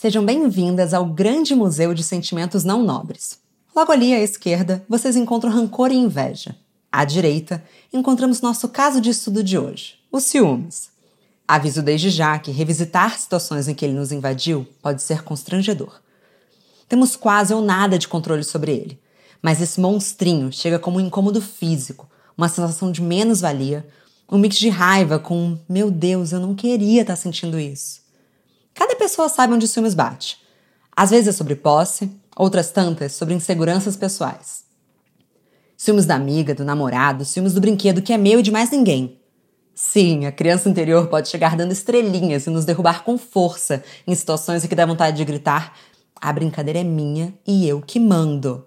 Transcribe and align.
Sejam 0.00 0.24
bem-vindas 0.24 0.94
ao 0.94 1.04
grande 1.04 1.54
museu 1.54 1.92
de 1.92 2.02
sentimentos 2.02 2.64
não 2.64 2.82
nobres. 2.82 3.38
Logo 3.76 3.92
ali 3.92 4.14
à 4.14 4.18
esquerda, 4.18 4.82
vocês 4.88 5.14
encontram 5.14 5.52
rancor 5.52 5.92
e 5.92 5.94
inveja. 5.94 6.56
À 6.90 7.04
direita, 7.04 7.62
encontramos 7.92 8.40
nosso 8.40 8.66
caso 8.70 8.98
de 8.98 9.10
estudo 9.10 9.44
de 9.44 9.58
hoje, 9.58 9.96
os 10.10 10.24
ciúmes. 10.24 10.88
Aviso 11.46 11.82
desde 11.82 12.08
já 12.08 12.38
que 12.38 12.50
revisitar 12.50 13.18
situações 13.18 13.68
em 13.68 13.74
que 13.74 13.84
ele 13.84 13.92
nos 13.92 14.10
invadiu 14.10 14.66
pode 14.80 15.02
ser 15.02 15.22
constrangedor. 15.22 16.00
Temos 16.88 17.14
quase 17.14 17.52
ou 17.52 17.60
nada 17.60 17.98
de 17.98 18.08
controle 18.08 18.42
sobre 18.42 18.72
ele, 18.72 18.98
mas 19.42 19.60
esse 19.60 19.78
monstrinho 19.78 20.50
chega 20.50 20.78
como 20.78 20.96
um 20.96 21.02
incômodo 21.02 21.42
físico, 21.42 22.08
uma 22.38 22.48
sensação 22.48 22.90
de 22.90 23.02
menos-valia, 23.02 23.86
um 24.32 24.38
mix 24.38 24.56
de 24.56 24.70
raiva 24.70 25.18
com 25.18 25.58
meu 25.68 25.90
Deus, 25.90 26.32
eu 26.32 26.40
não 26.40 26.54
queria 26.54 27.02
estar 27.02 27.16
sentindo 27.16 27.60
isso. 27.60 28.00
Cada 28.80 28.96
pessoa 28.96 29.28
sabe 29.28 29.52
onde 29.52 29.66
o 29.66 29.68
ciúmes 29.68 29.92
bate. 29.92 30.38
Às 30.96 31.10
vezes 31.10 31.28
é 31.28 31.32
sobre 31.32 31.54
posse, 31.54 32.10
outras 32.34 32.70
tantas 32.70 33.12
sobre 33.12 33.34
inseguranças 33.34 33.94
pessoais. 33.94 34.64
Ciúmes 35.76 36.06
da 36.06 36.14
amiga, 36.14 36.54
do 36.54 36.64
namorado, 36.64 37.26
ciúmes 37.26 37.52
do 37.52 37.60
brinquedo 37.60 38.00
que 38.00 38.10
é 38.10 38.16
meu 38.16 38.40
e 38.40 38.42
de 38.42 38.50
mais 38.50 38.70
ninguém. 38.70 39.20
Sim, 39.74 40.24
a 40.24 40.32
criança 40.32 40.66
interior 40.66 41.08
pode 41.08 41.28
chegar 41.28 41.58
dando 41.58 41.72
estrelinhas 41.72 42.46
e 42.46 42.50
nos 42.50 42.64
derrubar 42.64 43.04
com 43.04 43.18
força 43.18 43.84
em 44.06 44.14
situações 44.14 44.64
em 44.64 44.68
que 44.68 44.74
dá 44.74 44.86
vontade 44.86 45.18
de 45.18 45.26
gritar: 45.26 45.76
a 46.18 46.32
brincadeira 46.32 46.78
é 46.78 46.84
minha 46.84 47.34
e 47.46 47.68
eu 47.68 47.82
que 47.82 48.00
mando. 48.00 48.64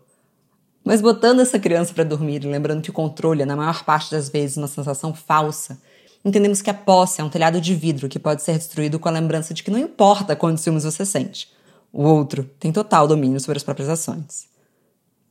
Mas 0.85 1.01
botando 1.01 1.39
essa 1.39 1.57
criança 1.57 1.91
para 1.91 2.03
dormir 2.03 2.43
e 2.43 2.47
lembrando 2.47 2.83
que 2.83 2.91
o 2.91 2.93
controle 2.93 3.41
é, 3.41 3.45
na 3.47 3.55
maior 3.55 3.83
parte 3.83 4.11
das 4.11 4.29
vezes, 4.29 4.57
uma 4.57 4.67
sensação 4.67 5.11
falsa, 5.11 5.81
entendemos 6.23 6.61
que 6.61 6.69
a 6.69 6.73
posse 6.73 7.21
é 7.21 7.23
um 7.23 7.29
telhado 7.29 7.59
de 7.59 7.75
vidro 7.75 8.07
que 8.07 8.19
pode 8.19 8.41
ser 8.41 8.57
destruído 8.57 8.99
com 8.99 9.09
a 9.09 9.11
lembrança 9.11 9.53
de 9.53 9.63
que 9.63 9.71
não 9.71 9.79
importa 9.79 10.35
quantos 10.35 10.63
ciúmes 10.63 10.83
você 10.83 11.05
sente. 11.05 11.51
O 11.91 12.03
outro 12.03 12.49
tem 12.59 12.71
total 12.71 13.07
domínio 13.07 13.39
sobre 13.39 13.57
as 13.57 13.63
próprias 13.63 13.89
ações. 13.89 14.47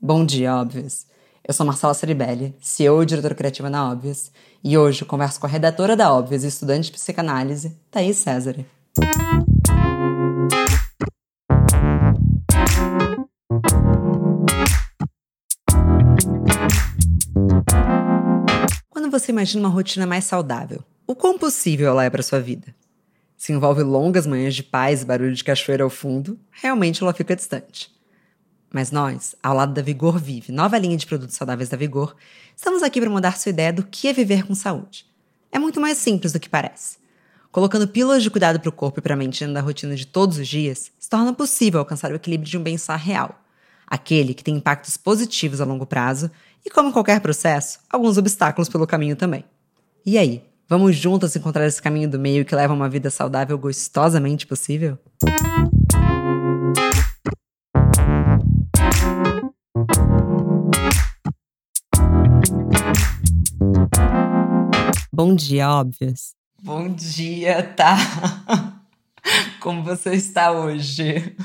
Bom 0.00 0.24
dia, 0.24 0.54
óbvios. 0.56 1.06
Eu 1.46 1.52
sou 1.52 1.66
Marcela 1.66 1.94
Ceribelli, 1.94 2.54
CEO 2.60 3.02
e 3.02 3.06
diretora 3.06 3.34
criativa 3.34 3.68
na 3.68 3.90
Óbvias, 3.90 4.30
e 4.62 4.78
hoje 4.78 5.04
converso 5.04 5.40
com 5.40 5.46
a 5.46 5.50
redatora 5.50 5.96
da 5.96 6.12
Óbvias 6.12 6.44
e 6.44 6.48
estudante 6.48 6.84
de 6.84 6.92
psicanálise, 6.92 7.76
Thaís 7.90 8.16
César. 8.16 8.64
Você 19.12 19.30
imagina 19.30 19.60
uma 19.60 19.68
rotina 19.68 20.06
mais 20.06 20.24
saudável, 20.24 20.82
o 21.06 21.14
quão 21.14 21.38
possível 21.38 21.88
ela 21.88 22.04
é 22.04 22.10
para 22.10 22.22
sua 22.22 22.40
vida? 22.40 22.74
Se 23.36 23.52
envolve 23.52 23.82
longas 23.82 24.26
manhãs 24.26 24.54
de 24.54 24.62
paz 24.62 25.02
e 25.02 25.04
barulho 25.04 25.34
de 25.34 25.44
cachoeira 25.44 25.84
ao 25.84 25.90
fundo, 25.90 26.38
realmente 26.50 27.02
ela 27.02 27.12
fica 27.12 27.36
distante. 27.36 27.90
Mas 28.72 28.90
nós, 28.90 29.34
ao 29.42 29.54
lado 29.54 29.74
da 29.74 29.82
Vigor 29.82 30.18
Vive, 30.18 30.50
nova 30.50 30.78
linha 30.78 30.96
de 30.96 31.06
produtos 31.06 31.36
saudáveis 31.36 31.68
da 31.68 31.76
Vigor, 31.76 32.16
estamos 32.56 32.82
aqui 32.82 33.00
para 33.00 33.10
mudar 33.10 33.36
sua 33.36 33.50
ideia 33.50 33.72
do 33.72 33.84
que 33.84 34.08
é 34.08 34.12
viver 34.14 34.46
com 34.46 34.54
saúde. 34.54 35.04
É 35.50 35.58
muito 35.58 35.78
mais 35.78 35.98
simples 35.98 36.32
do 36.32 36.40
que 36.40 36.48
parece. 36.48 36.96
Colocando 37.50 37.86
pílulas 37.86 38.22
de 38.22 38.30
cuidado 38.30 38.58
para 38.58 38.70
o 38.70 38.72
corpo 38.72 39.00
e 39.00 39.02
para 39.02 39.12
a 39.12 39.16
mente 39.16 39.40
dentro 39.40 39.54
da 39.54 39.60
rotina 39.60 39.94
de 39.94 40.06
todos 40.06 40.38
os 40.38 40.48
dias, 40.48 40.90
se 40.98 41.10
torna 41.10 41.34
possível 41.34 41.80
alcançar 41.80 42.10
o 42.10 42.14
equilíbrio 42.14 42.50
de 42.50 42.56
um 42.56 42.62
bem-estar 42.62 42.98
real. 42.98 43.38
Aquele 43.86 44.32
que 44.32 44.42
tem 44.42 44.56
impactos 44.56 44.96
positivos 44.96 45.60
a 45.60 45.66
longo 45.66 45.84
prazo 45.84 46.30
e, 46.64 46.70
como 46.70 46.88
em 46.88 46.92
qualquer 46.92 47.20
processo, 47.20 47.80
alguns 47.90 48.16
obstáculos 48.16 48.68
pelo 48.68 48.86
caminho 48.86 49.16
também. 49.16 49.44
E 50.06 50.16
aí, 50.16 50.44
vamos 50.68 50.96
juntas 50.96 51.34
encontrar 51.34 51.66
esse 51.66 51.82
caminho 51.82 52.08
do 52.08 52.18
meio 52.18 52.44
que 52.44 52.54
leva 52.54 52.72
a 52.72 52.76
uma 52.76 52.88
vida 52.88 53.10
saudável 53.10 53.58
gostosamente 53.58 54.46
possível? 54.46 54.98
Bom 65.12 65.34
dia, 65.34 65.68
óbvias. 65.68 66.34
Bom 66.62 66.88
dia, 66.88 67.62
tá? 67.74 67.96
Como 69.60 69.82
você 69.82 70.14
está 70.14 70.52
hoje? 70.52 71.36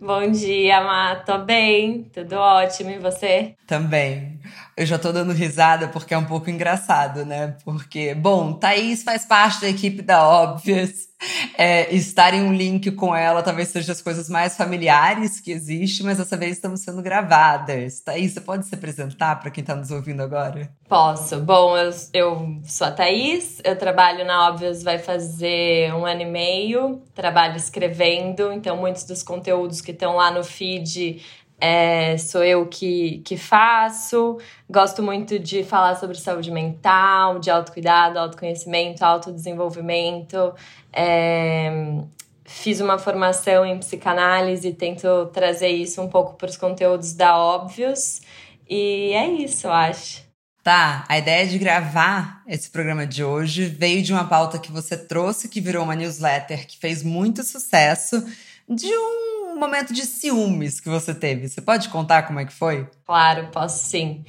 Bom 0.00 0.30
dia, 0.30 0.80
Má. 0.80 1.16
Tô 1.16 1.38
bem, 1.38 2.04
tudo 2.04 2.36
ótimo. 2.36 2.90
E 2.90 2.98
você? 2.98 3.56
Também. 3.66 4.38
Eu 4.76 4.86
já 4.86 4.96
tô 4.96 5.10
dando 5.10 5.32
risada 5.32 5.88
porque 5.88 6.14
é 6.14 6.18
um 6.18 6.24
pouco 6.24 6.48
engraçado, 6.48 7.24
né? 7.24 7.56
Porque, 7.64 8.14
bom, 8.14 8.52
Thaís 8.52 9.02
faz 9.02 9.24
parte 9.24 9.60
da 9.60 9.68
equipe 9.68 10.00
da 10.00 10.26
Óbvias 10.26 11.07
é, 11.56 11.92
estar 11.94 12.32
em 12.34 12.42
um 12.42 12.52
link 12.52 12.90
com 12.92 13.14
ela 13.14 13.42
talvez 13.42 13.68
seja 13.68 13.92
as 13.92 14.00
coisas 14.00 14.28
mais 14.28 14.56
familiares 14.56 15.40
que 15.40 15.50
existe, 15.50 16.02
mas 16.02 16.18
dessa 16.18 16.36
vez 16.36 16.52
estamos 16.52 16.80
sendo 16.80 17.02
gravadas. 17.02 18.00
Thaís, 18.00 18.32
você 18.32 18.40
pode 18.40 18.66
se 18.66 18.74
apresentar 18.74 19.36
para 19.40 19.50
quem 19.50 19.62
está 19.62 19.74
nos 19.74 19.90
ouvindo 19.90 20.22
agora? 20.22 20.70
Posso. 20.88 21.40
Bom, 21.40 21.76
eu, 21.76 21.90
eu 22.12 22.60
sou 22.64 22.86
a 22.86 22.90
Thaís, 22.90 23.60
eu 23.64 23.76
trabalho 23.76 24.24
na 24.24 24.48
Óbvios 24.48 24.82
vai 24.82 24.98
fazer 24.98 25.92
um 25.94 26.06
ano 26.06 26.22
e 26.22 26.26
meio, 26.26 27.02
trabalho 27.14 27.56
escrevendo, 27.56 28.52
então 28.52 28.76
muitos 28.76 29.04
dos 29.04 29.22
conteúdos 29.22 29.80
que 29.80 29.90
estão 29.90 30.16
lá 30.16 30.30
no 30.30 30.44
feed 30.44 31.20
é, 31.60 32.16
sou 32.18 32.44
eu 32.44 32.66
que, 32.66 33.20
que 33.24 33.36
faço. 33.36 34.38
Gosto 34.70 35.02
muito 35.02 35.38
de 35.38 35.64
falar 35.64 35.96
sobre 35.96 36.16
saúde 36.16 36.50
mental, 36.50 37.38
de 37.38 37.50
autocuidado, 37.50 38.18
autoconhecimento, 38.18 39.04
autodesenvolvimento. 39.04 40.54
É, 40.92 42.00
fiz 42.44 42.80
uma 42.80 42.98
formação 42.98 43.66
em 43.66 43.78
psicanálise, 43.78 44.72
tento 44.72 45.26
trazer 45.32 45.68
isso 45.68 46.00
um 46.00 46.08
pouco 46.08 46.34
para 46.34 46.48
os 46.48 46.56
conteúdos 46.56 47.12
da 47.12 47.36
Óbvios. 47.36 48.20
E 48.68 49.12
é 49.12 49.26
isso, 49.26 49.68
acho. 49.68 50.28
Tá, 50.62 51.04
a 51.08 51.16
ideia 51.16 51.46
de 51.46 51.56
gravar 51.56 52.42
esse 52.46 52.68
programa 52.68 53.06
de 53.06 53.24
hoje 53.24 53.64
veio 53.64 54.02
de 54.02 54.12
uma 54.12 54.28
pauta 54.28 54.58
que 54.58 54.70
você 54.70 54.96
trouxe, 54.96 55.48
que 55.48 55.60
virou 55.62 55.82
uma 55.82 55.94
newsletter 55.96 56.66
que 56.66 56.76
fez 56.76 57.02
muito 57.02 57.42
sucesso, 57.42 58.22
de 58.68 58.86
um 58.86 59.56
momento 59.58 59.92
de 59.92 60.04
ciúmes 60.04 60.80
que 60.80 60.88
você 60.88 61.14
teve. 61.14 61.48
Você 61.48 61.60
pode 61.60 61.88
contar 61.88 62.22
como 62.22 62.40
é 62.40 62.44
que 62.44 62.52
foi? 62.52 62.86
Claro, 63.04 63.48
posso 63.48 63.84
sim. 63.84 64.24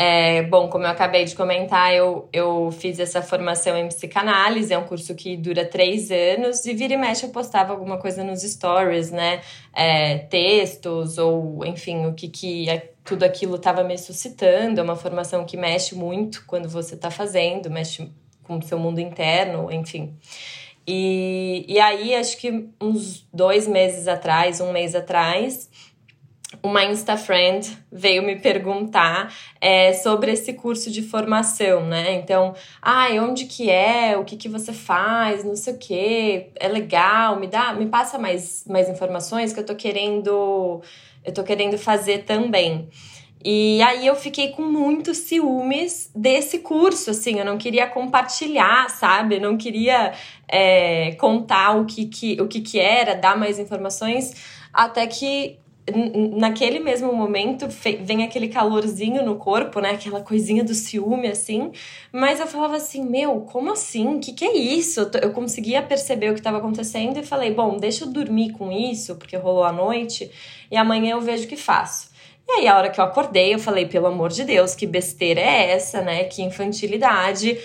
É, 0.00 0.44
bom, 0.44 0.68
como 0.68 0.84
eu 0.84 0.90
acabei 0.90 1.24
de 1.24 1.34
comentar, 1.34 1.92
eu, 1.92 2.28
eu 2.32 2.70
fiz 2.70 3.00
essa 3.00 3.20
formação 3.20 3.76
em 3.76 3.88
psicanálise, 3.88 4.72
é 4.72 4.78
um 4.78 4.84
curso 4.84 5.12
que 5.12 5.36
dura 5.36 5.64
três 5.64 6.08
anos, 6.12 6.64
e 6.64 6.72
vira 6.72 6.94
e 6.94 6.96
mexe 6.96 7.26
eu 7.26 7.30
postava 7.30 7.72
alguma 7.72 7.98
coisa 7.98 8.22
nos 8.22 8.42
stories, 8.42 9.10
né? 9.10 9.40
É, 9.74 10.18
textos, 10.18 11.18
ou 11.18 11.66
enfim, 11.66 12.06
o 12.06 12.14
que, 12.14 12.28
que 12.28 12.66
tudo 13.04 13.24
aquilo 13.24 13.56
estava 13.56 13.82
me 13.82 13.98
suscitando. 13.98 14.78
É 14.78 14.82
uma 14.84 14.94
formação 14.94 15.44
que 15.44 15.56
mexe 15.56 15.96
muito 15.96 16.44
quando 16.46 16.68
você 16.68 16.94
está 16.94 17.10
fazendo, 17.10 17.68
mexe 17.68 18.08
com 18.44 18.58
o 18.58 18.62
seu 18.62 18.78
mundo 18.78 19.00
interno, 19.00 19.72
enfim. 19.72 20.16
E, 20.90 21.66
e 21.68 21.78
aí, 21.78 22.14
acho 22.14 22.38
que 22.38 22.70
uns 22.80 23.28
dois 23.30 23.68
meses 23.68 24.08
atrás, 24.08 24.58
um 24.58 24.72
mês 24.72 24.94
atrás, 24.94 25.68
uma 26.62 26.82
Insta 26.82 27.14
Friend 27.14 27.76
veio 27.92 28.22
me 28.22 28.36
perguntar 28.36 29.30
é, 29.60 29.92
sobre 29.92 30.32
esse 30.32 30.54
curso 30.54 30.90
de 30.90 31.02
formação, 31.02 31.84
né? 31.84 32.14
Então, 32.14 32.54
ai, 32.80 33.18
ah, 33.18 33.22
onde 33.22 33.44
que 33.44 33.68
é? 33.68 34.16
O 34.16 34.24
que 34.24 34.34
que 34.34 34.48
você 34.48 34.72
faz? 34.72 35.44
Não 35.44 35.54
sei 35.54 35.74
o 35.74 35.78
que. 35.78 36.46
É 36.58 36.68
legal? 36.68 37.38
Me 37.38 37.48
dá, 37.48 37.74
me 37.74 37.84
passa 37.84 38.18
mais, 38.18 38.64
mais 38.66 38.88
informações 38.88 39.52
que 39.52 39.60
eu 39.60 39.66
tô 39.66 39.74
querendo, 39.74 40.80
eu 41.22 41.34
tô 41.34 41.44
querendo 41.44 41.76
fazer 41.76 42.24
também. 42.24 42.88
E 43.44 43.80
aí 43.82 44.06
eu 44.06 44.16
fiquei 44.16 44.48
com 44.48 44.62
muitos 44.62 45.18
ciúmes 45.18 46.10
desse 46.14 46.58
curso, 46.58 47.10
assim, 47.10 47.38
eu 47.38 47.44
não 47.44 47.56
queria 47.56 47.86
compartilhar, 47.86 48.90
sabe? 48.90 49.36
Eu 49.36 49.40
não 49.40 49.56
queria 49.56 50.12
é, 50.48 51.12
contar 51.12 51.76
o 51.76 51.84
que, 51.84 52.06
que, 52.06 52.40
o 52.40 52.48
que, 52.48 52.60
que 52.60 52.78
era, 52.78 53.14
dar 53.14 53.38
mais 53.38 53.58
informações, 53.58 54.34
até 54.72 55.06
que 55.06 55.58
naquele 56.36 56.78
mesmo 56.78 57.12
momento 57.12 57.66
vem 58.00 58.22
aquele 58.22 58.48
calorzinho 58.48 59.24
no 59.24 59.36
corpo, 59.36 59.80
né? 59.80 59.90
Aquela 59.90 60.20
coisinha 60.20 60.62
do 60.62 60.74
ciúme, 60.74 61.28
assim. 61.28 61.70
Mas 62.12 62.40
eu 62.40 62.46
falava 62.46 62.76
assim, 62.76 63.04
meu, 63.04 63.40
como 63.42 63.72
assim? 63.72 64.16
O 64.16 64.20
que, 64.20 64.32
que 64.32 64.44
é 64.44 64.56
isso? 64.56 65.10
Eu 65.22 65.32
conseguia 65.32 65.82
perceber 65.82 66.30
o 66.30 66.34
que 66.34 66.40
estava 66.40 66.58
acontecendo 66.58 67.18
e 67.18 67.22
falei, 67.22 67.52
bom, 67.52 67.76
deixa 67.76 68.04
eu 68.04 68.08
dormir 68.08 68.52
com 68.52 68.70
isso, 68.70 69.16
porque 69.16 69.36
rolou 69.36 69.64
a 69.64 69.72
noite, 69.72 70.30
e 70.70 70.76
amanhã 70.76 71.12
eu 71.12 71.20
vejo 71.20 71.44
o 71.44 71.48
que 71.48 71.56
faço. 71.56 72.07
E 72.48 72.60
aí, 72.60 72.66
a 72.66 72.78
hora 72.78 72.88
que 72.88 72.98
eu 72.98 73.04
acordei, 73.04 73.52
eu 73.52 73.58
falei, 73.58 73.84
pelo 73.86 74.06
amor 74.06 74.30
de 74.30 74.42
Deus, 74.42 74.74
que 74.74 74.86
besteira 74.86 75.38
é 75.38 75.72
essa, 75.72 76.00
né? 76.00 76.24
Que 76.24 76.42
infantilidade. 76.42 77.58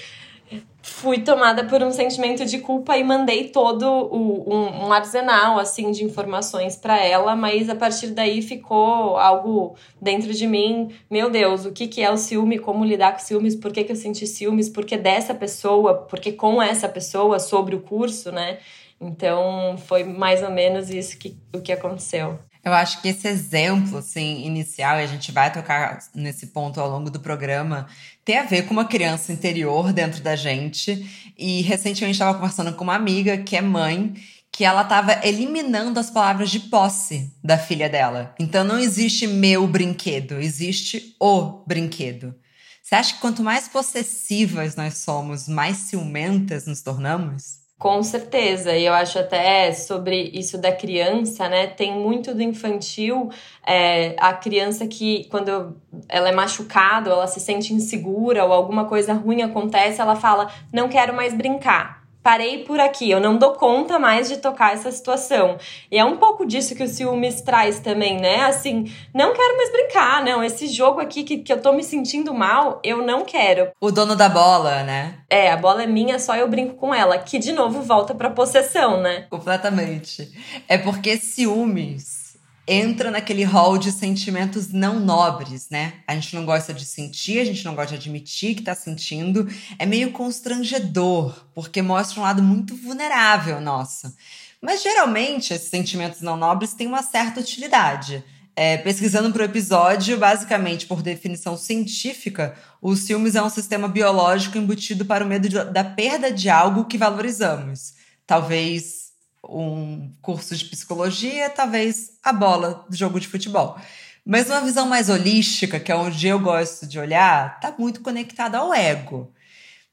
Fui 0.81 1.19
tomada 1.19 1.63
por 1.63 1.81
um 1.81 1.91
sentimento 1.91 2.45
de 2.45 2.59
culpa 2.59 2.97
e 2.97 3.03
mandei 3.03 3.47
todo 3.47 3.85
o, 3.85 4.53
um, 4.53 4.87
um 4.87 4.93
arsenal, 4.93 5.57
assim, 5.57 5.89
de 5.91 6.03
informações 6.03 6.75
para 6.75 7.01
ela, 7.01 7.33
mas 7.33 7.69
a 7.69 7.75
partir 7.75 8.07
daí 8.07 8.41
ficou 8.41 9.15
algo 9.17 9.75
dentro 10.01 10.33
de 10.33 10.45
mim. 10.45 10.93
Meu 11.09 11.29
Deus, 11.29 11.65
o 11.65 11.71
que, 11.71 11.87
que 11.87 12.01
é 12.01 12.11
o 12.11 12.17
ciúme? 12.17 12.59
Como 12.59 12.83
lidar 12.83 13.13
com 13.13 13.19
ciúmes? 13.19 13.55
Por 13.55 13.71
que, 13.71 13.85
que 13.85 13.93
eu 13.93 13.95
senti 13.95 14.27
ciúmes? 14.27 14.67
Por 14.67 14.85
que 14.85 14.97
dessa 14.97 15.33
pessoa? 15.33 15.95
Por 15.95 16.19
que 16.19 16.33
com 16.33 16.61
essa 16.61 16.89
pessoa? 16.89 17.39
Sobre 17.39 17.73
o 17.73 17.81
curso, 17.81 18.33
né? 18.33 18.59
Então 18.99 19.77
foi 19.77 20.03
mais 20.03 20.43
ou 20.43 20.51
menos 20.51 20.89
isso 20.89 21.17
que, 21.17 21.37
o 21.55 21.61
que 21.61 21.71
aconteceu. 21.71 22.37
Eu 22.63 22.73
acho 22.73 23.01
que 23.01 23.09
esse 23.09 23.27
exemplo, 23.27 23.97
assim, 23.97 24.45
inicial, 24.45 24.97
e 24.97 25.03
a 25.03 25.07
gente 25.07 25.33
vai 25.33 25.51
tocar 25.51 25.99
nesse 26.15 26.47
ponto 26.47 26.79
ao 26.79 26.89
longo 26.89 27.09
do 27.09 27.19
programa, 27.19 27.87
tem 28.23 28.37
a 28.37 28.43
ver 28.43 28.65
com 28.65 28.73
uma 28.73 28.85
criança 28.85 29.33
interior 29.33 29.91
dentro 29.91 30.21
da 30.21 30.35
gente. 30.35 31.33
E 31.37 31.61
recentemente 31.61 32.13
estava 32.13 32.37
conversando 32.37 32.73
com 32.73 32.85
uma 32.85 32.95
amiga 32.95 33.37
que 33.37 33.57
é 33.57 33.61
mãe, 33.61 34.13
que 34.49 34.63
ela 34.63 34.83
estava 34.83 35.19
eliminando 35.27 35.99
as 35.99 36.09
palavras 36.09 36.51
de 36.51 36.59
posse 36.59 37.33
da 37.43 37.57
filha 37.57 37.89
dela. 37.89 38.33
Então 38.39 38.63
não 38.63 38.79
existe 38.79 39.27
meu 39.27 39.67
brinquedo, 39.67 40.39
existe 40.39 41.15
o 41.19 41.63
brinquedo. 41.65 42.33
Você 42.81 42.95
acha 42.95 43.13
que 43.15 43.19
quanto 43.19 43.43
mais 43.43 43.67
possessivas 43.67 44.75
nós 44.75 44.99
somos, 44.99 45.47
mais 45.47 45.77
ciumentas 45.77 46.65
nos 46.65 46.81
tornamos? 46.81 47.62
Com 47.83 48.01
certeza, 48.01 48.77
e 48.77 48.85
eu 48.85 48.93
acho 48.93 49.19
até 49.19 49.69
sobre 49.73 50.31
isso 50.33 50.57
da 50.57 50.71
criança, 50.71 51.49
né? 51.49 51.67
Tem 51.67 51.91
muito 51.93 52.33
do 52.33 52.41
infantil, 52.41 53.29
é, 53.67 54.15
a 54.19 54.31
criança 54.31 54.87
que, 54.87 55.25
quando 55.29 55.75
ela 56.07 56.29
é 56.29 56.31
machucada, 56.31 57.09
ela 57.09 57.27
se 57.27 57.41
sente 57.41 57.73
insegura, 57.73 58.45
ou 58.45 58.53
alguma 58.53 58.85
coisa 58.85 59.11
ruim 59.11 59.41
acontece, 59.41 59.99
ela 59.99 60.15
fala: 60.15 60.49
Não 60.71 60.87
quero 60.87 61.13
mais 61.13 61.33
brincar 61.33 62.02
parei 62.23 62.63
por 62.63 62.79
aqui, 62.79 63.11
eu 63.11 63.19
não 63.19 63.37
dou 63.37 63.51
conta 63.51 63.99
mais 63.99 64.29
de 64.29 64.37
tocar 64.37 64.73
essa 64.73 64.89
situação. 64.89 65.57
E 65.91 65.99
é 65.99 66.05
um 66.05 66.15
pouco 66.15 66.45
disso 66.45 66.73
que 66.73 66.83
o 66.83 66.87
ciúmes 66.87 67.41
traz 67.41 67.79
também, 67.79 68.19
né? 68.19 68.45
Assim, 68.45 68.91
não 69.13 69.33
quero 69.33 69.57
mais 69.57 69.71
brincar, 69.71 70.23
não. 70.23 70.41
Esse 70.41 70.67
jogo 70.67 71.01
aqui 71.01 71.23
que, 71.23 71.39
que 71.39 71.51
eu 71.51 71.61
tô 71.61 71.73
me 71.73 71.83
sentindo 71.83 72.33
mal, 72.33 72.79
eu 72.83 73.05
não 73.05 73.25
quero. 73.25 73.71
O 73.81 73.91
dono 73.91 74.15
da 74.15 74.29
bola, 74.29 74.83
né? 74.83 75.15
É, 75.29 75.51
a 75.51 75.57
bola 75.57 75.83
é 75.83 75.87
minha, 75.87 76.17
só 76.17 76.35
eu 76.35 76.47
brinco 76.47 76.75
com 76.75 76.95
ela. 76.95 77.17
Que 77.17 77.37
de 77.37 77.51
novo 77.51 77.81
volta 77.81 78.15
pra 78.15 78.29
possessão, 78.29 79.01
né? 79.01 79.27
Completamente. 79.29 80.31
É 80.67 80.77
porque 80.77 81.17
ciúmes 81.17 82.22
entra 82.67 83.11
naquele 83.11 83.43
hall 83.43 83.77
de 83.77 83.91
sentimentos 83.91 84.71
não 84.71 84.99
nobres, 84.99 85.69
né? 85.69 85.93
A 86.07 86.15
gente 86.15 86.35
não 86.35 86.45
gosta 86.45 86.73
de 86.73 86.85
sentir, 86.85 87.39
a 87.39 87.45
gente 87.45 87.65
não 87.65 87.75
gosta 87.75 87.91
de 87.91 87.95
admitir 87.95 88.55
que 88.55 88.61
tá 88.61 88.73
sentindo. 88.73 89.47
É 89.77 89.85
meio 89.85 90.11
constrangedor, 90.11 91.45
porque 91.53 91.81
mostra 91.81 92.19
um 92.19 92.23
lado 92.23 92.41
muito 92.41 92.75
vulnerável 92.75 93.59
nosso. 93.59 94.13
Mas 94.61 94.81
geralmente 94.81 95.53
esses 95.53 95.69
sentimentos 95.69 96.21
não 96.21 96.37
nobres 96.37 96.73
têm 96.73 96.87
uma 96.87 97.03
certa 97.03 97.41
utilidade. 97.41 98.23
É, 98.55 98.77
pesquisando 98.77 99.33
para 99.33 99.41
o 99.41 99.45
episódio, 99.45 100.17
basicamente, 100.17 100.85
por 100.85 101.01
definição 101.01 101.57
científica, 101.57 102.55
o 102.79 102.95
ciúmes 102.95 103.35
é 103.35 103.41
um 103.41 103.49
sistema 103.49 103.87
biológico 103.87 104.57
embutido 104.57 105.05
para 105.05 105.25
o 105.25 105.27
medo 105.27 105.49
de, 105.49 105.63
da 105.65 105.83
perda 105.83 106.31
de 106.31 106.49
algo 106.49 106.85
que 106.85 106.97
valorizamos. 106.97 107.95
Talvez 108.27 109.02
um 109.43 110.11
curso 110.21 110.55
de 110.55 110.65
psicologia, 110.65 111.49
talvez 111.49 112.13
a 112.23 112.31
bola 112.31 112.85
do 112.89 112.95
jogo 112.95 113.19
de 113.19 113.27
futebol. 113.27 113.77
Mas 114.25 114.49
uma 114.49 114.61
visão 114.61 114.87
mais 114.87 115.09
holística, 115.09 115.79
que 115.79 115.91
é 115.91 115.95
onde 115.95 116.27
eu 116.27 116.39
gosto 116.39 116.87
de 116.87 116.97
olhar, 116.97 117.55
está 117.55 117.75
muito 117.77 118.01
conectada 118.01 118.57
ao 118.57 118.73
ego. 118.73 119.33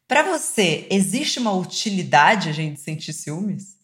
Para 0.06 0.22
você, 0.22 0.86
existe 0.90 1.38
uma 1.38 1.52
utilidade 1.52 2.48
a 2.48 2.52
gente 2.52 2.80
sentir 2.80 3.12
ciúmes? 3.12 3.76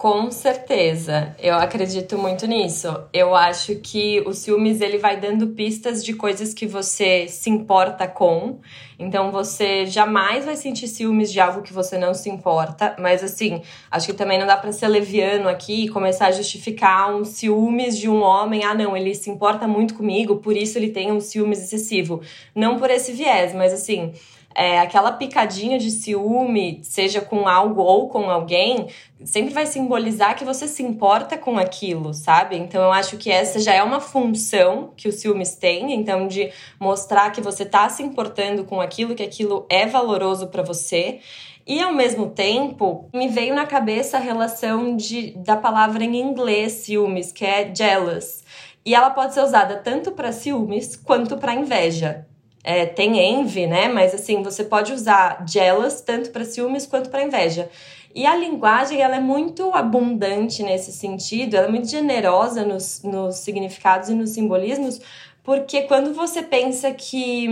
Com 0.00 0.30
certeza, 0.30 1.36
eu 1.38 1.54
acredito 1.56 2.16
muito 2.16 2.46
nisso. 2.46 2.88
Eu 3.12 3.34
acho 3.34 3.76
que 3.76 4.22
o 4.24 4.32
ciúmes 4.32 4.80
ele 4.80 4.96
vai 4.96 5.20
dando 5.20 5.48
pistas 5.48 6.02
de 6.02 6.14
coisas 6.14 6.54
que 6.54 6.66
você 6.66 7.28
se 7.28 7.50
importa 7.50 8.08
com. 8.08 8.60
Então 8.98 9.30
você 9.30 9.84
jamais 9.84 10.46
vai 10.46 10.56
sentir 10.56 10.88
ciúmes 10.88 11.30
de 11.30 11.38
algo 11.38 11.60
que 11.60 11.74
você 11.74 11.98
não 11.98 12.14
se 12.14 12.30
importa. 12.30 12.96
Mas 12.98 13.22
assim, 13.22 13.60
acho 13.90 14.06
que 14.06 14.14
também 14.14 14.38
não 14.38 14.46
dá 14.46 14.56
para 14.56 14.72
ser 14.72 14.88
leviano 14.88 15.50
aqui 15.50 15.84
e 15.84 15.88
começar 15.90 16.28
a 16.28 16.32
justificar 16.32 17.14
um 17.14 17.22
ciúmes 17.22 17.98
de 17.98 18.08
um 18.08 18.22
homem. 18.22 18.64
Ah, 18.64 18.74
não, 18.74 18.96
ele 18.96 19.14
se 19.14 19.28
importa 19.28 19.68
muito 19.68 19.92
comigo, 19.92 20.36
por 20.36 20.56
isso 20.56 20.78
ele 20.78 20.88
tem 20.88 21.12
um 21.12 21.20
ciúmes 21.20 21.62
excessivo. 21.62 22.22
Não 22.54 22.78
por 22.78 22.88
esse 22.88 23.12
viés, 23.12 23.52
mas 23.52 23.70
assim 23.70 24.14
é, 24.54 24.80
aquela 24.80 25.12
picadinha 25.12 25.78
de 25.78 25.90
ciúme, 25.90 26.80
seja 26.82 27.20
com 27.20 27.46
algo 27.46 27.82
ou 27.82 28.08
com 28.08 28.28
alguém, 28.28 28.88
sempre 29.24 29.54
vai 29.54 29.64
simbolizar 29.64 30.36
que 30.36 30.44
você 30.44 30.66
se 30.66 30.82
importa 30.82 31.38
com 31.38 31.56
aquilo, 31.56 32.12
sabe? 32.12 32.56
Então 32.56 32.82
eu 32.82 32.92
acho 32.92 33.16
que 33.16 33.30
essa 33.30 33.60
já 33.60 33.74
é 33.74 33.82
uma 33.82 34.00
função 34.00 34.92
que 34.96 35.08
os 35.08 35.16
ciúmes 35.16 35.54
têm, 35.54 35.92
então 35.92 36.26
de 36.26 36.50
mostrar 36.80 37.30
que 37.30 37.40
você 37.40 37.64
tá 37.64 37.88
se 37.88 38.02
importando 38.02 38.64
com 38.64 38.80
aquilo, 38.80 39.14
que 39.14 39.22
aquilo 39.22 39.66
é 39.68 39.86
valoroso 39.86 40.48
para 40.48 40.62
você. 40.62 41.20
E 41.66 41.80
ao 41.80 41.92
mesmo 41.92 42.30
tempo, 42.30 43.08
me 43.14 43.28
veio 43.28 43.54
na 43.54 43.66
cabeça 43.66 44.16
a 44.16 44.20
relação 44.20 44.96
de, 44.96 45.32
da 45.38 45.56
palavra 45.56 46.02
em 46.02 46.16
inglês 46.16 46.72
ciúmes, 46.72 47.30
que 47.30 47.44
é 47.44 47.72
jealous. 47.72 48.42
E 48.84 48.94
ela 48.94 49.10
pode 49.10 49.34
ser 49.34 49.42
usada 49.42 49.76
tanto 49.76 50.10
para 50.12 50.32
ciúmes 50.32 50.96
quanto 50.96 51.36
para 51.36 51.54
inveja 51.54 52.26
é, 52.62 52.86
tem 52.86 53.18
envy, 53.18 53.66
né? 53.66 53.88
Mas 53.88 54.14
assim, 54.14 54.42
você 54.42 54.64
pode 54.64 54.92
usar 54.92 55.44
jealous 55.46 56.00
tanto 56.00 56.30
para 56.30 56.44
ciúmes 56.44 56.86
quanto 56.86 57.10
para 57.10 57.22
inveja. 57.22 57.68
E 58.14 58.26
a 58.26 58.34
linguagem, 58.34 59.00
ela 59.00 59.16
é 59.16 59.20
muito 59.20 59.72
abundante 59.72 60.62
nesse 60.62 60.92
sentido, 60.92 61.56
ela 61.56 61.68
é 61.68 61.70
muito 61.70 61.88
generosa 61.88 62.64
nos, 62.64 63.02
nos 63.04 63.36
significados 63.36 64.08
e 64.08 64.14
nos 64.14 64.30
simbolismos, 64.30 65.00
porque 65.44 65.82
quando 65.82 66.12
você 66.12 66.42
pensa 66.42 66.90
que 66.92 67.48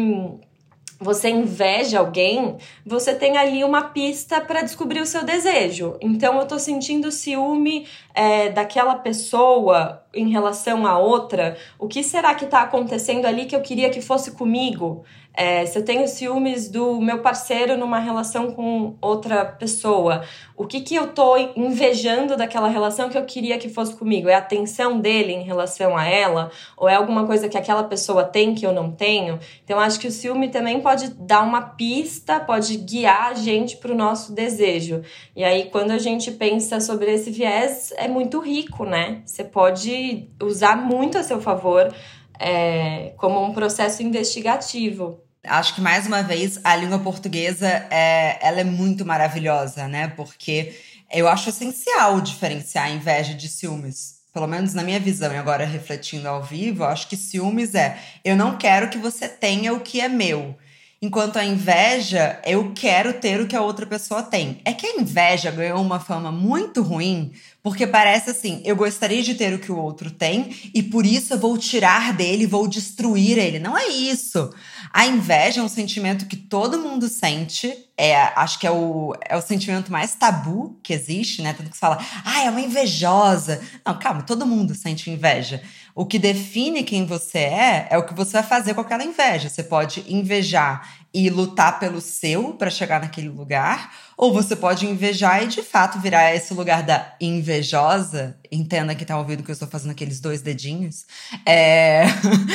você 1.01 1.29
inveja 1.29 2.01
alguém, 2.01 2.57
você 2.85 3.15
tem 3.15 3.37
ali 3.37 3.63
uma 3.63 3.83
pista 3.91 4.41
para 4.41 4.63
descobrir 4.63 5.01
o 5.01 5.07
seu 5.07 5.23
desejo. 5.25 5.97
Então, 6.01 6.39
eu 6.41 6.47
tô 6.47 6.59
sentindo 6.59 7.13
ciúme 7.13 7.87
é, 8.13 8.49
daquela 8.49 8.97
pessoa 8.97 10.03
em 10.15 10.31
relação 10.31 10.87
a 10.87 10.99
outra. 10.99 11.57
O 11.79 11.87
que 11.87 12.03
será 12.03 12.35
que 12.35 12.47
tá 12.47 12.63
acontecendo 12.63 13.27
ali 13.27 13.45
que 13.45 13.55
eu 13.55 13.61
queria 13.61 13.91
que 13.91 14.01
fosse 14.01 14.33
comigo? 14.33 15.05
É, 15.41 15.65
se 15.67 15.79
eu 15.79 15.85
tenho 15.85 16.09
ciúmes 16.09 16.69
do 16.69 17.01
meu 17.01 17.21
parceiro 17.21 17.77
numa 17.77 18.01
relação 18.01 18.51
com 18.51 18.97
outra 19.01 19.45
pessoa, 19.45 20.25
o 20.57 20.67
que, 20.67 20.81
que 20.81 20.97
eu 20.97 21.13
tô 21.13 21.37
invejando 21.55 22.37
daquela 22.37 22.67
relação 22.67 23.09
que 23.09 23.17
eu 23.17 23.25
queria 23.25 23.57
que 23.57 23.69
fosse 23.69 23.95
comigo? 23.95 24.29
É 24.29 24.35
a 24.35 24.39
atenção 24.39 24.99
dele 24.99 25.33
em 25.33 25.45
relação 25.45 25.97
a 25.97 26.05
ela? 26.05 26.51
Ou 26.77 26.89
é 26.89 26.97
alguma 26.97 27.25
coisa 27.25 27.49
que 27.49 27.57
aquela 27.57 27.85
pessoa 27.85 28.25
tem 28.25 28.53
que 28.53 28.67
eu 28.67 28.73
não 28.73 28.91
tenho? 28.91 29.39
Então, 29.63 29.79
acho 29.79 30.01
que 30.01 30.09
o 30.09 30.11
ciúme 30.11 30.49
também 30.49 30.81
pode 30.81 31.11
dar 31.11 31.43
uma 31.43 31.63
pista, 31.63 32.41
pode 32.41 32.77
guiar 32.77 33.29
a 33.29 33.35
gente 33.35 33.77
para 33.77 33.93
o 33.93 33.97
nosso 33.97 34.33
desejo. 34.33 35.03
E 35.37 35.45
aí, 35.45 35.71
quando 35.71 35.93
a 35.93 35.99
gente 35.99 36.33
pensa 36.33 36.81
sobre 36.81 37.13
esse 37.13 37.31
viés, 37.31 37.93
é 37.97 38.09
muito 38.09 38.41
rico, 38.41 38.85
né? 38.85 39.23
Você 39.25 39.45
pode 39.45 39.98
usar 40.43 40.77
muito 40.77 41.19
a 41.19 41.23
seu 41.23 41.41
favor. 41.41 41.93
É, 42.41 43.15
como 43.17 43.45
um 43.45 43.53
processo 43.53 44.01
investigativo. 44.01 45.21
Acho 45.45 45.75
que 45.75 45.81
mais 45.81 46.07
uma 46.07 46.23
vez 46.23 46.61
a 46.63 46.77
língua 46.77 47.01
portuguesa 47.01 47.67
é, 47.91 48.39
ela 48.41 48.61
é 48.61 48.65
muito 48.65 49.05
maravilhosa, 49.05 49.89
né? 49.89 50.13
Porque 50.17 50.73
eu 51.13 51.27
acho 51.27 51.49
essencial 51.49 52.21
diferenciar 52.21 52.87
a 52.87 52.91
inveja 52.91 53.35
de 53.35 53.49
ciúmes. 53.49 54.19
Pelo 54.33 54.47
menos 54.47 54.75
na 54.75 54.85
minha 54.85 55.01
visão, 55.01 55.33
e 55.33 55.37
agora 55.37 55.65
refletindo 55.65 56.29
ao 56.29 56.43
vivo, 56.43 56.85
acho 56.85 57.09
que 57.09 57.17
ciúmes 57.17 57.75
é 57.75 57.99
eu 58.25 58.37
não 58.37 58.57
quero 58.57 58.89
que 58.89 58.99
você 58.99 59.27
tenha 59.27 59.73
o 59.73 59.81
que 59.81 60.01
é 60.01 60.09
meu. 60.09 60.55
Enquanto 61.01 61.37
a 61.37 61.45
inveja, 61.45 62.41
eu 62.45 62.73
quero 62.75 63.13
ter 63.13 63.41
o 63.41 63.47
que 63.47 63.55
a 63.55 63.63
outra 63.63 63.87
pessoa 63.87 64.21
tem. 64.21 64.61
É 64.65 64.73
que 64.73 64.85
a 64.85 64.97
inveja 64.97 65.49
ganhou 65.49 65.81
uma 65.81 66.01
fama 66.01 66.33
muito 66.33 66.83
ruim, 66.83 67.31
porque 67.63 67.87
parece 67.87 68.31
assim: 68.31 68.61
eu 68.65 68.75
gostaria 68.75 69.23
de 69.23 69.37
ter 69.37 69.55
o 69.55 69.61
que 69.61 69.71
o 69.71 69.79
outro 69.79 70.11
tem 70.11 70.53
e 70.75 70.83
por 70.83 71.07
isso 71.07 71.35
eu 71.35 71.39
vou 71.39 71.57
tirar 71.57 72.13
dele, 72.13 72.49
vou 72.49 72.67
destruir 72.67 73.39
ele. 73.39 73.61
Não 73.61 73.79
é 73.79 73.87
isso. 73.87 74.53
A 74.93 75.07
inveja 75.07 75.61
é 75.61 75.63
um 75.63 75.69
sentimento 75.69 76.27
que 76.27 76.37
todo 76.37 76.81
mundo 76.81 77.09
sente. 77.09 77.73
É, 77.97 78.17
acho 78.35 78.59
que 78.59 78.67
é 78.67 78.71
o, 78.71 79.15
é 79.29 79.37
o 79.37 79.43
sentimento 79.43 79.93
mais 79.93 80.17
tabu 80.17 80.79
que 80.83 80.93
existe, 80.93 81.43
né? 81.43 81.53
Tanto 81.53 81.71
que 81.71 81.77
se 81.77 81.81
fala, 81.81 82.05
ah, 82.25 82.43
é 82.43 82.51
uma 82.51 82.61
invejosa. 82.61 83.61
Não, 83.87 83.97
calma, 83.99 84.23
todo 84.23 84.47
mundo 84.47 84.75
sente 84.75 85.11
inveja. 85.11 85.63
O 85.99 86.07
que 86.07 86.17
define 86.17 86.85
quem 86.85 87.05
você 87.05 87.39
é 87.39 87.89
é 87.91 87.99
o 87.99 88.07
que 88.07 88.15
você 88.15 88.35
vai 88.35 88.45
fazer 88.45 88.73
com 88.73 88.81
aquela 88.81 89.03
inveja. 89.03 89.49
Você 89.49 89.65
pode 89.65 90.05
invejar 90.07 90.89
e 91.13 91.29
lutar 91.29 91.81
pelo 91.81 92.01
seu 92.01 92.53
para 92.53 92.71
chegar 92.71 93.01
naquele 93.01 93.29
lugar, 93.29 93.93
ou 94.17 94.33
você 94.33 94.55
pode 94.55 94.87
invejar 94.87 95.43
e 95.43 95.49
de 95.49 95.61
fato 95.61 95.99
virar 95.99 96.33
esse 96.33 96.55
lugar 96.55 96.85
da 96.85 97.17
invejosa. 97.21 98.39
Entenda 98.49 98.95
que 98.95 99.05
tá 99.05 99.19
ouvindo 99.19 99.43
que 99.43 99.51
eu 99.51 99.55
estou 99.55 99.67
fazendo 99.67 99.91
aqueles 99.91 100.21
dois 100.21 100.41
dedinhos. 100.41 101.05
É... 101.45 102.05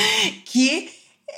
que 0.46 0.90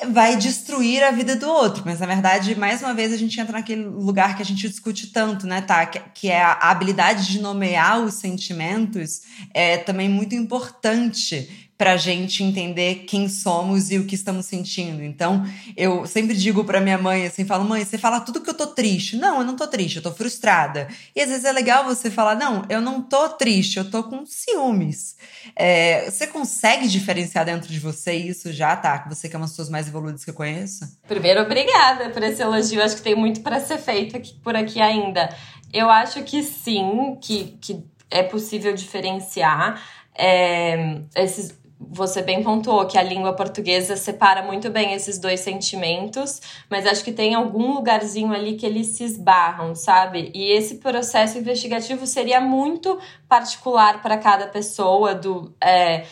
vai 0.09 0.37
destruir 0.37 1.03
a 1.03 1.11
vida 1.11 1.35
do 1.35 1.49
outro. 1.49 1.83
Mas, 1.85 1.99
na 1.99 2.07
verdade, 2.07 2.55
mais 2.55 2.83
uma 2.83 2.95
vez, 2.95 3.13
a 3.13 3.17
gente 3.17 3.41
entra 3.41 3.55
naquele 3.55 3.85
lugar 3.85 4.37
que 4.37 4.43
a 4.43 4.45
gente 4.45 4.69
discute 4.69 5.09
tanto, 5.09 5.47
né, 5.47 5.61
tá? 5.61 5.85
Que 5.87 6.29
é 6.29 6.41
a 6.41 6.71
habilidade 6.71 7.27
de 7.27 7.41
nomear 7.41 8.01
os 8.01 8.15
sentimentos 8.15 9.23
é 9.53 9.79
também 9.79 10.09
muito 10.09 10.35
importante 10.35 11.66
para 11.79 11.97
gente 11.97 12.43
entender 12.43 13.05
quem 13.07 13.29
somos 13.29 13.91
e 13.91 13.99
o 13.99 14.07
que 14.07 14.15
estamos 14.15 14.47
sentindo. 14.47 15.03
Então, 15.03 15.45
eu 15.77 16.07
sempre 16.07 16.35
digo 16.35 16.65
para 16.65 16.81
minha 16.81 16.97
mãe 16.97 17.27
assim, 17.27 17.45
falo: 17.45 17.65
"Mãe, 17.65 17.85
você 17.85 17.99
fala 17.99 18.21
tudo 18.21 18.41
que 18.41 18.49
eu 18.49 18.55
tô 18.55 18.69
triste". 18.69 19.17
Não, 19.17 19.41
eu 19.41 19.45
não 19.45 19.57
tô 19.57 19.67
triste, 19.67 19.97
eu 19.97 20.03
tô 20.03 20.13
frustrada. 20.13 20.89
E 21.15 21.21
às 21.21 21.29
vezes 21.29 21.45
é 21.45 21.53
legal 21.53 21.85
você 21.85 22.11
falar: 22.11 22.35
"Não, 22.35 22.65
eu 22.69 22.81
não 22.81 23.03
tô 23.03 23.29
triste, 23.31 23.77
eu 23.79 23.91
tô 23.91 24.03
com 24.05 24.25
ciúmes". 24.25 25.17
É, 25.55 26.11
você 26.11 26.27
consegue 26.27 26.89
diferenciar 26.89 27.45
dentro 27.45 27.71
de 27.71 27.79
você 27.79 28.15
isso 28.15 28.53
já, 28.53 28.75
tá? 28.75 29.05
Você 29.09 29.29
que 29.29 29.37
é 29.37 29.39
uma 29.39 29.45
das 29.45 29.53
pessoas 29.53 29.69
mais 29.69 29.87
evoluídas 29.87 30.25
que 30.25 30.31
eu 30.31 30.35
conheço? 30.35 30.89
Primeiro, 31.07 31.43
obrigada 31.43 32.09
por 32.11 32.23
esse 32.23 32.41
elogio. 32.41 32.83
Acho 32.83 32.97
que 32.97 33.03
tem 33.03 33.15
muito 33.15 33.41
para 33.41 33.61
ser 33.61 33.79
feito 33.79 34.17
aqui, 34.17 34.35
por 34.43 34.57
aqui 34.57 34.81
ainda. 34.81 35.29
Eu 35.73 35.91
acho 35.91 36.23
que 36.23 36.43
sim, 36.43 37.19
que, 37.21 37.59
que 37.61 37.85
é 38.11 38.23
possível 38.23 38.75
diferenciar. 38.75 39.83
É, 40.19 41.01
esses, 41.15 41.55
você 41.79 42.23
bem 42.23 42.43
pontuou 42.43 42.87
que 42.87 42.97
a 42.97 43.03
língua 43.03 43.35
portuguesa 43.35 43.97
separa 43.97 44.43
muito 44.43 44.71
bem 44.71 44.95
esses 44.95 45.19
dois 45.19 45.41
sentimentos, 45.41 46.41
mas 46.71 46.87
acho 46.87 47.05
que 47.05 47.13
tem 47.13 47.35
algum 47.35 47.75
lugarzinho 47.75 48.33
ali 48.33 48.55
que 48.55 48.65
eles 48.65 48.89
se 48.89 49.05
esbarram, 49.05 49.75
sabe? 49.75 50.31
E 50.35 50.53
esse 50.53 50.77
processo 50.77 51.39
investigativo 51.39 52.07
seria 52.07 52.41
muito 52.41 52.99
particular 53.29 54.01
para 54.03 54.17
cada 54.17 54.47
pessoa 54.47 55.15
do. 55.15 55.55
É, 55.61 56.05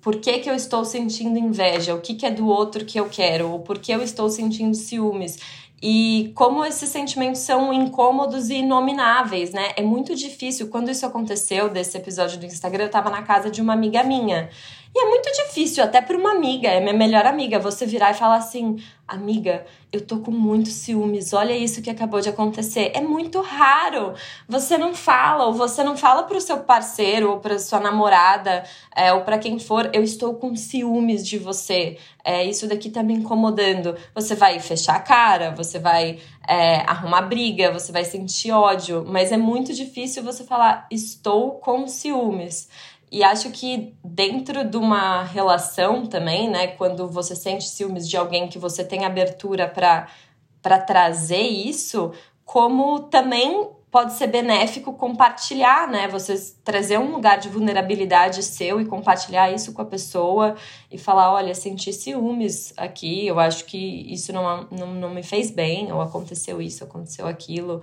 por 0.00 0.16
que, 0.16 0.40
que 0.40 0.50
eu 0.50 0.54
estou 0.54 0.84
sentindo 0.84 1.38
inveja, 1.38 1.94
o 1.94 2.00
que, 2.00 2.14
que 2.14 2.26
é 2.26 2.30
do 2.30 2.48
outro 2.48 2.84
que 2.84 2.98
eu 2.98 3.08
quero, 3.08 3.52
ou 3.52 3.60
por 3.60 3.78
que 3.78 3.92
eu 3.92 4.02
estou 4.02 4.28
sentindo 4.28 4.74
ciúmes 4.74 5.38
e 5.80 6.32
como 6.34 6.64
esses 6.64 6.88
sentimentos 6.88 7.40
são 7.40 7.72
incômodos 7.72 8.50
e 8.50 8.56
inomináveis, 8.56 9.52
né? 9.52 9.72
É 9.76 9.82
muito 9.82 10.14
difícil. 10.14 10.68
Quando 10.68 10.90
isso 10.90 11.06
aconteceu, 11.06 11.68
desse 11.68 11.96
episódio 11.96 12.38
do 12.38 12.46
Instagram, 12.46 12.84
eu 12.84 12.90
tava 12.90 13.10
na 13.10 13.22
casa 13.22 13.48
de 13.48 13.62
uma 13.62 13.74
amiga 13.74 14.02
minha. 14.02 14.50
E 14.94 15.00
é 15.00 15.08
muito 15.08 15.30
difícil, 15.32 15.84
até 15.84 16.00
para 16.00 16.16
uma 16.16 16.32
amiga, 16.32 16.68
é 16.68 16.80
minha 16.80 16.92
melhor 16.92 17.26
amiga, 17.26 17.58
você 17.58 17.84
virar 17.84 18.10
e 18.10 18.14
falar 18.14 18.36
assim: 18.36 18.76
amiga, 19.06 19.64
eu 19.90 20.00
tô 20.00 20.18
com 20.18 20.30
muitos 20.30 20.74
ciúmes, 20.74 21.32
olha 21.32 21.56
isso 21.56 21.80
que 21.80 21.88
acabou 21.88 22.20
de 22.20 22.28
acontecer. 22.28 22.92
É 22.94 23.00
muito 23.00 23.40
raro. 23.40 24.14
Você 24.46 24.76
não 24.76 24.94
fala, 24.94 25.46
ou 25.46 25.54
você 25.54 25.82
não 25.82 25.96
fala 25.96 26.24
pro 26.24 26.40
seu 26.40 26.58
parceiro, 26.60 27.30
ou 27.30 27.38
pra 27.38 27.58
sua 27.58 27.80
namorada, 27.80 28.64
é, 28.94 29.12
ou 29.12 29.22
para 29.22 29.38
quem 29.38 29.58
for, 29.58 29.90
eu 29.94 30.02
estou 30.02 30.34
com 30.34 30.54
ciúmes 30.54 31.26
de 31.26 31.38
você. 31.38 31.96
É, 32.22 32.44
isso 32.44 32.68
daqui 32.68 32.90
tá 32.90 33.02
me 33.02 33.14
incomodando. 33.14 33.96
Você 34.14 34.34
vai 34.34 34.60
fechar 34.60 34.96
a 34.96 35.00
cara, 35.00 35.50
você 35.52 35.78
vai 35.78 36.18
é, 36.46 36.80
arrumar 36.80 37.22
briga, 37.22 37.72
você 37.72 37.90
vai 37.90 38.04
sentir 38.04 38.52
ódio, 38.52 39.04
mas 39.08 39.32
é 39.32 39.36
muito 39.38 39.72
difícil 39.72 40.22
você 40.22 40.44
falar, 40.44 40.86
estou 40.90 41.52
com 41.52 41.86
ciúmes. 41.86 42.68
E 43.10 43.24
acho 43.24 43.50
que 43.50 43.94
dentro 44.04 44.64
de 44.64 44.76
uma 44.76 45.22
relação 45.22 46.06
também, 46.06 46.50
né, 46.50 46.68
quando 46.68 47.08
você 47.08 47.34
sente 47.34 47.68
ciúmes 47.68 48.08
de 48.08 48.16
alguém 48.16 48.48
que 48.48 48.58
você 48.58 48.84
tem 48.84 49.04
abertura 49.04 49.66
para 49.68 50.78
trazer 50.78 51.42
isso, 51.42 52.12
como 52.44 53.00
também 53.00 53.68
pode 53.90 54.12
ser 54.14 54.26
benéfico 54.26 54.92
compartilhar, 54.92 55.88
né? 55.88 56.08
Você 56.08 56.34
trazer 56.62 56.98
um 56.98 57.10
lugar 57.10 57.38
de 57.38 57.48
vulnerabilidade 57.48 58.42
seu 58.42 58.80
e 58.80 58.84
compartilhar 58.84 59.50
isso 59.50 59.72
com 59.72 59.82
a 59.82 59.84
pessoa 59.84 60.56
e 60.90 60.98
falar: 60.98 61.32
olha, 61.32 61.54
senti 61.54 61.92
ciúmes 61.92 62.72
aqui, 62.76 63.26
eu 63.26 63.38
acho 63.40 63.64
que 63.64 64.12
isso 64.12 64.32
não, 64.32 64.66
não, 64.70 64.94
não 64.94 65.10
me 65.10 65.22
fez 65.22 65.50
bem, 65.50 65.92
ou 65.92 66.00
aconteceu 66.00 66.60
isso, 66.60 66.84
aconteceu 66.84 67.26
aquilo. 67.26 67.82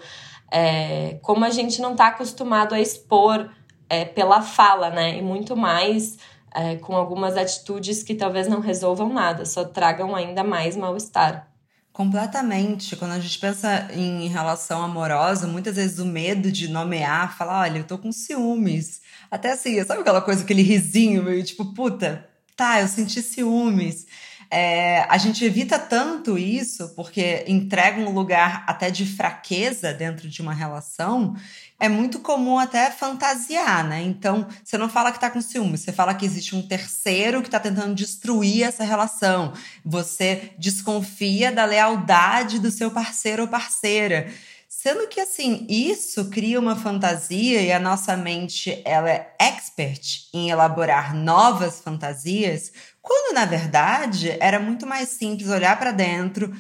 É, 0.52 1.18
como 1.22 1.44
a 1.44 1.50
gente 1.50 1.82
não 1.82 1.94
está 1.94 2.08
acostumado 2.08 2.76
a 2.76 2.80
expor 2.80 3.50
é, 3.90 4.06
pela 4.06 4.42
fala, 4.42 4.90
né? 4.90 5.18
E 5.18 5.22
muito 5.22 5.56
mais 5.56 6.18
é, 6.54 6.78
com 6.78 6.96
algumas 6.96 7.36
atitudes 7.36 8.02
que 8.02 8.16
talvez 8.16 8.48
não 8.48 8.60
resolvam 8.60 9.12
nada, 9.12 9.46
só 9.46 9.66
tragam 9.66 10.16
ainda 10.16 10.44
mais 10.44 10.76
mal-estar. 10.76 11.48
Completamente. 11.92 12.96
Quando 12.98 13.12
a 13.12 13.20
gente 13.20 13.40
pensa 13.40 13.88
em 13.94 14.28
relação 14.28 14.84
amorosa, 14.84 15.48
muitas 15.48 15.78
vezes 15.78 15.98
o 16.00 16.06
medo 16.06 16.52
de 16.52 16.68
nomear, 16.68 17.38
falar, 17.38 17.62
olha, 17.62 17.80
eu 17.80 17.84
tô 17.86 17.98
com 17.98 18.12
ciúmes. 18.12 19.02
Até 19.32 19.54
assim, 19.54 19.82
sabe 19.86 20.02
aquela 20.02 20.22
coisa, 20.22 20.44
aquele 20.44 20.62
risinho 20.62 21.24
meio 21.24 21.42
tipo, 21.44 21.74
puta, 21.74 22.28
tá, 22.56 22.82
eu 22.82 22.88
senti 22.88 23.22
ciúmes. 23.22 24.06
É, 24.52 25.02
a 25.10 25.18
gente 25.18 25.44
evita 25.44 25.80
tanto 25.80 26.38
isso 26.38 26.94
porque 26.96 27.44
entrega 27.48 28.00
um 28.00 28.12
lugar 28.12 28.64
até 28.68 28.92
de 28.92 29.06
fraqueza 29.06 29.94
dentro 29.94 30.30
de 30.30 30.42
uma 30.42 30.54
relação. 30.54 31.36
É 31.78 31.90
muito 31.90 32.20
comum 32.20 32.58
até 32.58 32.90
fantasiar, 32.90 33.86
né? 33.86 34.02
Então, 34.02 34.48
você 34.64 34.78
não 34.78 34.88
fala 34.88 35.12
que 35.12 35.20
tá 35.20 35.30
com 35.30 35.42
ciúme, 35.42 35.78
você 35.78 35.92
fala 35.92 36.14
que 36.14 36.26
existe 36.26 36.56
um 36.56 36.66
terceiro 36.66 37.44
que 37.44 37.50
tá 37.50 37.60
tentando 37.60 37.94
destruir 37.94 38.64
essa 38.64 38.84
relação. 38.84 39.54
Você 39.84 40.54
desconfia 40.58 41.52
da 41.52 41.66
lealdade 41.66 42.60
do 42.60 42.72
seu 42.72 42.90
parceiro 42.92 43.44
ou 43.44 43.48
parceira. 43.50 44.32
Sendo 44.70 45.08
que, 45.08 45.20
assim, 45.20 45.66
isso 45.70 46.30
cria 46.30 46.60
uma 46.60 46.76
fantasia 46.76 47.62
e 47.62 47.72
a 47.72 47.80
nossa 47.80 48.16
mente 48.16 48.82
ela 48.86 49.10
é 49.10 49.34
expert 49.40 50.30
em 50.34 50.50
elaborar 50.50 51.14
novas 51.14 51.82
fantasias, 51.82 52.72
quando 53.02 53.34
na 53.34 53.46
verdade 53.46 54.36
era 54.40 54.60
muito 54.60 54.86
mais 54.88 55.10
simples 55.10 55.50
olhar 55.50 55.78
para 55.78 55.92
dentro, 55.92 56.54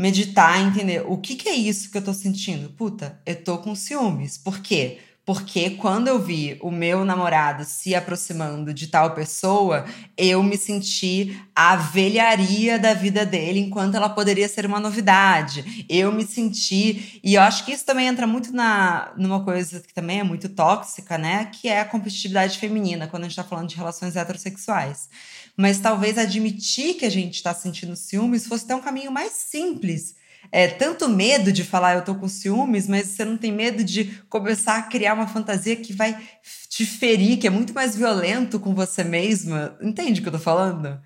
meditar, 0.00 0.58
entender 0.58 1.04
o 1.06 1.18
que, 1.18 1.36
que 1.36 1.48
é 1.48 1.54
isso 1.54 1.90
que 1.90 1.98
eu 1.98 2.02
tô 2.02 2.14
sentindo. 2.14 2.70
Puta, 2.70 3.20
eu 3.26 3.44
tô 3.44 3.58
com 3.58 3.74
ciúmes. 3.74 4.38
Por 4.38 4.60
quê? 4.60 4.98
Porque 5.26 5.70
quando 5.70 6.08
eu 6.08 6.18
vi 6.18 6.58
o 6.62 6.70
meu 6.70 7.04
namorado 7.04 7.62
se 7.64 7.94
aproximando 7.94 8.72
de 8.72 8.86
tal 8.86 9.14
pessoa, 9.14 9.84
eu 10.16 10.42
me 10.42 10.56
senti 10.56 11.38
a 11.54 11.76
velharia 11.76 12.78
da 12.78 12.94
vida 12.94 13.26
dele, 13.26 13.60
enquanto 13.60 13.94
ela 13.94 14.08
poderia 14.08 14.48
ser 14.48 14.64
uma 14.64 14.80
novidade. 14.80 15.84
Eu 15.88 16.10
me 16.10 16.26
senti. 16.26 17.20
E 17.22 17.34
eu 17.34 17.42
acho 17.42 17.66
que 17.66 17.72
isso 17.72 17.84
também 17.84 18.06
entra 18.08 18.26
muito 18.26 18.52
na, 18.52 19.12
numa 19.16 19.44
coisa 19.44 19.80
que 19.80 19.92
também 19.92 20.20
é 20.20 20.24
muito 20.24 20.48
tóxica, 20.48 21.18
né? 21.18 21.44
Que 21.44 21.68
é 21.68 21.80
a 21.80 21.84
competitividade 21.84 22.58
feminina, 22.58 23.06
quando 23.06 23.24
a 23.24 23.28
gente 23.28 23.36
tá 23.36 23.44
falando 23.44 23.68
de 23.68 23.76
relações 23.76 24.16
heterossexuais. 24.16 25.10
Mas 25.56 25.80
talvez 25.80 26.16
admitir 26.18 26.94
que 26.94 27.04
a 27.04 27.10
gente 27.10 27.34
está 27.34 27.52
sentindo 27.54 27.96
ciúmes 27.96 28.46
fosse 28.46 28.64
até 28.64 28.74
um 28.74 28.80
caminho 28.80 29.10
mais 29.10 29.32
simples 29.32 30.14
é, 30.52 30.66
tanto 30.68 31.08
medo 31.08 31.52
de 31.52 31.62
falar 31.62 31.94
eu 31.94 32.04
tô 32.04 32.14
com 32.14 32.28
ciúmes, 32.28 32.88
mas 32.88 33.06
você 33.06 33.24
não 33.24 33.36
tem 33.36 33.52
medo 33.52 33.84
de 33.84 34.04
começar 34.28 34.78
a 34.78 34.82
criar 34.82 35.14
uma 35.14 35.26
fantasia 35.26 35.76
que 35.76 35.92
vai 35.92 36.18
te 36.68 36.86
ferir, 36.86 37.38
que 37.38 37.46
é 37.46 37.50
muito 37.50 37.74
mais 37.74 37.94
violento 37.94 38.58
com 38.58 38.74
você 38.74 39.04
mesma. 39.04 39.76
Entende 39.82 40.20
o 40.20 40.22
que 40.22 40.28
eu 40.28 40.32
tô 40.32 40.38
falando? 40.38 41.00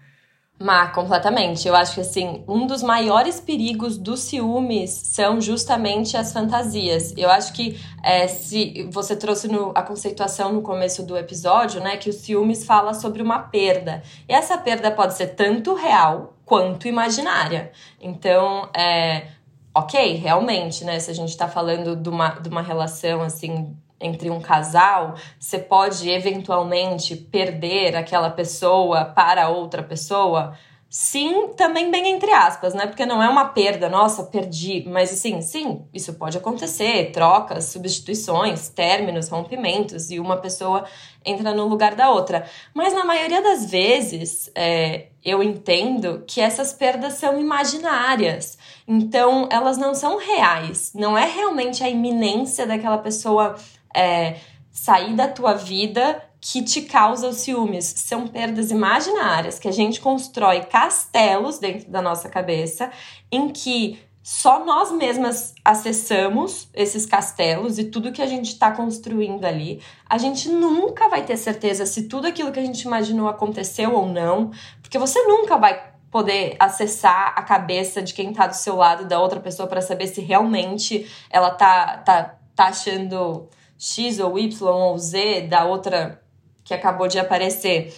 Má, 0.61 0.87
completamente. 0.89 1.67
Eu 1.67 1.75
acho 1.75 1.95
que 1.95 2.01
assim, 2.01 2.45
um 2.47 2.67
dos 2.67 2.83
maiores 2.83 3.41
perigos 3.41 3.99
dos 3.99 4.21
ciúmes 4.21 4.91
são 4.91 5.41
justamente 5.41 6.17
as 6.17 6.33
fantasias. 6.33 7.13
Eu 7.17 7.29
acho 7.29 7.53
que 7.53 7.79
é, 8.03 8.29
se 8.29 8.89
você 8.91 9.17
trouxe 9.17 9.49
no, 9.49 9.73
a 9.75 9.83
conceituação 9.83 10.53
no 10.53 10.63
começo 10.63 11.05
do 11.05 11.19
episódio, 11.19 11.81
né, 11.81 11.97
que 11.97 12.09
o 12.09 12.13
ciúmes 12.13 12.65
fala 12.65 12.95
sobre 12.95 13.21
uma 13.21 13.41
perda. 13.41 14.03
E 14.29 14.33
essa 14.33 14.57
perda 14.57 14.93
pode 14.93 15.15
ser 15.15 15.29
tanto 15.35 15.75
real 15.75 16.35
quanto 16.45 16.87
imaginária. 16.87 17.73
Então, 18.01 18.69
é, 18.77 19.27
ok, 19.75 20.15
realmente, 20.15 20.85
né? 20.85 21.01
Se 21.01 21.11
a 21.11 21.15
gente 21.15 21.31
está 21.31 21.49
falando 21.49 21.97
de 21.97 22.09
uma, 22.09 22.29
de 22.29 22.49
uma 22.49 22.63
relação 22.63 23.23
assim 23.23 23.77
entre 24.05 24.31
um 24.31 24.41
casal, 24.41 25.15
você 25.39 25.59
pode 25.59 26.11
eventualmente 26.11 27.17
perder 27.17 27.97
aquela 27.97 28.29
pessoa 28.29 29.07
para 29.07 29.49
outra 29.49 29.83
pessoa. 29.83 30.55
Sim, 30.97 31.49
também 31.57 31.91
bem 31.91 32.07
entre 32.07 32.31
aspas, 32.31 32.73
né? 32.73 32.87
Porque 32.87 33.05
não 33.05 33.21
é 33.21 33.29
uma 33.29 33.47
perda, 33.47 33.89
nossa, 33.89 34.23
perdi. 34.23 34.85
Mas 34.87 35.13
assim, 35.13 35.43
sim, 35.43 35.85
isso 35.93 36.15
pode 36.15 36.39
acontecer. 36.39 37.11
Trocas, 37.11 37.65
substituições, 37.65 38.69
términos, 38.69 39.29
rompimentos, 39.29 40.13
e 40.13 40.21
uma 40.21 40.37
pessoa 40.37 40.85
entra 41.25 41.53
no 41.53 41.67
lugar 41.67 41.97
da 41.97 42.11
outra. 42.11 42.49
Mas 42.73 42.95
na 42.95 43.05
maioria 43.05 43.43
das 43.43 43.69
vezes, 43.69 44.49
é, 44.55 45.07
eu 45.25 45.43
entendo 45.43 46.23
que 46.29 46.41
essas 46.41 46.73
perdas 46.73 47.15
são 47.15 47.41
imaginárias. 47.41 48.57
Então, 48.87 49.49
elas 49.51 49.77
não 49.77 49.97
são 49.97 50.17
reais. 50.17 50.93
Não 50.95 51.19
é 51.19 51.27
realmente 51.27 51.83
a 51.83 51.89
iminência 51.89 52.69
daquela 52.69 52.99
pessoa 52.99 53.57
é, 53.95 54.37
sair 54.71 55.15
da 55.15 55.29
tua 55.29 55.55
vida 55.55 56.23
que 56.41 56.63
te 56.63 56.83
causa 56.83 57.29
os 57.29 57.37
ciúmes. 57.37 57.85
São 57.85 58.27
perdas 58.27 58.71
imaginárias 58.71 59.59
que 59.59 59.69
a 59.69 59.73
gente 59.73 60.01
constrói 60.01 60.61
castelos 60.63 61.59
dentro 61.59 61.91
da 61.91 62.03
nossa 62.03 62.29
cabeça 62.29 62.91
em 63.33 63.49
que 63.49 63.99
só 64.23 64.65
nós 64.65 64.91
mesmas 64.91 65.55
acessamos 65.63 66.69
esses 66.73 67.05
castelos 67.05 67.79
e 67.79 67.85
tudo 67.85 68.11
que 68.11 68.23
a 68.23 68.27
gente 68.27 68.47
está 68.47 68.71
construindo 68.73 69.45
ali. 69.45 69.83
A 70.09 70.17
gente 70.17 70.49
nunca 70.49 71.09
vai 71.09 71.25
ter 71.25 71.37
certeza 71.37 71.85
se 71.85 72.09
tudo 72.09 72.27
aquilo 72.27 72.51
que 72.51 72.59
a 72.59 72.65
gente 72.65 72.83
imaginou 72.83 73.29
aconteceu 73.29 73.95
ou 73.95 74.07
não, 74.07 74.51
porque 74.81 74.99
você 74.99 75.23
nunca 75.25 75.59
vai 75.59 75.93
poder 76.11 76.57
acessar 76.59 77.35
a 77.37 77.43
cabeça 77.43 78.01
de 78.01 78.15
quem 78.15 78.31
está 78.31 78.47
do 78.47 78.55
seu 78.55 78.77
lado 78.77 79.05
da 79.05 79.21
outra 79.21 79.41
pessoa 79.41 79.69
para 79.69 79.83
saber 79.83 80.07
se 80.07 80.21
realmente 80.21 81.07
ela 81.29 81.51
tá, 81.51 81.99
tá, 81.99 82.37
tá 82.55 82.65
achando 82.69 83.49
X 83.79 84.19
ou 84.19 84.39
Y 84.39 84.63
ou 84.63 84.99
Z 84.99 85.43
da 85.43 85.65
outra 85.65 86.23
que 86.65 86.73
acabou 86.73 87.09
de 87.09 87.19
aparecer. 87.19 87.95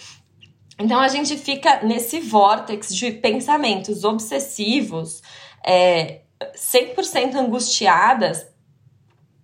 Então 0.79 1.01
a 1.01 1.09
gente 1.09 1.37
fica 1.37 1.83
nesse 1.83 2.21
vórtex 2.21 2.95
de 2.95 3.11
pensamentos 3.13 4.05
obsessivos, 4.05 5.23
é, 5.65 6.21
100% 6.55 7.35
angustiadas, 7.37 8.47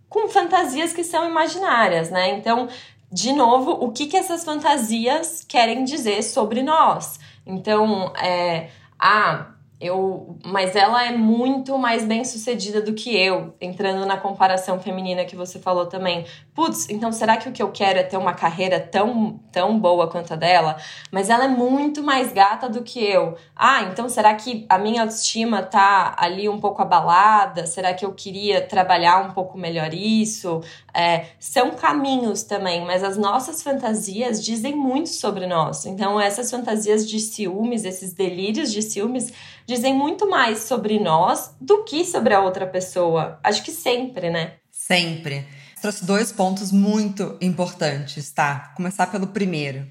com 0.08 0.28
fantasias 0.28 0.92
que 0.92 1.02
são 1.02 1.26
imaginárias, 1.26 2.10
né? 2.10 2.30
Então, 2.30 2.68
de 3.10 3.32
novo, 3.32 3.70
o 3.72 3.90
que, 3.90 4.06
que 4.06 4.16
essas 4.16 4.44
fantasias 4.44 5.42
querem 5.42 5.84
dizer 5.84 6.22
sobre 6.22 6.62
nós? 6.62 7.18
Então, 7.46 8.12
é, 8.16 8.68
ah, 8.98 9.51
eu, 9.82 10.38
mas 10.44 10.76
ela 10.76 11.04
é 11.04 11.10
muito 11.10 11.76
mais 11.76 12.04
bem 12.04 12.24
sucedida 12.24 12.80
do 12.80 12.94
que 12.94 13.14
eu, 13.14 13.54
entrando 13.60 14.06
na 14.06 14.16
comparação 14.16 14.78
feminina 14.78 15.24
que 15.24 15.34
você 15.34 15.58
falou 15.58 15.86
também. 15.86 16.24
Putz, 16.54 16.88
então 16.88 17.10
será 17.10 17.36
que 17.36 17.48
o 17.48 17.52
que 17.52 17.62
eu 17.62 17.72
quero 17.72 17.98
é 17.98 18.02
ter 18.04 18.16
uma 18.16 18.32
carreira 18.32 18.78
tão, 18.78 19.40
tão 19.50 19.78
boa 19.78 20.08
quanto 20.08 20.34
a 20.34 20.36
dela? 20.36 20.76
Mas 21.10 21.28
ela 21.28 21.46
é 21.46 21.48
muito 21.48 22.02
mais 22.02 22.32
gata 22.32 22.68
do 22.68 22.82
que 22.82 23.02
eu. 23.04 23.36
Ah, 23.56 23.82
então 23.82 24.08
será 24.08 24.34
que 24.34 24.64
a 24.68 24.78
minha 24.78 25.02
autoestima 25.02 25.62
tá 25.62 26.14
ali 26.16 26.48
um 26.48 26.60
pouco 26.60 26.80
abalada? 26.80 27.66
Será 27.66 27.92
que 27.92 28.04
eu 28.04 28.12
queria 28.12 28.60
trabalhar 28.60 29.18
um 29.26 29.32
pouco 29.32 29.58
melhor 29.58 29.92
isso? 29.92 30.60
É, 30.94 31.26
são 31.40 31.70
caminhos 31.70 32.42
também, 32.42 32.84
mas 32.84 33.02
as 33.02 33.16
nossas 33.16 33.62
fantasias 33.62 34.44
dizem 34.44 34.76
muito 34.76 35.08
sobre 35.08 35.46
nós. 35.46 35.86
Então, 35.86 36.20
essas 36.20 36.50
fantasias 36.50 37.08
de 37.08 37.18
ciúmes, 37.18 37.84
esses 37.84 38.12
delírios 38.12 38.70
de 38.70 38.82
ciúmes, 38.82 39.32
dizem 39.66 39.94
muito 39.94 40.28
mais 40.28 40.64
sobre 40.64 40.98
nós 40.98 41.54
do 41.60 41.82
que 41.84 42.04
sobre 42.04 42.34
a 42.34 42.40
outra 42.40 42.66
pessoa. 42.66 43.40
Acho 43.42 43.62
que 43.62 43.70
sempre, 43.70 44.28
né? 44.28 44.54
Sempre. 44.70 45.46
Trouxe 45.80 46.04
dois 46.04 46.30
pontos 46.30 46.70
muito 46.70 47.36
importantes, 47.40 48.30
tá? 48.30 48.66
Vou 48.66 48.76
começar 48.76 49.06
pelo 49.06 49.26
primeiro, 49.26 49.86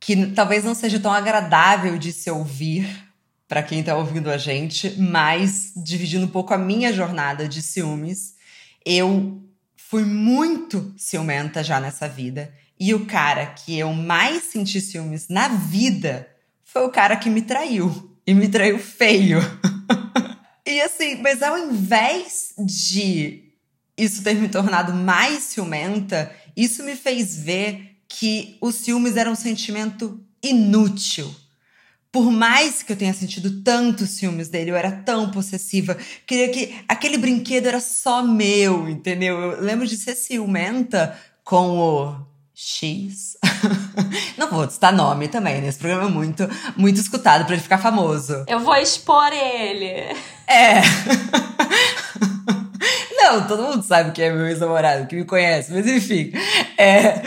que 0.00 0.26
talvez 0.28 0.64
não 0.64 0.74
seja 0.74 0.98
tão 0.98 1.12
agradável 1.12 1.98
de 1.98 2.12
se 2.12 2.30
ouvir 2.30 2.88
para 3.46 3.62
quem 3.62 3.82
tá 3.82 3.94
ouvindo 3.94 4.30
a 4.30 4.38
gente, 4.38 4.98
mas 4.98 5.72
dividindo 5.76 6.24
um 6.24 6.28
pouco 6.28 6.54
a 6.54 6.58
minha 6.58 6.90
jornada 6.90 7.46
de 7.46 7.60
ciúmes, 7.60 8.34
eu 8.84 9.42
fui 9.92 10.06
muito 10.06 10.94
ciumenta 10.96 11.62
já 11.62 11.78
nessa 11.78 12.08
vida. 12.08 12.50
E 12.80 12.94
o 12.94 13.04
cara 13.04 13.44
que 13.44 13.78
eu 13.78 13.92
mais 13.92 14.44
senti 14.44 14.80
ciúmes 14.80 15.28
na 15.28 15.48
vida 15.48 16.26
foi 16.64 16.86
o 16.86 16.90
cara 16.90 17.14
que 17.14 17.28
me 17.28 17.42
traiu 17.42 18.16
e 18.26 18.32
me 18.32 18.48
traiu 18.48 18.78
feio. 18.78 19.38
e 20.66 20.80
assim, 20.80 21.16
mas 21.16 21.42
ao 21.42 21.58
invés 21.58 22.54
de 22.58 23.52
isso 23.94 24.22
ter 24.22 24.32
me 24.36 24.48
tornado 24.48 24.94
mais 24.94 25.42
ciumenta, 25.42 26.34
isso 26.56 26.82
me 26.82 26.96
fez 26.96 27.36
ver 27.36 27.98
que 28.08 28.56
os 28.62 28.76
ciúmes 28.76 29.18
eram 29.18 29.32
um 29.32 29.34
sentimento 29.36 30.24
inútil. 30.42 31.30
Por 32.12 32.30
mais 32.30 32.82
que 32.82 32.92
eu 32.92 32.96
tenha 32.96 33.14
sentido 33.14 33.62
tanto 33.62 34.06
ciúmes 34.06 34.50
dele, 34.50 34.70
eu 34.70 34.76
era 34.76 34.92
tão 34.92 35.30
possessiva, 35.30 35.96
queria 36.26 36.50
que 36.50 36.74
aquele 36.86 37.16
brinquedo 37.16 37.68
era 37.68 37.80
só 37.80 38.22
meu, 38.22 38.86
entendeu? 38.86 39.40
Eu 39.40 39.62
lembro 39.62 39.86
de 39.86 39.96
ser 39.96 40.14
ciumenta 40.14 41.18
com 41.42 41.78
o 41.78 42.14
X. 42.54 43.38
Não 44.36 44.50
vou 44.50 44.68
citar 44.68 44.92
nome 44.92 45.28
também, 45.28 45.62
né? 45.62 45.68
Esse 45.68 45.78
programa 45.78 46.06
é 46.06 46.12
muito, 46.12 46.46
muito 46.76 47.00
escutado 47.00 47.46
para 47.46 47.54
ele 47.54 47.62
ficar 47.62 47.78
famoso. 47.78 48.44
Eu 48.46 48.60
vou 48.60 48.76
expor 48.76 49.32
ele. 49.32 50.14
É. 50.46 50.82
Não, 53.16 53.46
todo 53.46 53.62
mundo 53.62 53.82
sabe 53.84 54.12
que 54.12 54.20
é 54.20 54.30
meu 54.30 54.46
ex-namorado, 54.46 55.06
que 55.06 55.16
me 55.16 55.24
conhece, 55.24 55.72
mas 55.72 55.86
enfim. 55.86 56.30
É, 56.76 57.22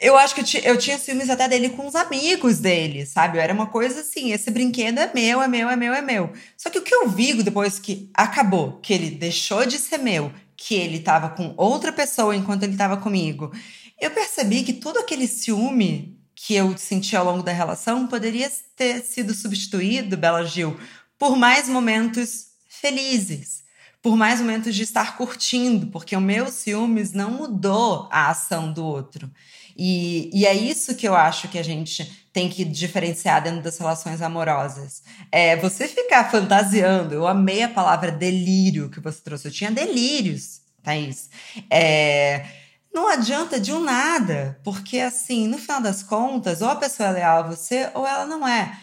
eu 0.00 0.16
acho 0.16 0.34
que 0.34 0.40
eu, 0.58 0.62
eu, 0.62 0.78
tinha 0.78 0.98
ciúmes 0.98 1.28
até 1.28 1.46
dele 1.46 1.68
com 1.68 1.86
os 1.86 1.94
amigos 1.94 2.58
dele, 2.58 3.04
sabe? 3.04 3.38
Era 3.38 3.52
uma 3.52 3.66
coisa 3.66 4.00
assim: 4.00 4.32
esse 4.32 4.50
brinquedo 4.50 4.98
é 4.98 5.10
meu, 5.12 5.42
é 5.42 5.46
meu, 5.46 5.68
é 5.68 5.76
meu, 5.76 5.92
é 5.92 6.00
meu. 6.00 6.32
Só 6.56 6.70
que 6.70 6.78
o 6.78 6.82
que 6.82 6.94
eu 6.94 7.08
vi 7.08 7.34
depois 7.42 7.78
que 7.78 8.10
acabou, 8.14 8.78
que 8.80 8.94
ele 8.94 9.10
deixou 9.10 9.66
de 9.66 9.78
ser 9.78 9.98
meu, 9.98 10.32
que 10.56 10.74
ele 10.74 11.00
tava 11.00 11.28
com 11.28 11.52
outra 11.56 11.92
pessoa 11.92 12.34
enquanto 12.34 12.62
ele 12.62 12.76
tava 12.76 12.96
comigo, 12.96 13.52
eu 14.00 14.10
percebi 14.10 14.62
que 14.62 14.72
todo 14.72 14.98
aquele 14.98 15.28
ciúme 15.28 16.18
que 16.34 16.54
eu 16.54 16.76
senti 16.78 17.14
ao 17.14 17.24
longo 17.24 17.42
da 17.42 17.52
relação 17.52 18.06
poderia 18.06 18.50
ter 18.74 19.02
sido 19.02 19.34
substituído, 19.34 20.16
Bela 20.16 20.42
Gil, 20.44 20.78
por 21.18 21.36
mais 21.36 21.68
momentos 21.68 22.46
felizes, 22.66 23.62
por 24.00 24.16
mais 24.16 24.40
momentos 24.40 24.74
de 24.74 24.82
estar 24.82 25.18
curtindo, 25.18 25.88
porque 25.88 26.16
o 26.16 26.20
meu 26.20 26.50
ciúmes 26.50 27.12
não 27.12 27.30
mudou 27.30 28.08
a 28.10 28.30
ação 28.30 28.72
do 28.72 28.82
outro. 28.82 29.30
E, 29.76 30.30
e 30.32 30.46
é 30.46 30.54
isso 30.54 30.94
que 30.94 31.06
eu 31.06 31.14
acho 31.14 31.48
que 31.48 31.58
a 31.58 31.62
gente 31.62 32.28
tem 32.32 32.48
que 32.48 32.64
diferenciar 32.64 33.42
dentro 33.42 33.62
das 33.62 33.78
relações 33.78 34.22
amorosas. 34.22 35.02
É 35.32 35.56
você 35.56 35.88
ficar 35.88 36.30
fantasiando. 36.30 37.14
Eu 37.14 37.26
amei 37.26 37.62
a 37.62 37.68
palavra 37.68 38.12
delírio 38.12 38.90
que 38.90 39.00
você 39.00 39.20
trouxe. 39.20 39.48
Eu 39.48 39.52
tinha 39.52 39.70
delírios, 39.70 40.60
Thaís. 40.82 41.28
É 41.70 42.60
não 42.92 43.08
adianta 43.08 43.60
de 43.60 43.72
um 43.72 43.80
nada, 43.80 44.58
porque 44.64 44.98
assim, 44.98 45.46
no 45.46 45.58
final 45.58 45.80
das 45.80 46.02
contas, 46.02 46.60
ou 46.60 46.68
a 46.68 46.76
pessoa 46.76 47.08
é 47.08 47.12
leal 47.12 47.38
a 47.38 47.46
você 47.46 47.88
ou 47.94 48.06
ela 48.06 48.26
não 48.26 48.46
é. 48.46 48.76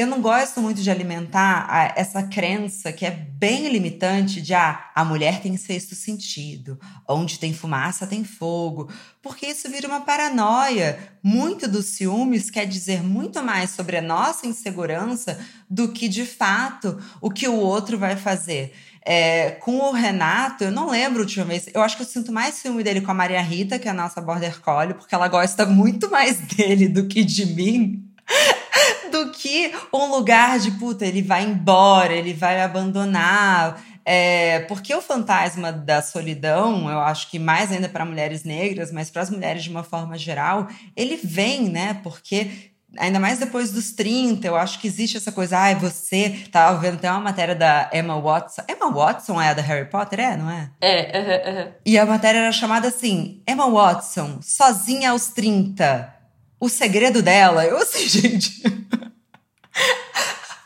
Eu 0.00 0.06
não 0.06 0.22
gosto 0.22 0.62
muito 0.62 0.80
de 0.80 0.90
alimentar 0.90 1.66
a, 1.68 1.92
essa 1.94 2.22
crença 2.22 2.90
que 2.90 3.04
é 3.04 3.10
bem 3.10 3.68
limitante 3.68 4.40
de 4.40 4.54
ah, 4.54 4.90
a 4.94 5.04
mulher 5.04 5.42
tem 5.42 5.58
sexto 5.58 5.94
sentido, 5.94 6.80
onde 7.06 7.38
tem 7.38 7.52
fumaça 7.52 8.06
tem 8.06 8.24
fogo, 8.24 8.90
porque 9.20 9.44
isso 9.44 9.68
vira 9.68 9.86
uma 9.86 10.00
paranoia. 10.00 10.98
Muito 11.22 11.68
dos 11.68 11.84
ciúmes 11.84 12.50
quer 12.50 12.64
dizer 12.64 13.02
muito 13.02 13.42
mais 13.42 13.72
sobre 13.72 13.98
a 13.98 14.00
nossa 14.00 14.46
insegurança 14.46 15.38
do 15.68 15.92
que 15.92 16.08
de 16.08 16.24
fato 16.24 16.98
o 17.20 17.30
que 17.30 17.46
o 17.46 17.56
outro 17.56 17.98
vai 17.98 18.16
fazer. 18.16 18.72
É, 19.04 19.50
com 19.50 19.76
o 19.80 19.92
Renato, 19.92 20.64
eu 20.64 20.70
não 20.70 20.88
lembro 20.88 21.20
a 21.20 21.24
última 21.24 21.44
vez. 21.44 21.68
Eu 21.74 21.82
acho 21.82 21.96
que 21.96 22.02
eu 22.02 22.06
sinto 22.06 22.32
mais 22.32 22.54
ciúme 22.54 22.82
dele 22.82 23.02
com 23.02 23.10
a 23.10 23.14
Maria 23.14 23.42
Rita, 23.42 23.78
que 23.78 23.86
é 23.86 23.90
a 23.90 23.94
nossa 23.94 24.20
border 24.22 24.62
collie, 24.62 24.94
porque 24.94 25.14
ela 25.14 25.28
gosta 25.28 25.66
muito 25.66 26.10
mais 26.10 26.38
dele 26.40 26.88
do 26.88 27.06
que 27.06 27.22
de 27.22 27.44
mim. 27.44 28.09
do 29.10 29.30
que 29.30 29.72
um 29.92 30.06
lugar 30.06 30.58
de 30.58 30.70
puta, 30.72 31.04
ele 31.04 31.22
vai 31.22 31.44
embora, 31.44 32.12
ele 32.12 32.32
vai 32.32 32.60
abandonar. 32.60 33.82
É, 34.04 34.60
porque 34.60 34.94
o 34.94 35.02
fantasma 35.02 35.70
da 35.70 36.02
solidão, 36.02 36.90
eu 36.90 36.98
acho 37.00 37.30
que 37.30 37.38
mais 37.38 37.70
ainda 37.70 37.88
para 37.88 38.04
mulheres 38.04 38.44
negras, 38.44 38.90
mas 38.90 39.10
para 39.10 39.22
as 39.22 39.30
mulheres 39.30 39.62
de 39.62 39.70
uma 39.70 39.82
forma 39.82 40.16
geral, 40.16 40.68
ele 40.96 41.16
vem, 41.22 41.68
né? 41.68 42.00
Porque 42.02 42.70
ainda 42.98 43.20
mais 43.20 43.38
depois 43.38 43.70
dos 43.70 43.92
30, 43.92 44.46
eu 44.46 44.56
acho 44.56 44.80
que 44.80 44.86
existe 44.86 45.16
essa 45.16 45.30
coisa, 45.30 45.58
ai, 45.58 45.74
ah, 45.74 45.78
você 45.78 46.44
tava 46.50 46.78
vendo 46.78 46.94
até 46.94 47.10
uma 47.10 47.20
matéria 47.20 47.54
da 47.54 47.90
Emma 47.92 48.20
Watson. 48.20 48.62
Emma 48.68 48.90
Watson 48.90 49.40
é 49.40 49.48
a 49.50 49.54
da 49.54 49.62
Harry 49.62 49.88
Potter, 49.88 50.20
é, 50.20 50.36
não 50.36 50.50
é? 50.50 50.70
É, 50.80 51.00
uh 51.00 51.24
-huh, 51.24 51.52
uh 51.52 51.58
-huh. 51.58 51.72
E 51.86 51.98
a 51.98 52.06
matéria 52.06 52.38
era 52.38 52.52
chamada 52.52 52.88
assim: 52.88 53.42
Emma 53.46 53.70
Watson, 53.70 54.38
sozinha 54.42 55.10
aos 55.10 55.28
30. 55.28 56.19
O 56.60 56.68
segredo 56.68 57.22
dela. 57.22 57.64
Eu 57.64 57.78
assim, 57.78 58.06
gente. 58.08 58.62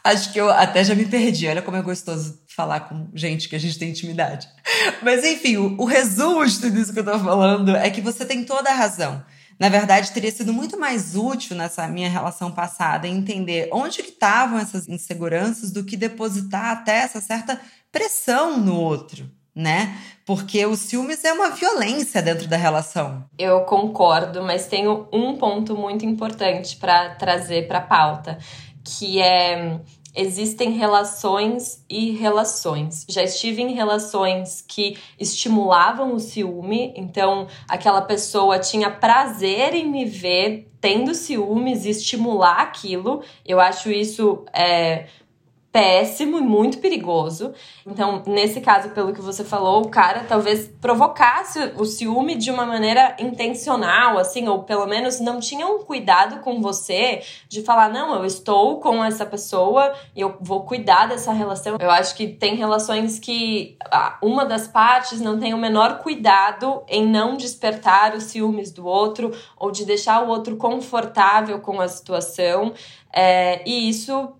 acho 0.02 0.32
que 0.32 0.40
eu 0.40 0.50
até 0.50 0.84
já 0.84 0.94
me 0.94 1.06
perdi. 1.06 1.46
Olha 1.46 1.62
como 1.62 1.76
é 1.76 1.82
gostoso 1.82 2.42
falar 2.54 2.80
com 2.80 3.08
gente 3.14 3.48
que 3.48 3.56
a 3.56 3.60
gente 3.60 3.78
tem 3.78 3.90
intimidade. 3.90 4.48
Mas 5.02 5.24
enfim, 5.24 5.56
o, 5.56 5.80
o 5.80 5.84
resumo 5.84 6.44
de 6.44 6.60
tudo 6.60 6.78
isso 6.78 6.92
que 6.92 6.98
eu 6.98 7.04
tô 7.04 7.18
falando 7.18 7.74
é 7.74 7.88
que 7.90 8.00
você 8.00 8.24
tem 8.24 8.44
toda 8.44 8.70
a 8.70 8.74
razão 8.74 9.24
na 9.58 9.68
verdade, 9.68 10.10
teria 10.10 10.32
sido 10.32 10.52
muito 10.52 10.78
mais 10.78 11.14
útil 11.14 11.56
nessa 11.56 11.86
minha 11.86 12.08
relação 12.08 12.50
passada 12.50 13.06
entender 13.06 13.68
onde 13.72 14.02
que 14.02 14.10
estavam 14.10 14.58
essas 14.58 14.88
inseguranças 14.88 15.70
do 15.70 15.84
que 15.84 15.96
depositar 15.96 16.70
até 16.70 16.98
essa 16.98 17.20
certa 17.20 17.60
pressão 17.92 18.58
no 18.58 18.74
outro, 18.74 19.30
né? 19.54 19.96
Porque 20.26 20.64
o 20.66 20.74
ciúmes 20.74 21.24
é 21.24 21.32
uma 21.32 21.50
violência 21.50 22.22
dentro 22.22 22.48
da 22.48 22.56
relação. 22.56 23.24
Eu 23.38 23.60
concordo, 23.62 24.42
mas 24.42 24.66
tenho 24.66 25.06
um 25.12 25.36
ponto 25.36 25.76
muito 25.76 26.04
importante 26.04 26.76
para 26.76 27.10
trazer 27.10 27.68
para 27.68 27.80
pauta, 27.80 28.38
que 28.82 29.20
é 29.20 29.78
existem 30.14 30.70
relações 30.70 31.84
e 31.90 32.12
relações. 32.12 33.04
Já 33.08 33.22
estive 33.22 33.62
em 33.62 33.74
relações 33.74 34.64
que 34.66 34.96
estimulavam 35.18 36.14
o 36.14 36.20
ciúme, 36.20 36.92
então 36.96 37.48
aquela 37.68 38.00
pessoa 38.00 38.58
tinha 38.58 38.90
prazer 38.90 39.74
em 39.74 39.90
me 39.90 40.04
ver 40.04 40.70
tendo 40.80 41.14
ciúmes 41.14 41.84
e 41.84 41.90
estimular 41.90 42.60
aquilo. 42.60 43.22
Eu 43.44 43.58
acho 43.58 43.90
isso 43.90 44.44
é, 44.52 45.06
péssimo 45.74 46.38
e 46.38 46.40
muito 46.40 46.78
perigoso. 46.78 47.52
Então, 47.84 48.22
nesse 48.28 48.60
caso, 48.60 48.90
pelo 48.90 49.12
que 49.12 49.20
você 49.20 49.42
falou, 49.42 49.82
o 49.82 49.88
cara 49.88 50.24
talvez 50.28 50.68
provocasse 50.80 51.72
o 51.76 51.84
ciúme 51.84 52.36
de 52.36 52.48
uma 52.48 52.64
maneira 52.64 53.16
intencional, 53.18 54.16
assim, 54.16 54.46
ou 54.46 54.62
pelo 54.62 54.86
menos 54.86 55.18
não 55.18 55.40
tinha 55.40 55.66
um 55.66 55.80
cuidado 55.80 56.38
com 56.42 56.62
você 56.62 57.22
de 57.48 57.60
falar: 57.62 57.88
não, 57.88 58.14
eu 58.14 58.24
estou 58.24 58.78
com 58.78 59.04
essa 59.04 59.26
pessoa 59.26 59.92
e 60.14 60.20
eu 60.20 60.36
vou 60.40 60.62
cuidar 60.62 61.08
dessa 61.08 61.32
relação. 61.32 61.76
Eu 61.80 61.90
acho 61.90 62.14
que 62.14 62.28
tem 62.28 62.54
relações 62.54 63.18
que 63.18 63.76
uma 64.22 64.44
das 64.44 64.68
partes 64.68 65.20
não 65.20 65.40
tem 65.40 65.54
o 65.54 65.58
menor 65.58 65.98
cuidado 65.98 66.84
em 66.86 67.04
não 67.04 67.36
despertar 67.36 68.14
os 68.14 68.22
ciúmes 68.24 68.70
do 68.70 68.86
outro 68.86 69.32
ou 69.58 69.72
de 69.72 69.84
deixar 69.84 70.22
o 70.22 70.28
outro 70.28 70.56
confortável 70.56 71.58
com 71.58 71.80
a 71.80 71.88
situação. 71.88 72.72
É, 73.12 73.60
e 73.68 73.88
isso 73.88 74.32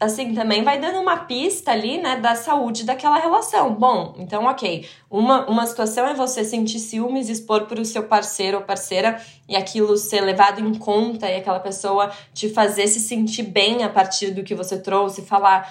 assim, 0.00 0.34
também 0.34 0.64
vai 0.64 0.80
dando 0.80 0.98
uma 0.98 1.18
pista 1.18 1.72
ali, 1.72 1.98
né, 1.98 2.16
da 2.16 2.34
saúde 2.34 2.84
daquela 2.84 3.18
relação. 3.18 3.74
Bom, 3.74 4.14
então, 4.18 4.46
ok. 4.46 4.88
Uma, 5.10 5.46
uma 5.46 5.66
situação 5.66 6.06
é 6.06 6.14
você 6.14 6.42
sentir 6.42 6.78
ciúmes, 6.78 7.28
expor 7.28 7.66
para 7.66 7.78
o 7.78 7.84
seu 7.84 8.04
parceiro 8.04 8.56
ou 8.56 8.64
parceira 8.64 9.20
e 9.46 9.54
aquilo 9.54 9.98
ser 9.98 10.22
levado 10.22 10.58
em 10.58 10.74
conta 10.74 11.28
e 11.28 11.36
aquela 11.36 11.60
pessoa 11.60 12.10
te 12.32 12.48
fazer 12.48 12.86
se 12.86 12.98
sentir 12.98 13.42
bem 13.42 13.84
a 13.84 13.90
partir 13.90 14.30
do 14.30 14.42
que 14.42 14.54
você 14.54 14.80
trouxe, 14.80 15.20
falar. 15.20 15.70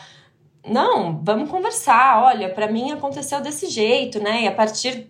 Não, 0.63 1.19
vamos 1.23 1.49
conversar. 1.49 2.21
Olha, 2.23 2.49
para 2.53 2.67
mim 2.67 2.91
aconteceu 2.91 3.41
desse 3.41 3.67
jeito, 3.67 4.21
né? 4.21 4.43
E 4.43 4.47
a 4.47 4.51
partir 4.51 5.07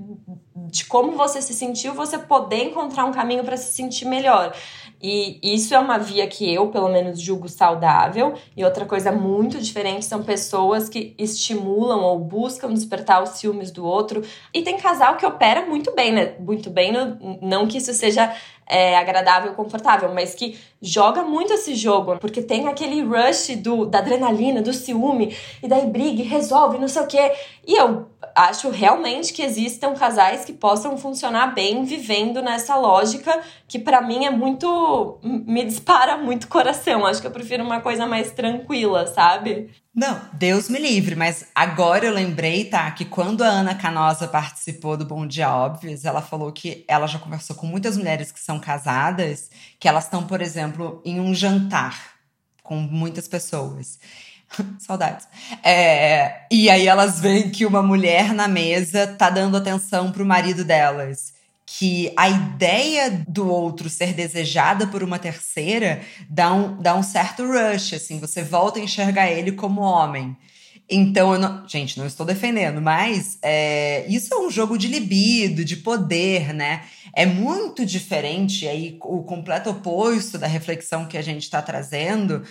de 0.71 0.86
como 0.86 1.13
você 1.13 1.41
se 1.41 1.53
sentiu, 1.53 1.93
você 1.93 2.17
poder 2.17 2.63
encontrar 2.63 3.03
um 3.03 3.12
caminho 3.12 3.43
para 3.43 3.58
se 3.58 3.73
sentir 3.73 4.05
melhor. 4.05 4.55
E 5.01 5.39
isso 5.41 5.73
é 5.73 5.79
uma 5.79 5.97
via 5.97 6.27
que 6.27 6.53
eu, 6.53 6.67
pelo 6.67 6.89
menos, 6.89 7.21
julgo 7.21 7.47
saudável. 7.47 8.33
E 8.55 8.63
outra 8.65 8.85
coisa 8.85 9.12
muito 9.12 9.57
diferente 9.59 10.05
são 10.05 10.23
pessoas 10.23 10.89
que 10.89 11.15
estimulam 11.17 12.01
ou 12.01 12.19
buscam 12.19 12.73
despertar 12.73 13.23
os 13.23 13.29
ciúmes 13.29 13.71
do 13.71 13.85
outro. 13.85 14.21
E 14.53 14.62
tem 14.62 14.77
casal 14.77 15.15
que 15.15 15.25
opera 15.25 15.65
muito 15.65 15.93
bem, 15.95 16.12
né? 16.12 16.35
Muito 16.39 16.69
bem, 16.69 16.91
no, 16.91 17.39
não 17.41 17.67
que 17.67 17.77
isso 17.77 17.93
seja 17.93 18.33
é, 18.69 18.97
agradável, 18.97 19.53
confortável, 19.53 20.13
mas 20.13 20.35
que 20.35 20.59
joga 20.81 21.23
muito 21.23 21.53
esse 21.53 21.75
jogo, 21.75 22.17
porque 22.17 22.41
tem 22.41 22.67
aquele 22.67 23.01
rush 23.01 23.55
do, 23.57 23.85
da 23.85 23.99
adrenalina, 23.99 24.61
do 24.61 24.73
ciúme, 24.73 25.35
e 25.61 25.67
daí 25.67 25.85
briga 25.85 26.21
e 26.21 26.25
resolve, 26.25 26.77
não 26.77 26.87
sei 26.87 27.01
o 27.01 27.07
quê. 27.07 27.33
E 27.67 27.75
eu 27.75 28.07
acho 28.35 28.69
realmente 28.69 29.33
que 29.33 29.41
existam 29.41 29.93
casais 29.93 30.45
que 30.45 30.53
possam 30.53 30.97
funcionar 30.97 31.53
bem 31.53 31.83
vivendo 31.83 32.41
nessa 32.41 32.75
lógica, 32.75 33.39
que 33.67 33.77
para 33.77 34.01
mim 34.01 34.25
é 34.25 34.29
muito. 34.29 35.19
me 35.23 35.65
dispara 35.65 36.17
muito 36.17 36.47
coração. 36.47 37.05
Acho 37.05 37.21
que 37.21 37.27
eu 37.27 37.31
prefiro 37.31 37.63
uma 37.63 37.81
coisa 37.81 38.07
mais 38.07 38.31
tranquila, 38.31 39.07
sabe? 39.07 39.69
Não, 39.93 40.21
Deus 40.33 40.69
me 40.69 40.79
livre, 40.79 41.15
mas 41.15 41.47
agora 41.53 42.05
eu 42.05 42.13
lembrei, 42.13 42.63
tá, 42.63 42.89
que 42.91 43.03
quando 43.03 43.43
a 43.43 43.47
Ana 43.47 43.75
Canosa 43.75 44.27
participou 44.27 44.95
do 44.95 45.03
Bom 45.03 45.27
Dia 45.27 45.53
Óbvios, 45.53 46.05
ela 46.05 46.21
falou 46.21 46.51
que 46.53 46.85
ela 46.87 47.07
já 47.07 47.17
conversou 47.19 47.55
com 47.55 47.65
muitas 47.65 47.97
mulheres 47.97 48.31
que 48.31 48.39
são 48.39 48.59
casadas, 48.59 49.49
que 49.79 49.87
elas 49.89 50.05
estão, 50.05 50.25
por 50.25 50.41
exemplo, 50.41 50.68
em 51.05 51.19
um 51.19 51.34
jantar 51.34 52.15
com 52.63 52.75
muitas 52.75 53.27
pessoas. 53.27 53.99
Saudades. 54.79 55.27
É, 55.63 56.41
e 56.51 56.69
aí 56.69 56.88
elas 56.88 57.19
veem 57.19 57.49
que 57.49 57.65
uma 57.65 57.82
mulher 57.82 58.34
na 58.34 58.47
mesa 58.47 59.08
tá 59.08 59.29
dando 59.29 59.58
atenção 59.58 60.12
pro 60.12 60.25
marido 60.25 60.63
delas 60.63 61.39
que 61.71 62.12
a 62.17 62.27
ideia 62.27 63.23
do 63.27 63.47
outro 63.47 63.89
ser 63.89 64.13
desejada 64.13 64.88
por 64.88 65.03
uma 65.03 65.19
terceira 65.19 66.01
dá 66.27 66.51
um, 66.51 66.82
dá 66.82 66.95
um 66.95 67.03
certo 67.03 67.45
rush, 67.45 67.93
assim, 67.93 68.19
você 68.19 68.41
volta 68.41 68.79
a 68.79 68.82
enxergar 68.82 69.29
ele 69.29 69.51
como 69.51 69.82
homem. 69.82 70.36
Então, 70.89 71.38
não, 71.38 71.67
gente, 71.67 71.99
não 71.99 72.08
estou 72.08 72.25
defendendo, 72.25 72.82
mas 72.82 73.38
é, 73.43 74.06
isso 74.08 74.34
é 74.34 74.38
um 74.39 74.49
jogo 74.49 74.75
de 74.75 74.88
libido, 74.88 75.63
de 75.63 75.78
poder, 75.78 76.52
né? 76.54 76.82
É 77.13 77.28
muito 77.28 77.86
diferente, 77.86 78.67
aí 78.67 78.97
o 79.02 79.21
completo 79.21 79.69
oposto 79.69 80.38
da 80.38 80.47
reflexão 80.47 81.06
que 81.06 81.17
a 81.17 81.21
gente 81.21 81.43
está 81.43 81.62
trazendo, 81.62 82.43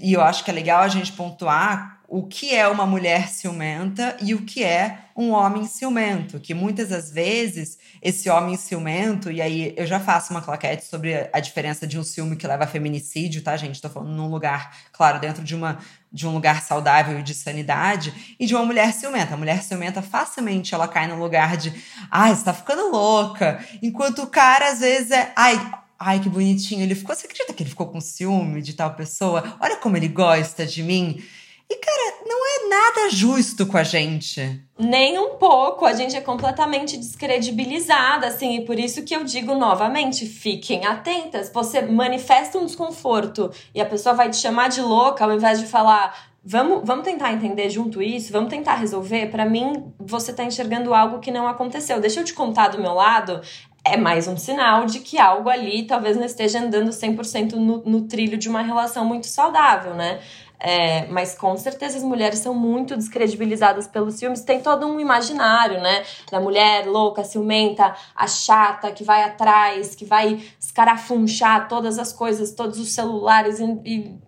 e 0.00 0.12
eu 0.12 0.20
acho 0.20 0.44
que 0.44 0.50
é 0.50 0.54
legal 0.54 0.82
a 0.82 0.88
gente 0.88 1.12
pontuar 1.12 2.00
o 2.08 2.24
que 2.24 2.54
é 2.54 2.66
uma 2.66 2.86
mulher 2.86 3.28
ciumenta 3.28 4.16
e 4.20 4.34
o 4.34 4.42
que 4.42 4.64
é 4.64 4.98
um 5.16 5.30
homem 5.30 5.66
ciumento, 5.66 6.38
que 6.38 6.52
muitas 6.52 6.90
das 6.90 7.10
vezes 7.10 7.78
esse 8.02 8.28
homem 8.28 8.56
ciumento, 8.56 9.32
e 9.32 9.40
aí 9.40 9.72
eu 9.76 9.86
já 9.86 9.98
faço 9.98 10.30
uma 10.30 10.42
claquete 10.42 10.84
sobre 10.84 11.28
a 11.32 11.40
diferença 11.40 11.86
de 11.86 11.98
um 11.98 12.04
ciúme 12.04 12.36
que 12.36 12.46
leva 12.46 12.64
a 12.64 12.66
feminicídio, 12.66 13.42
tá, 13.42 13.56
gente? 13.56 13.80
Tô 13.80 13.88
falando 13.88 14.12
num 14.12 14.28
lugar, 14.28 14.76
claro, 14.92 15.18
dentro 15.18 15.42
de 15.42 15.54
uma 15.54 15.78
de 16.12 16.26
um 16.26 16.32
lugar 16.32 16.62
saudável 16.62 17.18
e 17.18 17.22
de 17.22 17.34
sanidade, 17.34 18.36
e 18.40 18.46
de 18.46 18.54
uma 18.54 18.64
mulher 18.64 18.92
ciumenta. 18.94 19.34
A 19.34 19.36
mulher 19.36 19.62
ciumenta 19.62 20.00
facilmente 20.00 20.74
ela 20.74 20.88
cai 20.88 21.06
no 21.06 21.18
lugar 21.18 21.58
de, 21.58 21.74
ai, 22.10 22.34
você 22.34 22.44
tá 22.44 22.54
ficando 22.54 22.90
louca, 22.90 23.62
enquanto 23.82 24.22
o 24.22 24.26
cara 24.26 24.70
às 24.70 24.80
vezes 24.80 25.10
é, 25.10 25.32
ai, 25.36 25.60
ai, 25.98 26.20
que 26.20 26.28
bonitinho, 26.28 26.82
ele 26.82 26.94
ficou, 26.94 27.14
você 27.14 27.26
acredita 27.26 27.52
que 27.52 27.62
ele 27.62 27.70
ficou 27.70 27.88
com 27.88 28.00
ciúme 28.00 28.62
de 28.62 28.72
tal 28.72 28.94
pessoa? 28.94 29.56
Olha 29.60 29.76
como 29.76 29.96
ele 29.96 30.08
gosta 30.08 30.64
de 30.64 30.82
mim. 30.82 31.22
E, 31.68 31.76
cara, 31.76 32.14
não 32.24 32.46
é 32.46 32.68
nada 32.68 33.10
justo 33.10 33.66
com 33.66 33.76
a 33.76 33.82
gente. 33.82 34.60
Nem 34.78 35.18
um 35.18 35.34
pouco. 35.34 35.84
A 35.84 35.92
gente 35.92 36.16
é 36.16 36.20
completamente 36.20 36.96
descredibilizada, 36.96 38.28
assim. 38.28 38.56
E 38.56 38.64
por 38.64 38.78
isso 38.78 39.02
que 39.02 39.14
eu 39.14 39.24
digo 39.24 39.54
novamente: 39.54 40.26
fiquem 40.26 40.86
atentas. 40.86 41.50
Você 41.52 41.82
manifesta 41.82 42.56
um 42.56 42.66
desconforto 42.66 43.50
e 43.74 43.80
a 43.80 43.86
pessoa 43.86 44.14
vai 44.14 44.30
te 44.30 44.36
chamar 44.36 44.68
de 44.68 44.80
louca 44.80 45.24
ao 45.24 45.32
invés 45.32 45.58
de 45.58 45.66
falar. 45.66 46.36
Vamos, 46.48 46.82
vamos 46.84 47.04
tentar 47.04 47.32
entender 47.32 47.68
junto 47.70 48.00
isso, 48.00 48.32
vamos 48.32 48.50
tentar 48.50 48.76
resolver. 48.76 49.26
Para 49.32 49.44
mim, 49.44 49.92
você 49.98 50.32
tá 50.32 50.44
enxergando 50.44 50.94
algo 50.94 51.18
que 51.18 51.32
não 51.32 51.48
aconteceu. 51.48 52.00
Deixa 52.00 52.20
eu 52.20 52.24
te 52.24 52.32
contar 52.32 52.68
do 52.68 52.80
meu 52.80 52.94
lado 52.94 53.40
é 53.86 53.96
mais 53.96 54.26
um 54.26 54.36
sinal 54.36 54.84
de 54.84 54.98
que 54.98 55.16
algo 55.16 55.48
ali 55.48 55.84
talvez 55.84 56.16
não 56.16 56.24
esteja 56.24 56.58
andando 56.58 56.90
100% 56.90 57.52
no, 57.52 57.82
no 57.84 58.02
trilho 58.02 58.36
de 58.36 58.48
uma 58.48 58.60
relação 58.60 59.04
muito 59.04 59.28
saudável, 59.28 59.94
né? 59.94 60.20
É, 60.58 61.06
mas 61.08 61.36
com 61.36 61.54
certeza 61.56 61.98
as 61.98 62.02
mulheres 62.02 62.38
são 62.38 62.54
muito 62.54 62.96
descredibilizadas 62.96 63.86
pelos 63.86 64.14
ciúmes. 64.14 64.40
Tem 64.40 64.60
todo 64.60 64.86
um 64.86 64.98
imaginário, 64.98 65.80
né? 65.80 66.02
Da 66.30 66.40
mulher 66.40 66.86
louca, 66.86 67.24
ciumenta, 67.24 67.94
a 68.14 68.26
chata, 68.26 68.90
que 68.90 69.04
vai 69.04 69.22
atrás, 69.22 69.94
que 69.94 70.04
vai 70.04 70.42
escarafunchar 70.58 71.68
todas 71.68 71.98
as 71.98 72.12
coisas, 72.12 72.52
todos 72.52 72.78
os 72.78 72.92
celulares, 72.92 73.60
e, 73.60 73.64
e 73.84 74.18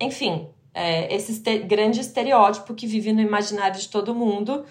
enfim, 0.00 0.48
é, 0.72 1.14
esse 1.14 1.32
este 1.32 1.58
grande 1.58 2.00
estereótipo 2.00 2.74
que 2.74 2.86
vive 2.86 3.12
no 3.12 3.20
imaginário 3.20 3.78
de 3.78 3.88
todo 3.88 4.14
mundo. 4.14 4.64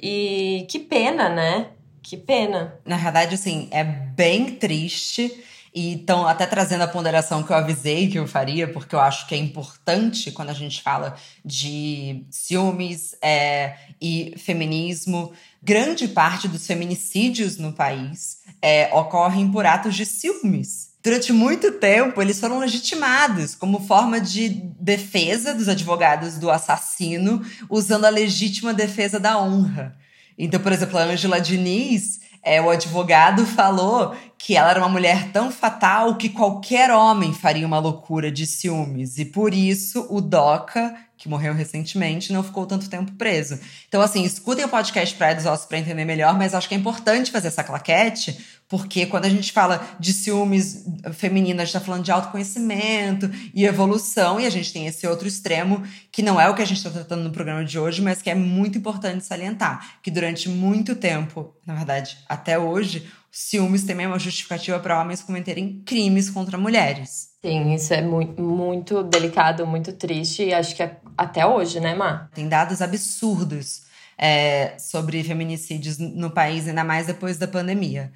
E 0.00 0.66
que 0.70 0.78
pena, 0.78 1.28
né? 1.28 1.68
Que 2.02 2.16
pena. 2.16 2.78
Na 2.84 2.96
verdade, 2.96 3.34
assim, 3.34 3.68
é 3.70 3.82
bem 3.82 4.54
triste 4.56 5.44
e 5.74 5.94
estão 5.94 6.26
até 6.26 6.46
trazendo 6.46 6.82
a 6.82 6.88
ponderação 6.88 7.42
que 7.42 7.50
eu 7.50 7.56
avisei 7.56 8.08
que 8.08 8.18
eu 8.18 8.26
faria, 8.26 8.68
porque 8.68 8.94
eu 8.94 9.00
acho 9.00 9.26
que 9.26 9.34
é 9.34 9.38
importante 9.38 10.30
quando 10.32 10.50
a 10.50 10.54
gente 10.54 10.82
fala 10.82 11.16
de 11.44 12.24
ciúmes 12.30 13.14
é, 13.22 13.76
e 14.00 14.34
feminismo. 14.36 15.32
Grande 15.62 16.08
parte 16.08 16.48
dos 16.48 16.66
feminicídios 16.66 17.58
no 17.58 17.72
país 17.72 18.38
é, 18.62 18.88
ocorrem 18.92 19.50
por 19.50 19.66
atos 19.66 19.94
de 19.94 20.06
ciúmes. 20.06 20.88
Durante 21.02 21.32
muito 21.32 21.72
tempo, 21.72 22.20
eles 22.20 22.40
foram 22.40 22.58
legitimados 22.58 23.54
como 23.54 23.86
forma 23.86 24.20
de 24.20 24.48
defesa 24.80 25.54
dos 25.54 25.68
advogados 25.68 26.38
do 26.38 26.50
assassino, 26.50 27.40
usando 27.70 28.04
a 28.04 28.10
legítima 28.10 28.74
defesa 28.74 29.18
da 29.18 29.40
honra. 29.40 29.96
Então, 30.36 30.60
por 30.60 30.72
exemplo, 30.72 30.98
a 30.98 31.04
Angela 31.04 31.40
Diniz 31.40 32.20
é, 32.48 32.60
o 32.60 32.70
advogado 32.70 33.44
falou 33.44 34.16
que 34.38 34.56
ela 34.56 34.70
era 34.70 34.80
uma 34.80 34.88
mulher 34.88 35.30
tão 35.32 35.50
fatal 35.50 36.16
que 36.16 36.28
qualquer 36.28 36.90
homem 36.90 37.34
faria 37.34 37.66
uma 37.66 37.78
loucura 37.78 38.30
de 38.30 38.46
ciúmes. 38.46 39.18
E 39.18 39.24
por 39.24 39.52
isso 39.52 40.06
o 40.08 40.20
Doca, 40.20 40.94
que 41.16 41.28
morreu 41.28 41.52
recentemente, 41.52 42.32
não 42.32 42.42
ficou 42.42 42.64
tanto 42.64 42.88
tempo 42.88 43.12
preso. 43.12 43.58
Então, 43.88 44.00
assim, 44.00 44.22
escutem 44.22 44.64
o 44.64 44.68
podcast 44.68 45.14
Praia 45.16 45.34
dos 45.34 45.44
Ossos 45.44 45.66
para 45.66 45.78
entender 45.78 46.04
melhor, 46.04 46.38
mas 46.38 46.54
acho 46.54 46.68
que 46.68 46.74
é 46.74 46.78
importante 46.78 47.32
fazer 47.32 47.48
essa 47.48 47.64
claquete, 47.64 48.38
porque 48.68 49.06
quando 49.06 49.24
a 49.24 49.30
gente 49.30 49.50
fala 49.50 49.96
de 49.98 50.12
ciúmes 50.12 50.84
feminino, 51.14 51.60
a 51.60 51.64
gente 51.64 51.74
está 51.74 51.80
falando 51.80 52.04
de 52.04 52.12
autoconhecimento 52.12 53.30
e 53.54 53.64
evolução, 53.64 54.38
e 54.38 54.46
a 54.46 54.50
gente 54.50 54.72
tem 54.72 54.86
esse 54.86 55.06
outro 55.06 55.26
extremo, 55.26 55.82
que 56.12 56.22
não 56.22 56.40
é 56.40 56.48
o 56.48 56.54
que 56.54 56.62
a 56.62 56.66
gente 56.66 56.76
está 56.76 56.90
tratando 56.90 57.24
no 57.24 57.30
programa 57.30 57.64
de 57.64 57.78
hoje, 57.78 58.02
mas 58.02 58.20
que 58.20 58.28
é 58.28 58.34
muito 58.34 58.76
importante 58.76 59.24
salientar, 59.24 59.98
que 60.02 60.10
durante 60.10 60.48
muito 60.48 60.94
tempo, 60.94 61.54
na 61.66 61.74
verdade, 61.74 62.18
até 62.28 62.58
hoje, 62.58 63.08
ciúmes 63.32 63.84
também 63.84 64.04
é 64.04 64.08
uma 64.08 64.18
justificativa 64.18 64.78
para 64.78 65.00
homens 65.00 65.22
cometerem 65.22 65.82
crimes 65.86 66.28
contra 66.28 66.58
mulheres. 66.58 67.28
Sim, 67.42 67.72
isso 67.72 67.94
é 67.94 68.02
muito, 68.02 68.42
muito 68.42 69.02
delicado, 69.02 69.66
muito 69.66 69.92
triste, 69.94 70.44
e 70.44 70.52
acho 70.52 70.76
que 70.76 70.82
é 70.82 70.96
até 71.16 71.46
hoje, 71.46 71.80
né, 71.80 71.94
Má? 71.94 72.28
Tem 72.34 72.48
dados 72.48 72.82
absurdos 72.82 73.82
é, 74.18 74.76
sobre 74.78 75.22
feminicídios 75.22 75.98
no 75.98 76.30
país, 76.30 76.68
ainda 76.68 76.84
mais 76.84 77.06
depois 77.06 77.38
da 77.38 77.48
pandemia. 77.48 78.12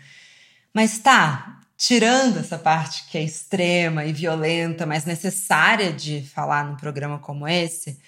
Mas 0.74 0.98
tá, 0.98 1.60
tirando 1.76 2.38
essa 2.38 2.58
parte 2.58 3.06
que 3.10 3.18
é 3.18 3.22
extrema 3.22 4.04
e 4.04 4.12
violenta, 4.12 4.86
mas 4.86 5.04
necessária 5.04 5.92
de 5.92 6.22
falar 6.22 6.64
num 6.64 6.76
programa 6.76 7.18
como 7.18 7.46
esse, 7.48 8.00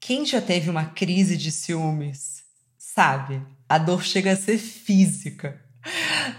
Quem 0.00 0.26
já 0.26 0.40
teve 0.40 0.70
uma 0.70 0.86
crise 0.86 1.36
de 1.36 1.50
ciúmes 1.50 2.44
sabe, 2.78 3.42
a 3.68 3.78
dor 3.78 4.04
chega 4.04 4.32
a 4.32 4.36
ser 4.36 4.58
física. 4.58 5.60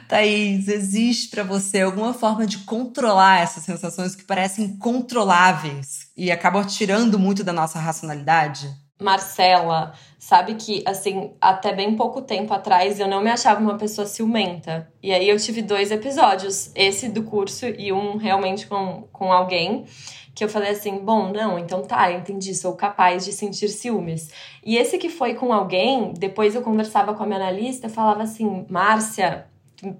Thaís, 0.07 0.67
existe 0.67 1.29
para 1.29 1.43
você 1.43 1.81
alguma 1.81 2.13
forma 2.13 2.47
de 2.47 2.59
controlar 2.59 3.41
essas 3.41 3.63
sensações 3.63 4.15
que 4.15 4.23
parecem 4.23 4.65
incontroláveis 4.65 6.09
e 6.15 6.31
acabam 6.31 6.65
tirando 6.65 7.19
muito 7.19 7.43
da 7.43 7.53
nossa 7.53 7.79
racionalidade? 7.79 8.73
Marcela, 8.99 9.93
sabe 10.17 10.55
que, 10.55 10.81
assim, 10.85 11.33
até 11.41 11.73
bem 11.73 11.95
pouco 11.95 12.21
tempo 12.21 12.53
atrás 12.53 12.99
eu 12.99 13.07
não 13.07 13.21
me 13.21 13.29
achava 13.29 13.59
uma 13.59 13.77
pessoa 13.77 14.07
ciumenta. 14.07 14.89
E 15.03 15.13
aí 15.13 15.27
eu 15.27 15.37
tive 15.37 15.61
dois 15.61 15.91
episódios, 15.91 16.71
esse 16.73 17.09
do 17.09 17.23
curso 17.23 17.65
e 17.65 17.91
um 17.91 18.15
realmente 18.15 18.67
com, 18.67 19.07
com 19.11 19.33
alguém, 19.33 19.85
que 20.33 20.43
eu 20.43 20.49
falei 20.49 20.71
assim: 20.71 20.99
bom, 20.99 21.31
não, 21.31 21.59
então 21.59 21.81
tá, 21.81 22.11
entendi, 22.11 22.53
sou 22.55 22.73
capaz 22.73 23.25
de 23.25 23.31
sentir 23.31 23.69
ciúmes. 23.69 24.29
E 24.63 24.77
esse 24.77 24.97
que 24.97 25.09
foi 25.09 25.33
com 25.33 25.51
alguém, 25.51 26.13
depois 26.13 26.55
eu 26.55 26.61
conversava 26.61 27.13
com 27.13 27.23
a 27.23 27.25
minha 27.25 27.39
analista, 27.39 27.89
falava 27.89 28.23
assim: 28.23 28.65
Márcia, 28.69 29.47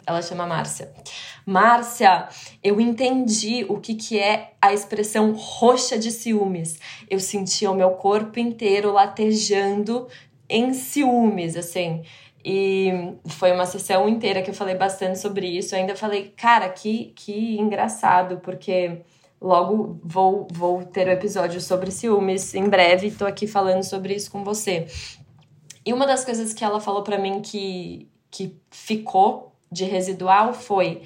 ela 0.05 0.21
chama 0.21 0.45
Márcia. 0.45 0.91
Márcia, 1.45 2.27
eu 2.63 2.79
entendi 2.79 3.65
o 3.69 3.79
que, 3.79 3.95
que 3.95 4.19
é 4.19 4.53
a 4.61 4.73
expressão 4.73 5.33
roxa 5.33 5.97
de 5.97 6.11
ciúmes. 6.11 6.79
Eu 7.09 7.19
sentia 7.19 7.69
o 7.69 7.75
meu 7.75 7.91
corpo 7.91 8.39
inteiro 8.39 8.91
latejando 8.91 10.07
em 10.49 10.73
ciúmes, 10.73 11.55
assim. 11.55 12.03
E 12.43 13.15
foi 13.25 13.51
uma 13.51 13.65
sessão 13.65 14.07
inteira 14.07 14.41
que 14.41 14.51
eu 14.51 14.53
falei 14.53 14.75
bastante 14.75 15.19
sobre 15.19 15.47
isso. 15.47 15.73
Eu 15.73 15.79
ainda 15.79 15.95
falei, 15.95 16.33
cara, 16.37 16.69
que, 16.69 17.11
que 17.15 17.57
engraçado, 17.59 18.37
porque 18.37 19.01
logo 19.41 19.99
vou, 20.03 20.47
vou 20.51 20.83
ter 20.83 21.07
um 21.07 21.11
episódio 21.11 21.59
sobre 21.59 21.91
ciúmes 21.91 22.53
em 22.53 22.69
breve. 22.69 23.11
Tô 23.11 23.25
aqui 23.25 23.47
falando 23.47 23.83
sobre 23.83 24.13
isso 24.13 24.31
com 24.31 24.43
você. 24.43 24.87
E 25.85 25.93
uma 25.93 26.07
das 26.07 26.25
coisas 26.25 26.53
que 26.53 26.63
ela 26.63 26.79
falou 26.79 27.03
para 27.03 27.17
mim 27.17 27.41
que, 27.41 28.09
que 28.31 28.55
ficou 28.71 29.44
de 29.71 29.85
residual 29.85 30.53
foi: 30.53 31.03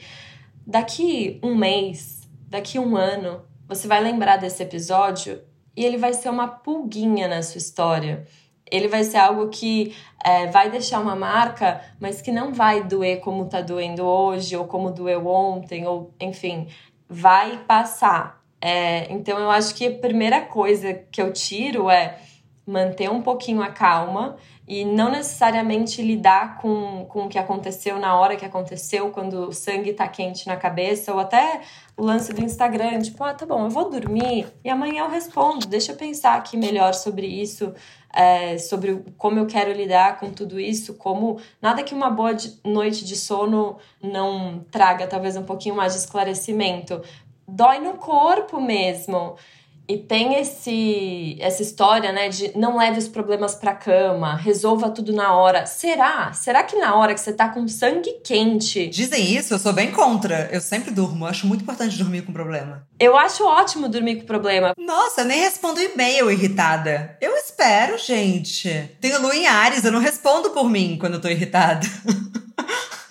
daqui 0.66 1.40
um 1.44 1.56
mês, 1.56 2.28
daqui 2.48 2.80
um 2.80 2.96
ano, 2.96 3.42
você 3.68 3.88
vai 3.88 4.02
lembrar 4.02 4.38
desse 4.38 4.64
episódio 4.64 5.42
e 5.76 5.86
ele 5.86 5.98
vai 5.98 6.14
ser 6.14 6.30
uma 6.30 6.48
pulguinha 6.48 7.28
na 7.28 7.42
sua 7.42 7.58
história. 7.60 8.26
Ele 8.72 8.88
vai 8.88 9.04
ser 9.04 9.18
algo 9.18 9.50
que 9.50 9.96
é, 10.24 10.48
vai 10.48 10.70
deixar 10.70 11.00
uma 11.00 11.16
marca, 11.16 11.82
mas 12.00 12.22
que 12.22 12.32
não 12.32 12.54
vai 12.54 12.84
doer 12.84 13.20
como 13.20 13.46
tá 13.46 13.62
doendo 13.62 14.06
hoje, 14.06 14.56
ou 14.56 14.66
como 14.66 14.92
doeu 14.92 15.26
ontem, 15.26 15.88
ou 15.88 16.14
enfim, 16.20 16.68
vai 17.08 17.58
passar. 17.66 18.44
É, 18.62 19.12
então 19.12 19.40
eu 19.40 19.50
acho 19.50 19.74
que 19.74 19.88
a 19.88 19.92
primeira 19.92 20.42
coisa 20.42 20.94
que 20.94 21.22
eu 21.22 21.32
tiro 21.32 21.90
é 21.90 22.20
manter 22.68 23.10
um 23.10 23.22
pouquinho 23.22 23.62
a 23.62 23.70
calma 23.70 24.38
e 24.70 24.86
não 24.86 25.10
necessariamente 25.10 26.00
lidar 26.00 26.60
com, 26.60 27.04
com 27.10 27.26
o 27.26 27.28
que 27.28 27.40
aconteceu 27.40 27.98
na 27.98 28.16
hora 28.20 28.36
que 28.36 28.46
aconteceu, 28.46 29.10
quando 29.10 29.48
o 29.48 29.52
sangue 29.52 29.94
tá 29.94 30.08
quente 30.08 30.46
na 30.46 30.56
cabeça, 30.56 31.12
ou 31.12 31.20
até 31.20 31.62
o 31.98 32.04
lance 32.04 32.32
do 32.32 32.44
Instagram, 32.44 33.00
tipo, 33.00 33.24
ah, 33.24 33.34
tá 33.34 33.48
bom, 33.48 33.66
eu 33.66 33.70
vou 33.72 33.90
dormir 33.90 34.46
e 34.64 34.70
amanhã 34.70 35.06
eu 35.06 35.10
respondo, 35.10 35.66
deixa 35.66 35.94
eu 35.94 35.96
pensar 35.96 36.36
aqui 36.36 36.56
melhor 36.56 36.94
sobre 36.94 37.26
isso, 37.26 37.74
é, 38.14 38.60
sobre 38.60 39.04
como 39.18 39.40
eu 39.40 39.48
quero 39.48 39.74
lidar 39.74 40.20
com 40.20 40.30
tudo 40.30 40.60
isso, 40.60 40.94
como 40.94 41.42
nada 41.60 41.82
que 41.82 41.96
uma 41.96 42.12
boa 42.12 42.38
noite 42.64 43.04
de 43.04 43.16
sono 43.16 43.78
não 44.00 44.64
traga 44.70 45.08
talvez 45.08 45.36
um 45.36 45.44
pouquinho 45.44 45.76
mais 45.76 45.94
de 45.94 46.00
esclarecimento. 46.00 47.02
Dói 47.48 47.80
no 47.80 47.94
corpo 47.94 48.62
mesmo. 48.62 49.36
E 49.90 49.98
tem 49.98 50.36
esse 50.36 51.36
essa 51.40 51.64
história, 51.64 52.12
né, 52.12 52.30
de 52.30 52.56
não 52.56 52.78
leve 52.78 53.00
os 53.00 53.08
problemas 53.08 53.56
para 53.56 53.74
cama, 53.74 54.36
resolva 54.36 54.92
tudo 54.92 55.12
na 55.12 55.34
hora. 55.34 55.66
Será? 55.66 56.32
Será 56.32 56.62
que 56.64 56.76
na 56.78 56.94
hora 56.94 57.16
que 57.16 57.20
você 57.20 57.34
tá 57.34 57.50
com 57.50 57.68
sangue 57.68 58.20
quente? 58.24 58.88
Dizem 58.88 59.34
isso, 59.36 59.52
eu 59.52 59.58
sou 59.58 59.74
bem 59.74 59.92
contra. 59.92 60.48
Eu 60.52 60.62
sempre 60.62 60.92
durmo, 60.92 61.26
acho 61.26 61.48
muito 61.48 61.64
importante 61.64 61.98
dormir 61.98 62.22
com 62.22 62.32
problema. 62.32 62.88
Eu 63.00 63.18
acho 63.18 63.44
ótimo 63.44 63.90
dormir 63.90 64.18
com 64.18 64.26
problema. 64.28 64.74
Nossa, 64.78 65.22
eu 65.22 65.26
nem 65.26 65.40
respondo 65.40 65.82
e-mail 65.82 66.30
irritada. 66.30 67.18
Eu 67.20 67.36
espero, 67.36 67.98
gente. 67.98 68.92
Tenho 69.02 69.20
lua 69.20 69.36
em 69.36 69.48
Ares, 69.48 69.84
eu 69.84 69.92
não 69.92 70.00
respondo 70.00 70.52
por 70.52 70.70
mim 70.70 70.98
quando 71.00 71.16
eu 71.16 71.22
tô 71.22 71.30
irritada. 71.30 71.88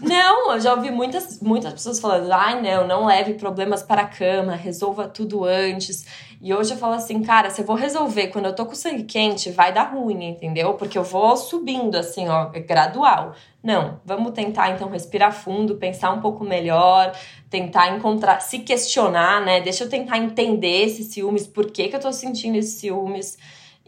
Não, 0.09 0.53
eu 0.53 0.61
já 0.61 0.73
ouvi 0.73 0.91
muitas, 0.91 1.39
muitas 1.41 1.73
pessoas 1.73 2.01
falando: 2.01 2.33
ai, 2.33 2.63
não, 2.63 2.87
não 2.87 3.07
leve 3.07 3.35
problemas 3.35 3.83
para 3.83 4.03
a 4.03 4.07
cama, 4.07 4.55
resolva 4.57 5.07
tudo 5.07 5.45
antes. 5.45 6.07
E 6.41 6.55
hoje 6.55 6.73
eu 6.73 6.79
falo 6.79 6.95
assim, 6.95 7.21
cara, 7.23 7.51
se 7.51 7.61
eu 7.61 7.67
vou 7.67 7.77
resolver 7.77 8.29
quando 8.29 8.47
eu 8.47 8.55
tô 8.55 8.65
com 8.65 8.75
sangue 8.75 9.03
quente, 9.03 9.51
vai 9.51 9.73
dar 9.73 9.93
ruim, 9.93 10.25
entendeu? 10.25 10.75
Porque 10.75 10.97
eu 10.97 11.03
vou 11.03 11.37
subindo 11.37 11.97
assim, 11.97 12.29
ó, 12.29 12.51
é 12.55 12.61
gradual. 12.61 13.35
Não, 13.63 14.01
vamos 14.05 14.33
tentar 14.33 14.71
então 14.71 14.89
respirar 14.89 15.33
fundo, 15.33 15.77
pensar 15.77 16.13
um 16.13 16.21
pouco 16.21 16.45
melhor, 16.45 17.13
tentar 17.51 17.95
encontrar, 17.95 18.41
se 18.41 18.61
questionar, 18.61 19.45
né? 19.45 19.61
Deixa 19.61 19.85
eu 19.85 19.91
tentar 19.91 20.17
entender 20.19 20.85
esses 20.85 21.09
ciúmes, 21.09 21.47
por 21.47 21.71
que, 21.71 21.89
que 21.89 21.97
eu 21.97 22.01
tô 22.01 22.13
sentindo 22.13 22.57
esses 22.57 22.81
ciúmes 22.81 23.37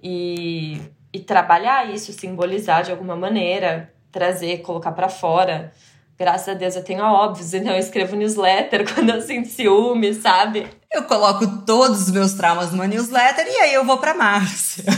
e, 0.02 0.82
e 1.12 1.20
trabalhar 1.20 1.88
isso, 1.88 2.12
simbolizar 2.12 2.82
de 2.82 2.90
alguma 2.90 3.14
maneira, 3.16 3.94
trazer, 4.10 4.58
colocar 4.58 4.92
para 4.92 5.08
fora. 5.08 5.72
Graças 6.20 6.48
a 6.50 6.54
Deus 6.54 6.76
eu 6.76 6.84
tenho 6.84 7.02
a 7.02 7.10
óbvios, 7.10 7.54
então 7.54 7.72
eu 7.72 7.78
escrevo 7.78 8.14
newsletter 8.14 8.84
quando 8.92 9.08
eu 9.08 9.22
sinto 9.22 9.48
ciúme, 9.48 10.12
sabe? 10.12 10.66
Eu 10.92 11.04
coloco 11.04 11.46
todos 11.64 12.02
os 12.02 12.10
meus 12.10 12.34
traumas 12.34 12.72
numa 12.72 12.86
newsletter 12.86 13.46
e 13.46 13.56
aí 13.56 13.72
eu 13.72 13.86
vou 13.86 13.96
pra 13.96 14.12
Márcia. 14.12 14.84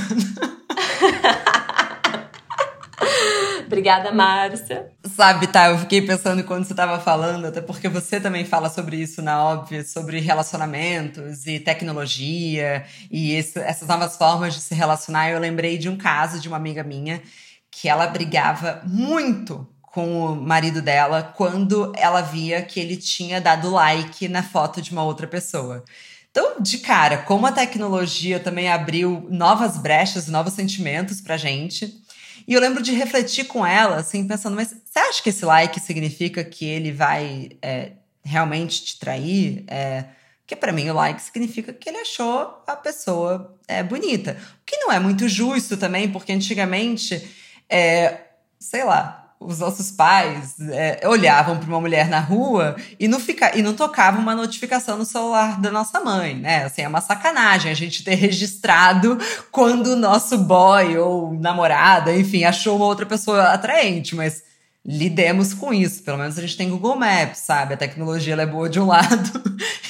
Obrigada, 3.64 4.10
Márcia. 4.10 4.90
Sabe, 5.14 5.46
tá? 5.46 5.68
Eu 5.68 5.78
fiquei 5.78 6.02
pensando 6.02 6.42
quando 6.42 6.64
você 6.64 6.72
estava 6.72 6.98
falando, 6.98 7.46
até 7.46 7.60
porque 7.60 7.88
você 7.88 8.18
também 8.18 8.44
fala 8.44 8.68
sobre 8.68 8.96
isso 8.96 9.22
na 9.22 9.44
óbvia, 9.44 9.84
sobre 9.84 10.18
relacionamentos 10.18 11.46
e 11.46 11.60
tecnologia 11.60 12.84
e 13.08 13.32
esse, 13.36 13.60
essas 13.60 13.86
novas 13.86 14.16
formas 14.16 14.54
de 14.54 14.60
se 14.60 14.74
relacionar. 14.74 15.30
Eu 15.30 15.38
lembrei 15.38 15.78
de 15.78 15.88
um 15.88 15.96
caso 15.96 16.40
de 16.40 16.48
uma 16.48 16.56
amiga 16.56 16.82
minha 16.82 17.22
que 17.70 17.88
ela 17.88 18.08
brigava 18.08 18.82
muito 18.84 19.68
com 19.92 20.24
o 20.24 20.34
marido 20.34 20.80
dela 20.80 21.22
quando 21.22 21.92
ela 21.94 22.22
via 22.22 22.62
que 22.62 22.80
ele 22.80 22.96
tinha 22.96 23.40
dado 23.40 23.70
like 23.70 24.26
na 24.26 24.42
foto 24.42 24.80
de 24.80 24.90
uma 24.90 25.04
outra 25.04 25.26
pessoa. 25.26 25.84
Então, 26.30 26.56
de 26.60 26.78
cara, 26.78 27.18
como 27.18 27.46
a 27.46 27.52
tecnologia 27.52 28.40
também 28.40 28.70
abriu 28.70 29.28
novas 29.30 29.76
brechas, 29.76 30.28
novos 30.28 30.54
sentimentos 30.54 31.20
pra 31.20 31.36
gente. 31.36 31.94
E 32.48 32.54
eu 32.54 32.60
lembro 32.60 32.82
de 32.82 32.92
refletir 32.92 33.44
com 33.44 33.66
ela, 33.66 33.96
assim, 33.96 34.26
pensando, 34.26 34.56
mas 34.56 34.68
você 34.68 34.98
acha 34.98 35.22
que 35.22 35.28
esse 35.28 35.44
like 35.44 35.78
significa 35.78 36.42
que 36.42 36.64
ele 36.64 36.90
vai 36.90 37.50
é, 37.60 37.92
realmente 38.24 38.82
te 38.82 38.98
trair? 38.98 39.62
É, 39.68 40.06
porque 40.40 40.56
para 40.56 40.72
mim 40.72 40.88
o 40.88 40.94
like 40.94 41.20
significa 41.20 41.70
que 41.70 41.90
ele 41.90 41.98
achou 41.98 42.62
a 42.66 42.74
pessoa 42.74 43.54
é, 43.68 43.82
bonita. 43.82 44.38
O 44.62 44.64
que 44.64 44.78
não 44.78 44.90
é 44.90 44.98
muito 44.98 45.28
justo 45.28 45.76
também, 45.76 46.10
porque 46.10 46.32
antigamente, 46.32 47.30
é, 47.68 48.20
sei 48.58 48.84
lá, 48.84 49.21
os 49.46 49.58
nossos 49.58 49.90
pais 49.90 50.54
é, 50.70 51.00
olhavam 51.06 51.58
para 51.58 51.68
uma 51.68 51.80
mulher 51.80 52.08
na 52.08 52.20
rua 52.20 52.76
e 52.98 53.08
não, 53.08 53.20
fica, 53.20 53.56
e 53.56 53.62
não 53.62 53.74
tocavam 53.74 54.20
uma 54.20 54.34
notificação 54.34 54.96
no 54.96 55.04
celular 55.04 55.60
da 55.60 55.70
nossa 55.70 56.00
mãe, 56.00 56.34
né? 56.34 56.64
Assim, 56.64 56.82
é 56.82 56.88
uma 56.88 57.00
sacanagem 57.00 57.70
a 57.70 57.74
gente 57.74 58.04
ter 58.04 58.14
registrado 58.14 59.18
quando 59.50 59.88
o 59.88 59.96
nosso 59.96 60.38
boy 60.38 60.96
ou 60.98 61.34
namorada, 61.34 62.14
enfim, 62.14 62.44
achou 62.44 62.76
uma 62.76 62.86
outra 62.86 63.06
pessoa 63.06 63.44
atraente, 63.44 64.14
mas 64.14 64.42
lidemos 64.84 65.54
com 65.54 65.72
isso. 65.72 66.02
Pelo 66.02 66.18
menos 66.18 66.36
a 66.36 66.40
gente 66.40 66.56
tem 66.56 66.68
Google 66.68 66.96
Maps, 66.96 67.38
sabe? 67.38 67.74
A 67.74 67.76
tecnologia 67.76 68.34
é 68.34 68.46
boa 68.46 68.68
de 68.68 68.80
um 68.80 68.86
lado 68.88 69.42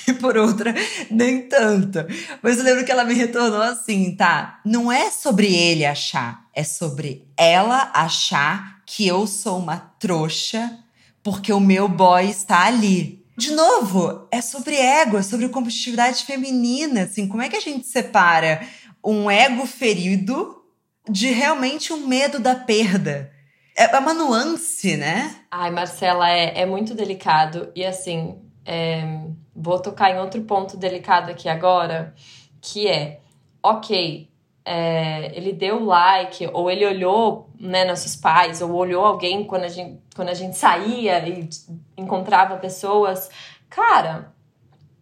e 0.06 0.12
por 0.12 0.36
outra 0.36 0.74
nem 1.10 1.48
tanto. 1.48 1.98
Mas 2.42 2.58
eu 2.58 2.64
lembro 2.64 2.84
que 2.84 2.92
ela 2.92 3.04
me 3.04 3.14
retornou 3.14 3.62
assim, 3.62 4.14
tá? 4.14 4.60
Não 4.64 4.90
é 4.90 5.10
sobre 5.10 5.54
ele 5.54 5.84
achar, 5.84 6.44
é 6.54 6.62
sobre 6.62 7.26
ela 7.36 7.90
achar 7.94 8.71
que 8.94 9.06
eu 9.06 9.26
sou 9.26 9.58
uma 9.58 9.78
trouxa 9.98 10.78
porque 11.22 11.50
o 11.50 11.58
meu 11.58 11.88
boy 11.88 12.28
está 12.28 12.66
ali. 12.66 13.24
De 13.38 13.50
novo, 13.52 14.28
é 14.30 14.42
sobre 14.42 14.76
ego, 14.76 15.16
é 15.16 15.22
sobre 15.22 15.48
competitividade 15.48 16.24
feminina, 16.24 17.04
assim, 17.04 17.26
como 17.26 17.40
é 17.40 17.48
que 17.48 17.56
a 17.56 17.60
gente 17.60 17.86
separa 17.86 18.60
um 19.02 19.30
ego 19.30 19.64
ferido 19.64 20.62
de 21.08 21.30
realmente 21.30 21.90
um 21.90 22.06
medo 22.06 22.38
da 22.38 22.54
perda? 22.54 23.32
É 23.74 23.96
uma 23.96 24.12
nuance, 24.12 24.94
né? 24.98 25.36
Ai, 25.50 25.70
Marcela, 25.70 26.28
é, 26.28 26.60
é 26.60 26.66
muito 26.66 26.94
delicado. 26.94 27.72
E 27.74 27.86
assim, 27.86 28.38
é, 28.66 29.20
vou 29.56 29.80
tocar 29.80 30.10
em 30.10 30.18
outro 30.18 30.42
ponto 30.42 30.76
delicado 30.76 31.30
aqui 31.30 31.48
agora, 31.48 32.14
que 32.60 32.86
é, 32.86 33.20
ok, 33.62 34.28
é, 34.64 35.36
ele 35.36 35.52
deu 35.52 35.84
like, 35.84 36.48
ou 36.52 36.70
ele 36.70 36.86
olhou 36.86 37.50
né, 37.58 37.84
nossos 37.84 38.16
pais, 38.16 38.62
ou 38.62 38.72
olhou 38.72 39.04
alguém 39.04 39.44
quando 39.44 39.64
a 39.64 39.68
gente, 39.68 40.00
quando 40.14 40.28
a 40.28 40.34
gente 40.34 40.56
saía 40.56 41.26
e 41.28 41.48
encontrava 41.96 42.56
pessoas. 42.56 43.30
Cara, 43.68 44.32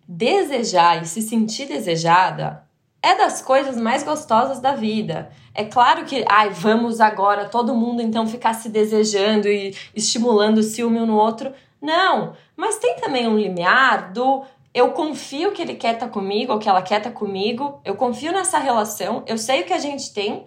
desejar 0.07 1.03
e 1.03 1.07
se 1.07 1.23
sentir 1.23 1.67
desejada 1.67 2.65
é 3.03 3.17
das 3.17 3.41
coisas 3.41 3.77
mais 3.77 4.03
gostosas 4.03 4.61
da 4.61 4.75
vida. 4.75 5.31
É 5.55 5.65
claro 5.65 6.05
que, 6.05 6.25
ai, 6.29 6.51
vamos 6.51 7.01
agora 7.01 7.47
todo 7.47 7.75
mundo 7.75 8.03
então 8.03 8.27
ficar 8.27 8.55
se 8.55 8.69
desejando 8.69 9.49
e 9.49 9.75
estimulando 9.95 10.59
o 10.59 10.63
ciúme 10.63 11.01
um 11.01 11.07
no 11.07 11.17
outro. 11.17 11.53
Não, 11.81 12.35
mas 12.57 12.79
tem 12.79 12.97
também 12.97 13.27
um 13.27 13.39
limiar 13.39 14.13
do 14.13 14.45
eu 14.73 14.93
confio 14.93 15.53
que 15.53 15.61
ele 15.61 15.75
quer 15.75 15.95
estar 15.95 16.07
tá 16.07 16.13
comigo 16.13 16.53
ou 16.53 16.59
que 16.59 16.69
ela 16.69 16.83
quer 16.83 16.99
estar 16.99 17.11
tá 17.11 17.17
comigo, 17.17 17.81
eu 17.85 17.95
confio 17.97 18.33
nessa 18.33 18.59
relação, 18.59 19.25
eu 19.27 19.37
sei 19.37 19.63
o 19.63 19.65
que 19.65 19.73
a 19.73 19.79
gente 19.79 20.13
tem, 20.13 20.47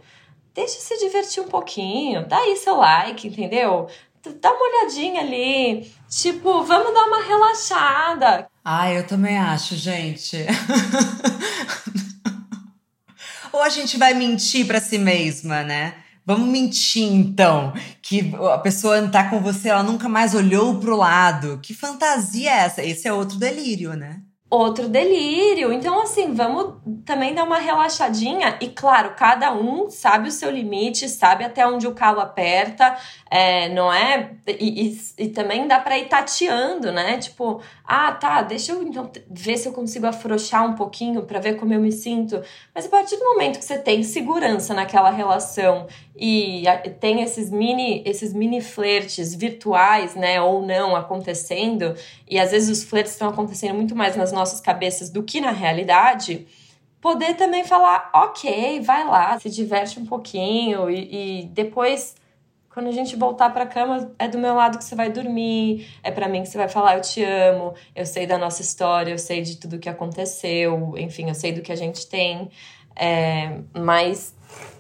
deixa 0.54 0.80
se 0.80 0.98
divertir 1.00 1.44
um 1.44 1.48
pouquinho, 1.48 2.26
dá 2.28 2.38
aí 2.38 2.56
seu 2.56 2.78
like, 2.78 3.28
entendeu? 3.28 3.88
Dá 4.40 4.54
uma 4.54 4.66
olhadinha 4.66 5.22
ali, 5.22 5.92
tipo, 6.10 6.64
vamos 6.64 6.94
dar 6.94 7.06
uma 7.06 7.22
relaxada. 7.24 8.48
Ah, 8.64 8.90
eu 8.90 9.06
também 9.06 9.38
acho, 9.38 9.76
gente. 9.76 10.38
Ou 13.52 13.62
a 13.62 13.68
gente 13.70 13.98
vai 13.98 14.14
mentir 14.14 14.66
para 14.66 14.80
si 14.80 14.98
mesma, 14.98 15.64
né? 15.64 16.03
Vamos 16.26 16.48
mentir 16.48 17.04
então, 17.04 17.74
que 18.02 18.34
a 18.54 18.58
pessoa 18.58 19.06
tá 19.10 19.30
com 19.30 19.42
você, 19.42 19.70
ela 19.70 19.84
nunca 19.84 20.08
mais 20.08 20.34
olhou 20.34 20.80
pro 20.80 20.96
lado. 20.96 21.60
Que 21.62 21.74
fantasia 21.74 22.50
é 22.50 22.60
essa? 22.60 22.84
Esse 22.84 23.08
é 23.08 23.14
outro 23.14 23.38
delírio, 23.38 23.94
né? 23.94 24.22
outro 24.54 24.88
delírio. 24.88 25.74
Então, 25.74 26.02
assim, 26.02 26.34
vamos 26.34 26.76
também 27.04 27.34
dar 27.34 27.44
uma 27.44 27.58
relaxadinha. 27.58 28.58
E, 28.62 28.68
claro, 28.68 29.16
cada 29.18 29.52
um 29.52 29.90
sabe 29.90 30.30
o 30.30 30.32
seu 30.32 30.52
limite, 30.52 31.10
sabe 31.10 31.44
até 31.44 31.66
onde 31.66 31.88
o 31.88 31.94
calo 31.94 32.20
aperta, 32.20 32.96
é, 33.30 33.70
não 33.70 33.92
é? 33.92 34.32
E, 34.48 34.90
e, 34.90 35.00
e 35.18 35.30
também 35.30 35.68
dá 35.68 35.80
para 35.80 35.98
ir 35.98 36.08
tateando, 36.08 36.92
né? 36.92 37.18
Tipo, 37.18 37.62
ah, 37.84 38.12
tá, 38.12 38.42
deixa 38.44 38.74
eu 38.74 38.84
então 38.84 39.12
ver 39.30 39.58
se 39.58 39.68
eu 39.68 39.74
consigo 39.74 40.06
afrouxar 40.06 40.66
um 40.66 40.74
pouquinho 40.76 41.24
para 41.24 41.40
ver 41.40 41.56
como 41.56 41.74
eu 41.74 41.82
me 41.82 41.92
sinto. 41.92 42.42
Mas 42.76 42.86
a 42.86 42.90
partir 42.90 43.18
do 43.18 43.26
momento 43.26 43.58
que 43.58 43.66
você 43.66 43.78
tem 43.78 44.04
segurança 44.04 44.74
naquela 44.74 45.10
relação 45.10 45.88
e 46.16 46.64
tem 47.00 47.22
esses 47.22 47.50
mini, 47.50 48.04
esses 48.06 48.34
mini 48.34 48.62
flertes 48.62 49.34
virtuais, 49.34 50.16
né, 50.16 50.40
ou 50.42 50.66
não 50.66 50.96
acontecendo, 50.96 51.96
e 52.30 52.40
às 52.40 52.52
vezes 52.52 52.70
os 52.70 52.84
flertes 52.84 53.14
estão 53.14 53.30
acontecendo 53.30 53.74
muito 53.74 53.96
mais 53.96 54.16
nas 54.16 54.32
nossas 54.32 54.62
cabeças 54.62 55.10
do 55.10 55.24
que 55.24 55.42
na 55.42 55.52
realidade, 55.52 56.48
poder 57.02 57.36
também 57.36 57.64
falar, 57.64 58.10
ok, 58.14 58.80
vai 58.82 59.06
lá, 59.06 59.40
se 59.40 59.50
diverte 59.50 60.00
um 60.00 60.06
pouquinho 60.06 60.90
e, 60.90 61.42
e 61.42 61.46
depois 61.48 62.16
quando 62.74 62.88
a 62.88 62.92
gente 62.92 63.16
voltar 63.16 63.52
para 63.52 63.68
cama, 63.68 64.12
é 64.18 64.28
do 64.28 64.40
meu 64.40 64.56
lado 64.56 64.80
que 64.80 64.84
você 64.84 64.96
vai 64.96 65.12
dormir, 65.12 65.88
é 66.02 66.10
para 66.10 66.28
mim 66.28 66.42
que 66.42 66.50
você 66.50 66.58
vai 66.58 66.68
falar 66.68 66.96
eu 66.96 67.02
te 67.02 67.24
amo, 67.24 67.76
eu 67.96 68.04
sei 68.04 68.26
da 68.26 68.36
nossa 68.36 68.64
história, 68.64 69.12
eu 69.12 69.20
sei 69.20 69.44
de 69.44 69.58
tudo 69.58 69.78
que 69.78 69.88
aconteceu, 69.88 70.96
enfim, 70.98 71.28
eu 71.28 71.36
sei 71.36 71.52
do 71.52 71.62
que 71.62 71.72
a 71.72 71.76
gente 71.76 72.08
tem. 72.08 72.50
É, 72.96 73.60
mas 73.74 74.34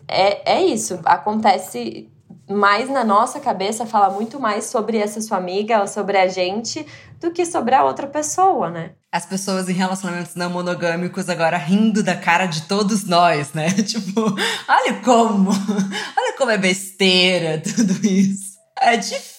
é, 0.07 0.55
é 0.55 0.63
isso, 0.63 0.99
acontece 1.05 2.09
mais 2.49 2.89
na 2.89 3.03
nossa 3.03 3.39
cabeça, 3.39 3.85
fala 3.85 4.09
muito 4.09 4.39
mais 4.39 4.65
sobre 4.65 4.97
essa 4.97 5.21
sua 5.21 5.37
amiga 5.37 5.79
ou 5.79 5.87
sobre 5.87 6.17
a 6.17 6.27
gente 6.27 6.85
do 7.19 7.31
que 7.31 7.45
sobre 7.45 7.73
a 7.73 7.83
outra 7.83 8.05
pessoa, 8.05 8.69
né? 8.69 8.91
As 9.11 9.25
pessoas 9.25 9.69
em 9.69 9.73
relacionamentos 9.73 10.35
não 10.35 10.49
monogâmicos 10.49 11.29
agora 11.29 11.55
rindo 11.57 12.03
da 12.03 12.15
cara 12.15 12.45
de 12.45 12.63
todos 12.63 13.05
nós, 13.05 13.53
né? 13.53 13.69
Tipo, 13.83 14.35
olha 14.67 14.93
como, 15.03 15.51
olha 16.17 16.37
como 16.37 16.51
é 16.51 16.57
besteira 16.57 17.61
tudo 17.61 18.05
isso. 18.05 18.53
É 18.77 18.97
difícil, 18.97 19.32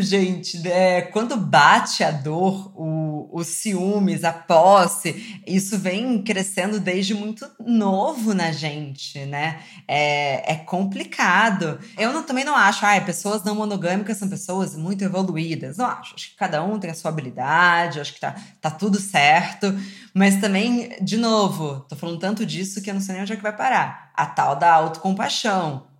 gente. 0.00 0.66
É, 0.68 1.02
quando 1.02 1.36
bate 1.36 2.04
a 2.04 2.10
dor, 2.10 2.72
o, 2.76 3.28
o 3.32 3.42
ciúmes, 3.42 4.24
a 4.24 4.32
posse, 4.32 5.40
isso 5.46 5.78
vem 5.78 6.22
crescendo 6.22 6.78
desde 6.78 7.14
muito 7.14 7.48
novo 7.58 8.34
na 8.34 8.52
gente, 8.52 9.24
né? 9.26 9.60
É, 9.88 10.52
é 10.52 10.56
complicado. 10.56 11.78
Eu 11.98 12.12
não, 12.12 12.22
também 12.22 12.44
não 12.44 12.54
acho, 12.54 12.86
ah, 12.86 13.00
pessoas 13.00 13.42
não 13.42 13.54
monogâmicas 13.54 14.16
são 14.16 14.28
pessoas 14.28 14.76
muito 14.76 15.02
evoluídas. 15.02 15.76
Não 15.76 15.86
acho. 15.86 16.14
Acho 16.14 16.30
que 16.30 16.36
cada 16.36 16.62
um 16.62 16.78
tem 16.78 16.90
a 16.90 16.94
sua 16.94 17.10
habilidade, 17.10 18.00
acho 18.00 18.14
que 18.14 18.20
tá, 18.20 18.36
tá 18.60 18.70
tudo 18.70 19.00
certo. 19.00 19.74
Mas 20.14 20.40
também, 20.40 20.96
de 21.00 21.16
novo, 21.16 21.80
tô 21.88 21.96
falando 21.96 22.18
tanto 22.18 22.46
disso 22.46 22.80
que 22.80 22.90
eu 22.90 22.94
não 22.94 23.00
sei 23.00 23.14
nem 23.14 23.22
onde 23.22 23.32
é 23.32 23.36
que 23.36 23.42
vai 23.42 23.56
parar. 23.56 24.12
A 24.14 24.26
tal 24.26 24.56
da 24.56 24.72
autocompaixão 24.72 25.90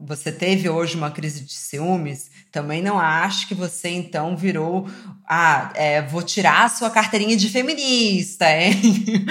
você 0.00 0.32
teve 0.32 0.68
hoje 0.68 0.96
uma 0.96 1.10
crise 1.10 1.44
de 1.44 1.52
ciúmes, 1.52 2.30
também 2.50 2.82
não 2.82 2.98
acho 2.98 3.46
que 3.46 3.54
você 3.54 3.88
então 3.88 4.36
virou. 4.36 4.88
Ah, 5.28 5.70
é, 5.74 6.02
vou 6.02 6.22
tirar 6.22 6.64
a 6.64 6.68
sua 6.68 6.90
carteirinha 6.90 7.36
de 7.36 7.48
feminista, 7.48 8.50
hein? 8.50 8.74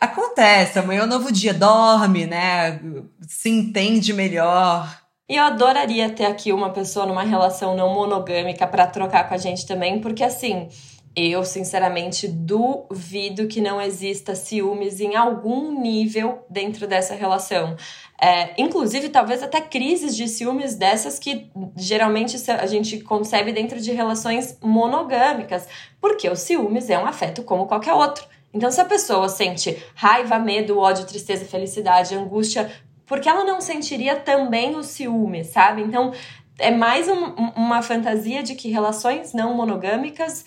Acontece, 0.00 0.78
amanhã 0.78 1.00
é 1.00 1.04
um 1.04 1.08
novo 1.08 1.32
dia, 1.32 1.54
dorme, 1.54 2.26
né? 2.26 2.78
Se 3.26 3.48
entende 3.48 4.12
melhor. 4.12 5.00
E 5.28 5.36
eu 5.36 5.42
adoraria 5.42 6.10
ter 6.10 6.26
aqui 6.26 6.52
uma 6.52 6.70
pessoa 6.70 7.06
numa 7.06 7.22
relação 7.22 7.74
não 7.74 7.92
monogâmica 7.94 8.66
para 8.66 8.86
trocar 8.86 9.28
com 9.28 9.34
a 9.34 9.38
gente 9.38 9.66
também, 9.66 10.00
porque 10.00 10.22
assim 10.22 10.68
eu, 11.16 11.42
sinceramente, 11.44 12.28
duvido 12.28 13.46
que 13.46 13.58
não 13.58 13.80
exista 13.80 14.34
ciúmes 14.34 15.00
em 15.00 15.16
algum 15.16 15.80
nível 15.80 16.44
dentro 16.50 16.86
dessa 16.86 17.14
relação. 17.14 17.74
É, 18.20 18.60
inclusive, 18.60 19.10
talvez 19.10 19.42
até 19.42 19.60
crises 19.60 20.16
de 20.16 20.26
ciúmes 20.26 20.74
dessas 20.74 21.18
que 21.18 21.50
geralmente 21.76 22.36
a 22.50 22.66
gente 22.66 23.00
concebe 23.00 23.52
dentro 23.52 23.80
de 23.80 23.92
relações 23.92 24.58
monogâmicas, 24.62 25.68
porque 26.00 26.28
o 26.28 26.36
ciúmes 26.36 26.88
é 26.88 26.98
um 26.98 27.06
afeto 27.06 27.42
como 27.42 27.66
qualquer 27.66 27.92
outro. 27.92 28.24
Então, 28.54 28.70
se 28.70 28.80
a 28.80 28.86
pessoa 28.86 29.28
sente 29.28 29.76
raiva, 29.94 30.38
medo, 30.38 30.78
ódio, 30.78 31.04
tristeza, 31.04 31.44
felicidade, 31.44 32.14
angústia, 32.14 32.72
porque 33.04 33.28
ela 33.28 33.44
não 33.44 33.60
sentiria 33.60 34.16
também 34.16 34.74
o 34.76 34.82
ciúme, 34.82 35.44
sabe? 35.44 35.82
Então, 35.82 36.12
é 36.58 36.70
mais 36.70 37.06
um, 37.06 37.34
uma 37.54 37.82
fantasia 37.82 38.42
de 38.42 38.54
que 38.54 38.70
relações 38.70 39.34
não 39.34 39.54
monogâmicas 39.54 40.44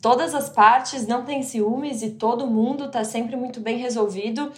todas 0.00 0.34
as 0.34 0.48
partes 0.48 1.06
não 1.06 1.24
têm 1.24 1.42
ciúmes 1.42 2.02
e 2.02 2.10
todo 2.10 2.46
mundo 2.46 2.90
tá 2.90 3.04
sempre 3.04 3.36
muito 3.36 3.60
bem 3.60 3.78
resolvido. 3.78 4.50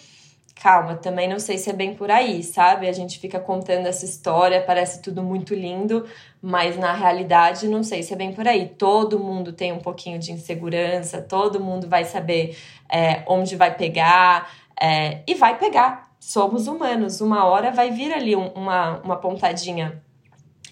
Calma, 0.62 0.94
também 0.94 1.29
não 1.29 1.40
sei 1.40 1.59
se 1.59 1.68
é 1.70 1.72
bem 1.72 1.92
por 1.92 2.09
aí, 2.09 2.40
sabe? 2.40 2.87
A 2.87 2.92
gente 2.92 3.18
fica 3.18 3.40
contando 3.40 3.87
essa 3.87 4.05
história, 4.05 4.62
parece 4.62 5.03
tudo 5.03 5.20
muito 5.20 5.57
lindo, 5.57 6.09
mas 6.40 6.79
na 6.79 6.92
realidade 6.92 7.66
não 7.66 7.83
sei 7.83 8.05
se 8.05 8.12
é 8.12 8.16
bem 8.16 8.33
por 8.33 8.46
aí. 8.46 8.68
Todo 8.68 9.18
mundo 9.18 9.53
tem 9.53 9.72
um 9.72 9.81
pouquinho 9.81 10.20
de 10.20 10.31
insegurança, 10.31 11.20
todo 11.20 11.59
mundo 11.59 11.88
vai 11.88 12.05
saber 12.05 12.57
é, 12.88 13.25
onde 13.27 13.57
vai 13.57 13.75
pegar 13.75 14.53
é, 14.81 15.25
e 15.27 15.35
vai 15.35 15.59
pegar. 15.59 16.09
Somos 16.20 16.68
humanos, 16.68 17.20
uma 17.20 17.44
hora 17.44 17.72
vai 17.72 17.90
vir 17.90 18.12
ali 18.12 18.37
um, 18.37 18.46
uma, 18.51 19.01
uma 19.01 19.16
pontadinha. 19.16 20.01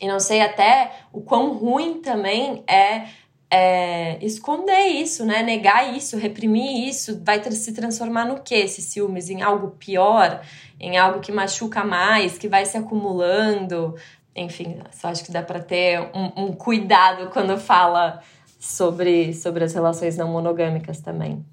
E 0.00 0.06
não 0.06 0.20
sei 0.20 0.40
até 0.40 0.92
o 1.12 1.20
quão 1.20 1.52
ruim 1.54 2.00
também 2.00 2.62
é 2.68 3.06
é, 3.50 4.24
esconder 4.24 4.86
isso, 4.86 5.24
né? 5.24 5.42
Negar 5.42 5.96
isso, 5.96 6.16
reprimir 6.16 6.88
isso, 6.88 7.20
vai 7.24 7.42
se 7.50 7.72
transformar 7.72 8.24
no 8.24 8.40
que 8.40 8.54
esse 8.54 8.80
ciúmes? 8.80 9.28
Em 9.28 9.42
algo 9.42 9.72
pior, 9.72 10.40
em 10.78 10.96
algo 10.96 11.20
que 11.20 11.32
machuca 11.32 11.82
mais, 11.82 12.38
que 12.38 12.48
vai 12.48 12.64
se 12.64 12.76
acumulando. 12.76 13.96
Enfim, 14.36 14.78
só 14.92 15.08
acho 15.08 15.24
que 15.24 15.32
dá 15.32 15.42
para 15.42 15.60
ter 15.60 16.00
um, 16.14 16.44
um 16.44 16.52
cuidado 16.52 17.30
quando 17.30 17.58
fala 17.58 18.22
sobre, 18.58 19.34
sobre 19.34 19.64
as 19.64 19.74
relações 19.74 20.16
não 20.16 20.28
monogâmicas 20.28 21.00
também. 21.00 21.44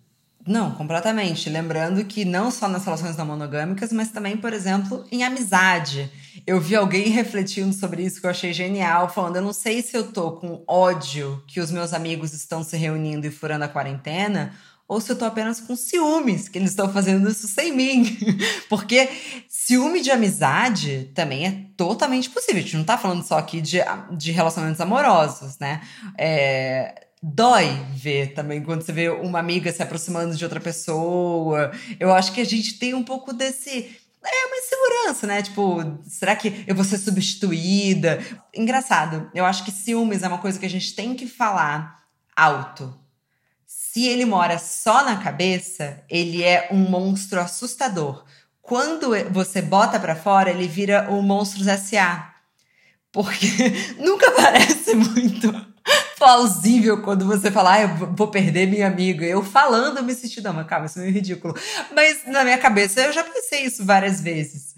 Não, 0.47 0.71
completamente. 0.71 1.49
Lembrando 1.49 2.05
que 2.05 2.23
não 2.23 2.49
só 2.49 2.69
nas 2.69 2.85
relações 2.85 3.17
não 3.17 3.25
monogâmicas, 3.25 3.91
mas 3.91 4.09
também, 4.09 4.37
por 4.37 4.53
exemplo, 4.53 5.05
em 5.11 5.23
amizade. 5.23 6.09
Eu 6.45 6.61
vi 6.61 6.75
alguém 6.75 7.09
refletindo 7.11 7.73
sobre 7.73 8.03
isso 8.03 8.21
que 8.21 8.25
eu 8.25 8.31
achei 8.31 8.53
genial, 8.53 9.09
falando: 9.09 9.35
eu 9.35 9.41
não 9.41 9.51
sei 9.51 9.81
se 9.81 9.97
eu 9.97 10.11
tô 10.11 10.31
com 10.31 10.63
ódio 10.65 11.43
que 11.47 11.59
os 11.59 11.69
meus 11.69 11.93
amigos 11.93 12.33
estão 12.33 12.63
se 12.63 12.77
reunindo 12.77 13.27
e 13.27 13.31
furando 13.31 13.65
a 13.65 13.67
quarentena, 13.67 14.53
ou 14.87 15.01
se 15.01 15.11
eu 15.11 15.17
tô 15.17 15.25
apenas 15.25 15.59
com 15.59 15.75
ciúmes 15.75 16.47
que 16.47 16.57
eles 16.57 16.69
estão 16.69 16.91
fazendo 16.93 17.29
isso 17.29 17.45
sem 17.49 17.75
mim. 17.75 18.17
Porque 18.69 19.09
ciúme 19.49 20.01
de 20.01 20.11
amizade 20.11 21.11
também 21.13 21.45
é 21.45 21.65
totalmente 21.75 22.29
possível. 22.29 22.59
A 22.59 22.61
gente 22.61 22.77
não 22.77 22.85
tá 22.85 22.97
falando 22.97 23.21
só 23.21 23.37
aqui 23.37 23.59
de, 23.59 23.79
de 24.11 24.31
relacionamentos 24.31 24.79
amorosos, 24.79 25.59
né? 25.59 25.81
É 26.17 27.06
dói 27.21 27.67
ver 27.93 28.33
também 28.33 28.61
quando 28.61 28.81
você 28.81 28.91
vê 28.91 29.09
uma 29.09 29.39
amiga 29.39 29.71
se 29.71 29.81
aproximando 29.81 30.35
de 30.35 30.43
outra 30.43 30.59
pessoa. 30.59 31.71
Eu 31.99 32.13
acho 32.13 32.31
que 32.31 32.41
a 32.41 32.45
gente 32.45 32.77
tem 32.77 32.93
um 32.93 33.03
pouco 33.03 33.33
desse. 33.33 33.97
É 34.23 34.45
uma 34.47 34.57
insegurança, 34.57 35.27
né? 35.27 35.41
Tipo, 35.41 35.99
será 36.05 36.35
que 36.35 36.63
eu 36.67 36.75
vou 36.75 36.83
ser 36.83 36.97
substituída? 36.97 38.19
Engraçado, 38.53 39.29
eu 39.33 39.45
acho 39.45 39.63
que 39.63 39.71
ciúmes 39.71 40.21
é 40.21 40.27
uma 40.27 40.39
coisa 40.39 40.59
que 40.59 40.65
a 40.65 40.69
gente 40.69 40.93
tem 40.93 41.15
que 41.15 41.27
falar 41.27 42.03
alto. 42.35 42.93
Se 43.65 44.05
ele 44.05 44.25
mora 44.25 44.59
só 44.59 45.03
na 45.05 45.17
cabeça, 45.17 46.03
ele 46.09 46.43
é 46.43 46.67
um 46.71 46.77
monstro 46.77 47.39
assustador. 47.39 48.25
Quando 48.61 49.11
você 49.31 49.61
bota 49.61 49.97
para 49.97 50.15
fora, 50.15 50.49
ele 50.49 50.67
vira 50.67 51.09
o 51.09 51.21
Monstros 51.21 51.67
S.A. 51.67 52.33
Porque 53.13 53.47
nunca 53.97 54.29
parece 54.35 54.93
muito 54.93 55.76
plausível 56.17 57.01
quando 57.01 57.25
você 57.25 57.51
fala, 57.51 57.73
ah, 57.73 57.81
eu 57.81 57.89
vou 58.13 58.27
perder 58.27 58.67
minha 58.67 58.87
amiga. 58.87 59.25
Eu 59.25 59.43
falando, 59.43 59.97
eu 59.97 60.03
me 60.03 60.13
senti, 60.13 60.41
não, 60.41 60.53
mas 60.53 60.67
calma, 60.67 60.85
isso 60.87 60.99
é 60.99 61.09
ridículo. 61.09 61.55
Mas 61.93 62.21
na 62.25 62.43
minha 62.43 62.57
cabeça 62.57 63.01
eu 63.01 63.13
já 63.13 63.23
pensei 63.23 63.61
isso 63.61 63.85
várias 63.85 64.21
vezes. 64.21 64.75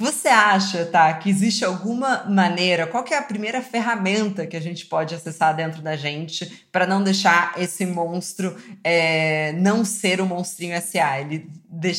Você 0.00 0.28
acha, 0.28 0.86
tá, 0.86 1.12
que 1.14 1.28
existe 1.28 1.64
alguma 1.64 2.22
maneira, 2.28 2.86
qual 2.86 3.04
é 3.10 3.16
a 3.16 3.22
primeira 3.22 3.60
ferramenta 3.60 4.46
que 4.46 4.56
a 4.56 4.60
gente 4.60 4.86
pode 4.86 5.12
acessar 5.12 5.56
dentro 5.56 5.82
da 5.82 5.96
gente 5.96 6.64
para 6.70 6.86
não 6.86 7.02
deixar 7.02 7.54
esse 7.58 7.84
monstro 7.84 8.56
é, 8.84 9.52
não 9.54 9.84
ser 9.84 10.20
o 10.20 10.26
monstrinho 10.26 10.80
SA, 10.80 11.18
ele, 11.18 11.50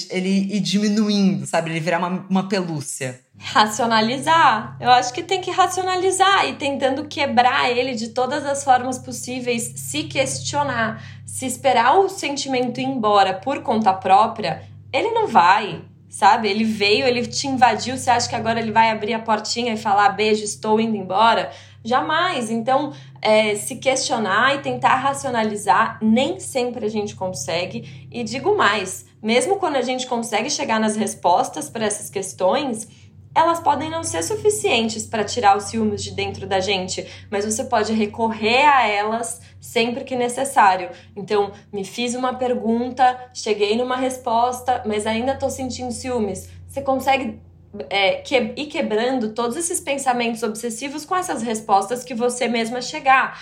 ele 0.10 0.30
ir 0.30 0.62
diminuindo, 0.62 1.45
sabe, 1.45 1.72
ele 1.72 1.82
virar 1.82 2.00
uma, 2.00 2.26
uma 2.30 2.47
pelúcia? 2.47 3.20
Racionalizar. 3.38 4.78
Eu 4.80 4.91
acho 4.91 5.12
que 5.12 5.22
tem 5.22 5.41
que 5.41 5.52
racionalizar 5.52 6.47
e 6.47 6.56
tentando 6.56 7.04
quebrar 7.04 7.70
ele 7.70 7.95
de 7.95 8.10
todas 8.10 8.45
as 8.45 8.64
formas 8.64 8.97
possíveis, 8.97 9.74
se 9.76 10.04
questionar. 10.04 11.04
Se 11.26 11.45
esperar 11.45 12.00
o 12.00 12.08
sentimento 12.08 12.80
ir 12.80 12.86
embora 12.86 13.34
por 13.34 13.62
conta 13.62 13.91
própria, 13.91 14.64
ele 14.93 15.12
não 15.12 15.28
vai 15.28 15.82
sabe? 16.10 16.49
Ele 16.49 16.64
veio, 16.64 17.05
ele 17.05 17.26
te 17.26 17.47
invadiu, 17.47 17.97
você 17.97 18.10
acha 18.10 18.28
que 18.28 18.36
agora 18.36 18.60
ele 18.60 18.72
vai 18.72 18.89
abrir 18.89 19.14
a 19.14 19.20
portinha 19.20 19.74
e 19.74 19.78
falar 19.78 20.10
beijo, 20.10 20.43
estou 20.43 20.80
indo 20.80 20.95
embora? 20.95 21.51
Jamais. 21.84 22.49
Então, 22.49 22.91
é, 23.22 23.55
se 23.55 23.78
questionar 23.78 24.55
e 24.55 24.60
tentar 24.60 24.95
racionalizar, 24.95 25.97
nem 26.01 26.39
sempre 26.39 26.86
a 26.86 26.89
gente 26.89 27.16
consegue. 27.16 28.07
E 28.12 28.24
digo 28.24 28.57
mais, 28.57 29.05
mesmo 29.22 29.57
quando 29.57 29.76
a 29.76 29.82
gente 29.82 30.07
consegue 30.07 30.49
chegar 30.49 30.80
nas 30.80 30.95
respostas 30.95 31.70
para 31.70 31.86
essas 31.86 32.10
questões, 32.10 32.88
elas 33.39 33.59
podem 33.59 33.89
não 33.89 34.03
ser 34.03 34.23
suficientes 34.23 35.05
para 35.05 35.23
tirar 35.23 35.57
os 35.57 35.65
ciúmes 35.65 36.03
de 36.03 36.11
dentro 36.11 36.45
da 36.45 36.59
gente, 36.59 37.07
mas 37.31 37.45
você 37.45 37.63
pode 37.63 37.93
recorrer 37.93 38.65
a 38.65 38.87
elas 38.87 39.41
sempre 39.59 40.03
que 40.03 40.15
necessário. 40.15 40.89
Então, 41.15 41.51
me 41.71 41.83
fiz 41.83 42.15
uma 42.15 42.33
pergunta, 42.33 43.29
cheguei 43.33 43.77
numa 43.77 43.95
resposta, 43.95 44.83
mas 44.85 45.07
ainda 45.07 45.33
estou 45.33 45.49
sentindo 45.49 45.91
ciúmes. 45.91 46.49
Você 46.67 46.81
consegue 46.81 47.39
é, 47.89 48.15
que, 48.15 48.35
ir 48.35 48.65
quebrando 48.65 49.33
todos 49.33 49.55
esses 49.55 49.79
pensamentos 49.79 50.43
obsessivos 50.43 51.05
com 51.05 51.15
essas 51.15 51.41
respostas 51.41 52.03
que 52.03 52.13
você 52.13 52.47
mesma 52.47 52.81
chegar. 52.81 53.39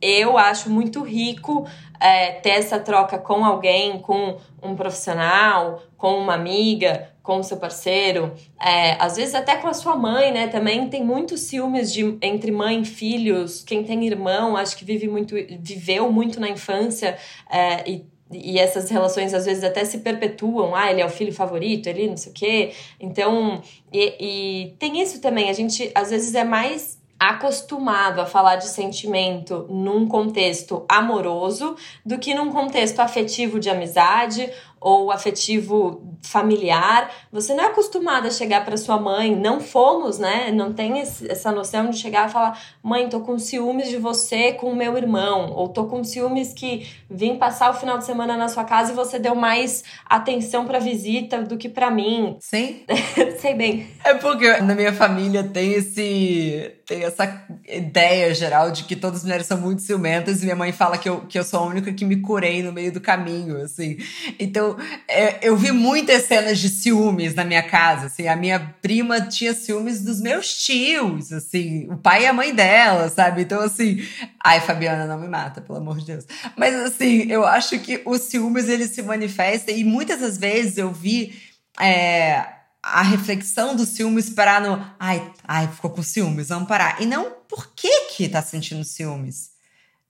Eu 0.00 0.38
acho 0.38 0.70
muito 0.70 1.02
rico 1.02 1.66
é, 1.98 2.32
ter 2.32 2.50
essa 2.50 2.78
troca 2.78 3.18
com 3.18 3.44
alguém, 3.44 3.98
com 3.98 4.38
um 4.62 4.76
profissional, 4.76 5.82
com 5.96 6.18
uma 6.18 6.34
amiga, 6.34 7.10
com 7.28 7.40
o 7.40 7.44
seu 7.44 7.58
parceiro, 7.58 8.32
é, 8.58 8.92
às 8.92 9.16
vezes 9.16 9.34
até 9.34 9.54
com 9.56 9.68
a 9.68 9.74
sua 9.74 9.94
mãe, 9.94 10.32
né? 10.32 10.48
Também 10.48 10.88
tem 10.88 11.04
muitos 11.04 11.42
ciúmes 11.42 11.92
de, 11.92 12.16
entre 12.22 12.50
mãe 12.50 12.80
e 12.80 12.84
filhos. 12.86 13.62
Quem 13.62 13.84
tem 13.84 14.06
irmão, 14.06 14.56
acho 14.56 14.74
que 14.74 14.82
vive 14.82 15.06
muito, 15.06 15.34
viveu 15.60 16.10
muito 16.10 16.40
na 16.40 16.48
infância 16.48 17.18
é, 17.50 17.86
e 17.86 18.06
e 18.30 18.58
essas 18.58 18.90
relações 18.90 19.32
às 19.32 19.46
vezes 19.46 19.64
até 19.64 19.86
se 19.86 19.98
perpetuam. 20.00 20.74
Ah, 20.74 20.90
ele 20.90 21.00
é 21.00 21.06
o 21.06 21.08
filho 21.08 21.32
favorito, 21.32 21.86
ele 21.86 22.08
não 22.08 22.16
sei 22.18 22.30
o 22.30 22.34
quê. 22.34 22.72
Então, 23.00 23.62
e, 23.90 24.14
e 24.20 24.76
tem 24.78 25.00
isso 25.00 25.18
também. 25.18 25.48
A 25.48 25.54
gente 25.54 25.90
às 25.94 26.10
vezes 26.10 26.34
é 26.34 26.44
mais 26.44 26.98
acostumado 27.18 28.20
a 28.20 28.26
falar 28.26 28.56
de 28.56 28.68
sentimento 28.68 29.66
num 29.68 30.06
contexto 30.06 30.84
amoroso 30.88 31.74
do 32.06 32.16
que 32.18 32.32
num 32.32 32.52
contexto 32.52 33.00
afetivo 33.00 33.58
de 33.58 33.68
amizade 33.68 34.48
ou 34.80 35.10
afetivo 35.10 36.16
familiar, 36.22 37.10
você 37.32 37.54
não 37.54 37.64
é 37.64 37.66
acostumada 37.68 38.28
a 38.28 38.30
chegar 38.30 38.64
para 38.64 38.76
sua 38.76 38.98
mãe, 38.98 39.34
não 39.34 39.60
fomos, 39.60 40.18
né? 40.18 40.50
Não 40.50 40.72
tem 40.72 40.98
esse, 40.98 41.30
essa 41.30 41.52
noção 41.52 41.90
de 41.90 41.98
chegar 41.98 42.28
e 42.28 42.32
falar: 42.32 42.60
"Mãe, 42.82 43.08
tô 43.08 43.20
com 43.20 43.38
ciúmes 43.38 43.88
de 43.88 43.96
você 43.96 44.52
com 44.52 44.70
o 44.70 44.76
meu 44.76 44.96
irmão", 44.96 45.52
ou 45.52 45.68
tô 45.68 45.84
com 45.84 46.02
ciúmes 46.02 46.52
que 46.52 46.88
vim 47.10 47.36
passar 47.36 47.70
o 47.70 47.74
final 47.74 47.98
de 47.98 48.04
semana 48.04 48.36
na 48.36 48.48
sua 48.48 48.64
casa 48.64 48.92
e 48.92 48.94
você 48.94 49.18
deu 49.18 49.34
mais 49.34 49.84
atenção 50.06 50.66
para 50.66 50.78
visita 50.78 51.42
do 51.42 51.56
que 51.56 51.68
para 51.68 51.90
mim. 51.90 52.36
Sim? 52.40 52.84
Sei 53.38 53.54
bem. 53.54 53.88
É 54.04 54.14
porque 54.14 54.60
na 54.60 54.74
minha 54.74 54.92
família 54.92 55.44
tem 55.44 55.72
esse 55.72 56.78
tem 56.88 57.04
essa 57.04 57.46
ideia 57.68 58.34
geral 58.34 58.70
de 58.70 58.84
que 58.84 58.96
todas 58.96 59.18
as 59.18 59.24
mulheres 59.24 59.46
são 59.46 59.60
muito 59.60 59.82
ciumentas 59.82 60.40
e 60.40 60.44
minha 60.44 60.56
mãe 60.56 60.72
fala 60.72 60.96
que 60.96 61.06
eu, 61.06 61.20
que 61.20 61.38
eu 61.38 61.44
sou 61.44 61.60
a 61.60 61.66
única 61.66 61.92
que 61.92 62.02
me 62.02 62.22
curei 62.22 62.62
no 62.62 62.72
meio 62.72 62.90
do 62.90 62.98
caminho, 62.98 63.60
assim. 63.60 63.98
Então, 64.40 64.67
eu, 64.68 64.76
é, 65.06 65.38
eu 65.48 65.56
vi 65.56 65.72
muitas 65.72 66.24
cenas 66.24 66.58
de 66.58 66.68
ciúmes 66.68 67.34
na 67.34 67.44
minha 67.44 67.62
casa, 67.62 68.06
assim, 68.06 68.26
a 68.26 68.36
minha 68.36 68.74
prima 68.80 69.20
tinha 69.20 69.54
ciúmes 69.54 70.02
dos 70.02 70.20
meus 70.20 70.54
tios, 70.64 71.32
assim, 71.32 71.88
o 71.90 71.96
pai 71.96 72.24
e 72.24 72.26
a 72.26 72.32
mãe 72.32 72.54
dela, 72.54 73.08
sabe? 73.08 73.42
Então, 73.42 73.60
assim, 73.60 74.02
ai, 74.42 74.60
Fabiana, 74.60 75.06
não 75.06 75.18
me 75.18 75.28
mata, 75.28 75.60
pelo 75.60 75.78
amor 75.78 75.98
de 75.98 76.06
Deus. 76.06 76.24
Mas, 76.56 76.74
assim, 76.74 77.30
eu 77.30 77.46
acho 77.46 77.78
que 77.78 78.02
os 78.04 78.22
ciúmes, 78.22 78.68
ele 78.68 78.86
se 78.86 79.02
manifesta 79.02 79.70
e 79.70 79.84
muitas 79.84 80.20
das 80.20 80.38
vezes 80.38 80.78
eu 80.78 80.90
vi 80.92 81.34
é, 81.80 82.44
a 82.82 83.02
reflexão 83.02 83.74
dos 83.74 83.90
ciúmes 83.90 84.30
parar 84.30 84.60
no, 84.60 84.84
ai, 84.98 85.30
ai, 85.44 85.68
ficou 85.68 85.90
com 85.90 86.02
ciúmes, 86.02 86.48
vamos 86.48 86.68
parar. 86.68 87.00
E 87.00 87.06
não 87.06 87.30
por 87.48 87.72
que 87.74 88.06
que 88.10 88.28
tá 88.28 88.42
sentindo 88.42 88.84
ciúmes. 88.84 89.57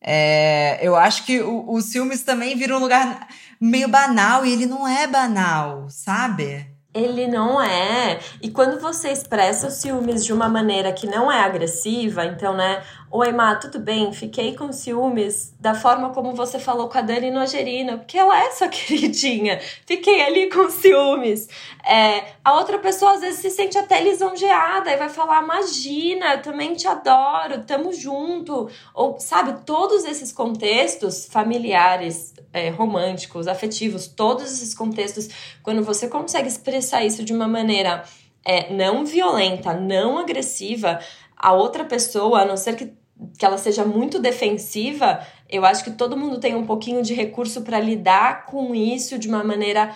É, 0.01 0.79
eu 0.81 0.95
acho 0.97 1.25
que 1.25 1.41
o, 1.41 1.71
o 1.71 1.81
ciúmes 1.81 2.23
também 2.23 2.57
vira 2.57 2.77
um 2.77 2.81
lugar 2.81 3.29
meio 3.61 3.89
banal 3.89 4.47
e 4.47 4.53
ele 4.53 4.67
não 4.67 4.87
é 4.87 5.07
banal, 5.07 5.89
sabe? 5.91 6.67
Ele 6.95 7.27
não 7.27 7.63
é. 7.63 8.19
E 8.43 8.51
quando 8.51 8.81
você 8.81 9.11
expressa 9.11 9.69
os 9.69 9.75
ciúmes 9.75 10.25
de 10.25 10.33
uma 10.33 10.49
maneira 10.49 10.93
que 10.93 11.07
não 11.07 11.31
é 11.31 11.41
agressiva, 11.41 12.25
então, 12.25 12.57
né? 12.57 12.83
Oi, 13.11 13.33
Má, 13.33 13.57
tudo 13.57 13.79
bem? 13.79 14.13
Fiquei 14.13 14.55
com 14.55 14.71
ciúmes 14.71 15.55
da 15.59 15.75
forma 15.75 16.11
como 16.11 16.35
você 16.35 16.59
falou 16.59 16.91
com 16.91 16.99
a 16.99 17.01
Dani 17.01 17.31
Nogerina, 17.31 17.97
porque 17.97 18.19
ela 18.19 18.39
é 18.39 18.51
sua 18.51 18.69
queridinha. 18.69 19.59
Fiquei 19.87 20.21
ali 20.21 20.51
com 20.51 20.69
ciúmes. 20.69 21.49
É, 21.87 22.35
a 22.45 22.53
outra 22.53 22.79
pessoa 22.79 23.15
às 23.15 23.21
vezes 23.23 23.41
se 23.41 23.49
sente 23.49 23.79
até 23.79 24.03
lisonjeada 24.03 24.91
e 24.91 24.99
vai 24.99 25.09
falar: 25.09 25.43
Imagina, 25.43 26.35
eu 26.35 26.43
também 26.43 26.75
te 26.75 26.87
adoro, 26.87 27.65
tamo 27.65 27.95
junto. 27.95 28.69
Ou, 28.93 29.19
sabe, 29.19 29.65
todos 29.65 30.05
esses 30.05 30.31
contextos 30.31 31.27
familiares, 31.31 32.35
é, 32.53 32.69
românticos, 32.69 33.49
afetivos, 33.49 34.07
todos 34.07 34.45
esses 34.53 34.75
contextos, 34.75 35.31
quando 35.63 35.83
você 35.83 36.09
consegue 36.09 36.49
expressar 36.49 37.03
isso 37.07 37.25
de 37.25 37.33
uma 37.33 37.49
maneira 37.49 38.05
é, 38.45 38.71
não 38.71 39.03
violenta, 39.03 39.73
não 39.73 40.19
agressiva, 40.19 41.01
a 41.39 41.53
outra 41.53 41.85
pessoa, 41.85 42.41
a 42.41 42.45
não 42.45 42.57
ser 42.57 42.75
que, 42.75 42.93
que 43.39 43.45
ela 43.45 43.59
seja 43.59 43.85
muito 43.85 44.19
defensiva, 44.19 45.21
eu 45.49 45.65
acho 45.65 45.83
que 45.85 45.91
todo 45.91 46.17
mundo 46.17 46.39
tem 46.39 46.55
um 46.55 46.67
pouquinho 46.67 47.03
de 47.03 47.15
recurso 47.15 47.63
para 47.63 47.81
lidar 47.81 48.47
com 48.47 48.75
isso 48.75 49.19
de 49.19 49.29
uma 49.29 49.43
maneira 49.43 49.95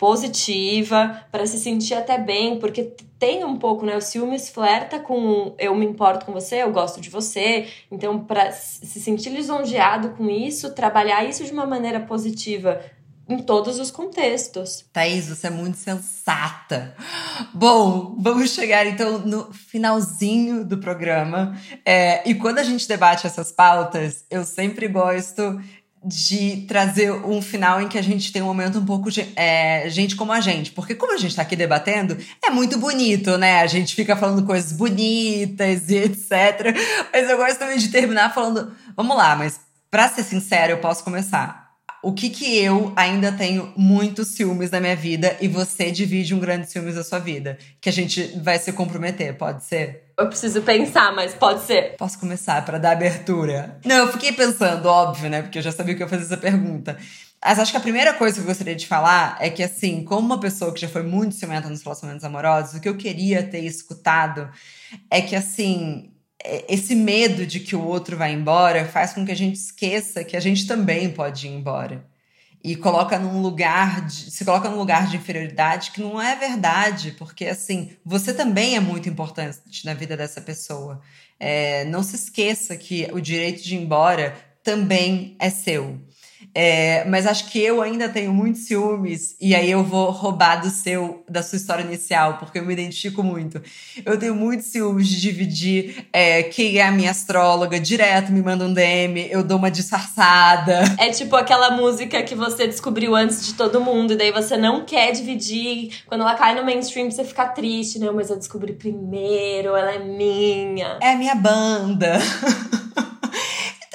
positiva, 0.00 1.26
para 1.30 1.44
se 1.44 1.58
sentir 1.58 1.92
até 1.92 2.16
bem, 2.16 2.58
porque 2.58 2.94
tem 3.18 3.44
um 3.44 3.56
pouco, 3.56 3.84
né? 3.84 3.98
O 3.98 4.00
ciúmes 4.00 4.48
flerta 4.48 4.98
com 4.98 5.54
eu 5.58 5.74
me 5.74 5.84
importo 5.84 6.24
com 6.24 6.32
você, 6.32 6.62
eu 6.62 6.72
gosto 6.72 7.02
de 7.02 7.10
você. 7.10 7.68
Então, 7.90 8.24
para 8.24 8.50
se 8.50 8.98
sentir 8.98 9.28
lisonjeado 9.28 10.10
com 10.16 10.30
isso, 10.30 10.74
trabalhar 10.74 11.22
isso 11.24 11.44
de 11.44 11.52
uma 11.52 11.66
maneira 11.66 12.00
positiva 12.00 12.80
em 13.30 13.38
todos 13.38 13.78
os 13.78 13.90
contextos. 13.90 14.84
Thaís, 14.92 15.28
você 15.28 15.46
é 15.46 15.50
muito 15.50 15.78
sensata. 15.78 16.94
Bom, 17.54 18.16
vamos 18.18 18.50
chegar 18.50 18.86
então 18.86 19.20
no 19.20 19.52
finalzinho 19.52 20.64
do 20.64 20.78
programa. 20.78 21.56
É, 21.86 22.28
e 22.28 22.34
quando 22.34 22.58
a 22.58 22.64
gente 22.64 22.88
debate 22.88 23.26
essas 23.26 23.52
pautas, 23.52 24.24
eu 24.28 24.44
sempre 24.44 24.88
gosto 24.88 25.60
de 26.02 26.64
trazer 26.66 27.12
um 27.12 27.42
final 27.42 27.80
em 27.80 27.86
que 27.86 27.98
a 27.98 28.02
gente 28.02 28.32
tem 28.32 28.40
um 28.40 28.46
momento 28.46 28.78
um 28.78 28.84
pouco 28.84 29.10
de 29.10 29.30
é, 29.36 29.88
gente 29.88 30.16
como 30.16 30.32
a 30.32 30.40
gente. 30.40 30.72
Porque 30.72 30.94
como 30.94 31.12
a 31.12 31.16
gente 31.16 31.36
tá 31.36 31.42
aqui 31.42 31.54
debatendo, 31.54 32.16
é 32.42 32.50
muito 32.50 32.78
bonito, 32.78 33.38
né? 33.38 33.60
A 33.60 33.66
gente 33.66 33.94
fica 33.94 34.16
falando 34.16 34.44
coisas 34.44 34.72
bonitas 34.72 35.88
e 35.88 35.96
etc. 35.96 36.74
Mas 37.12 37.30
eu 37.30 37.36
gosto 37.36 37.58
também 37.58 37.78
de 37.78 37.88
terminar 37.88 38.34
falando, 38.34 38.72
vamos 38.96 39.16
lá, 39.16 39.36
mas 39.36 39.60
para 39.88 40.08
ser 40.08 40.24
sincero, 40.24 40.72
eu 40.72 40.78
posso 40.78 41.04
começar 41.04 41.69
o 42.02 42.12
que 42.12 42.30
que 42.30 42.58
eu 42.58 42.92
ainda 42.96 43.30
tenho 43.30 43.72
muitos 43.76 44.28
ciúmes 44.28 44.70
na 44.70 44.80
minha 44.80 44.96
vida 44.96 45.36
e 45.40 45.48
você 45.48 45.90
divide 45.90 46.34
um 46.34 46.38
grande 46.38 46.70
ciúmes 46.70 46.94
da 46.94 47.04
sua 47.04 47.18
vida, 47.18 47.58
que 47.80 47.88
a 47.88 47.92
gente 47.92 48.38
vai 48.42 48.58
se 48.58 48.72
comprometer, 48.72 49.36
pode 49.36 49.64
ser? 49.64 50.04
Eu 50.18 50.26
preciso 50.26 50.62
pensar, 50.62 51.14
mas 51.14 51.34
pode 51.34 51.62
ser. 51.62 51.96
Posso 51.96 52.18
começar 52.18 52.64
para 52.64 52.78
dar 52.78 52.92
abertura? 52.92 53.78
Não, 53.84 53.96
eu 53.96 54.12
fiquei 54.12 54.32
pensando, 54.32 54.86
óbvio, 54.86 55.30
né? 55.30 55.42
Porque 55.42 55.58
eu 55.58 55.62
já 55.62 55.72
sabia 55.72 55.94
que 55.94 56.02
eu 56.02 56.06
ia 56.06 56.10
fazer 56.10 56.24
essa 56.24 56.36
pergunta. 56.36 56.96
Mas 57.42 57.58
acho 57.58 57.70
que 57.70 57.78
a 57.78 57.80
primeira 57.80 58.12
coisa 58.12 58.36
que 58.36 58.42
eu 58.42 58.46
gostaria 58.46 58.76
de 58.76 58.86
falar 58.86 59.38
é 59.40 59.48
que, 59.48 59.62
assim, 59.62 60.04
como 60.04 60.20
uma 60.20 60.38
pessoa 60.38 60.74
que 60.74 60.80
já 60.80 60.88
foi 60.88 61.02
muito 61.02 61.34
ciumenta 61.34 61.70
nos 61.70 61.82
relacionamentos 61.82 62.24
amorosos, 62.24 62.74
o 62.74 62.80
que 62.80 62.88
eu 62.88 62.96
queria 62.96 63.42
ter 63.42 63.60
escutado 63.60 64.50
é 65.10 65.22
que, 65.22 65.34
assim, 65.34 66.09
esse 66.68 66.94
medo 66.94 67.46
de 67.46 67.60
que 67.60 67.76
o 67.76 67.84
outro 67.84 68.16
vai 68.16 68.32
embora 68.32 68.86
faz 68.86 69.12
com 69.12 69.24
que 69.24 69.32
a 69.32 69.36
gente 69.36 69.56
esqueça 69.56 70.24
que 70.24 70.36
a 70.36 70.40
gente 70.40 70.66
também 70.66 71.10
pode 71.10 71.46
ir 71.46 71.50
embora. 71.50 72.04
e 72.62 72.76
coloca 72.76 73.18
num 73.18 73.40
lugar 73.40 74.06
de, 74.06 74.30
se 74.30 74.44
coloca 74.44 74.68
num 74.68 74.76
lugar 74.76 75.08
de 75.08 75.16
inferioridade 75.16 75.92
que 75.92 76.00
não 76.00 76.20
é 76.20 76.36
verdade, 76.36 77.12
porque 77.18 77.46
assim, 77.46 77.90
você 78.04 78.34
também 78.34 78.76
é 78.76 78.80
muito 78.80 79.08
importante 79.08 79.84
na 79.84 79.94
vida 79.94 80.16
dessa 80.16 80.40
pessoa. 80.42 81.00
É, 81.38 81.84
não 81.86 82.02
se 82.02 82.16
esqueça 82.16 82.76
que 82.76 83.08
o 83.12 83.20
direito 83.20 83.62
de 83.62 83.74
ir 83.74 83.82
embora 83.82 84.36
também 84.62 85.36
é 85.38 85.48
seu. 85.48 85.98
É, 86.54 87.04
mas 87.04 87.26
acho 87.26 87.50
que 87.50 87.60
eu 87.60 87.80
ainda 87.80 88.08
tenho 88.08 88.32
muitos 88.32 88.62
ciúmes, 88.62 89.36
e 89.40 89.54
aí 89.54 89.70
eu 89.70 89.84
vou 89.84 90.10
roubar 90.10 90.60
do 90.60 90.68
seu, 90.68 91.22
da 91.28 91.42
sua 91.42 91.56
história 91.56 91.82
inicial, 91.82 92.38
porque 92.38 92.58
eu 92.58 92.64
me 92.64 92.72
identifico 92.72 93.22
muito. 93.22 93.62
Eu 94.04 94.18
tenho 94.18 94.34
muitos 94.34 94.66
ciúmes 94.66 95.08
de 95.08 95.20
dividir 95.20 96.06
é, 96.12 96.42
quem 96.42 96.78
é 96.78 96.86
a 96.86 96.90
minha 96.90 97.10
astróloga, 97.10 97.78
direto 97.78 98.32
me 98.32 98.42
manda 98.42 98.64
um 98.64 98.72
DM, 98.72 99.28
eu 99.30 99.44
dou 99.44 99.58
uma 99.58 99.70
disfarçada. 99.70 100.82
É 100.98 101.10
tipo 101.10 101.36
aquela 101.36 101.70
música 101.70 102.22
que 102.22 102.34
você 102.34 102.66
descobriu 102.66 103.14
antes 103.14 103.46
de 103.46 103.54
todo 103.54 103.80
mundo, 103.80 104.12
e 104.12 104.16
daí 104.16 104.32
você 104.32 104.56
não 104.56 104.84
quer 104.84 105.12
dividir. 105.12 106.02
Quando 106.06 106.22
ela 106.22 106.34
cai 106.34 106.54
no 106.54 106.64
mainstream, 106.64 107.10
você 107.10 107.24
fica 107.24 107.46
triste, 107.46 107.98
né? 107.98 108.10
Mas 108.10 108.30
eu 108.30 108.36
descobri 108.36 108.72
primeiro, 108.72 109.76
ela 109.76 109.92
é 109.92 109.98
minha. 109.98 110.98
É 111.00 111.12
a 111.12 111.16
minha 111.16 111.34
banda. 111.34 112.18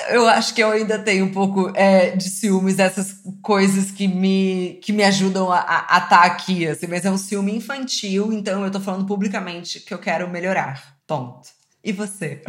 eu 0.10 0.28
acho 0.28 0.54
que 0.54 0.62
eu 0.62 0.72
ainda 0.72 1.00
tenho 1.00 1.26
um 1.26 1.32
pouco 1.32 1.72
é, 1.76 2.12
de 2.12 2.30
ciúmes 2.30 2.76
dessas 2.76 3.22
coisas 3.42 3.92
que 3.92 4.08
me, 4.08 4.80
que 4.84 4.94
me 4.94 5.04
ajudam 5.04 5.52
a 5.52 5.58
estar 5.58 6.08
tá 6.08 6.22
aqui, 6.24 6.68
assim, 6.68 6.88
mas 6.88 7.06
é 7.06 7.12
um 7.12 7.18
ciúme 7.18 7.56
infantil, 7.56 8.32
então 8.34 8.64
eu 8.64 8.72
tô 8.72 8.80
falando 8.80 9.06
publicamente 9.06 9.80
que 9.80 9.94
eu 9.94 10.00
quero 10.00 10.30
melhorar. 10.30 10.96
Ponto. 11.08 11.50
E 11.84 11.92
você? 11.92 12.42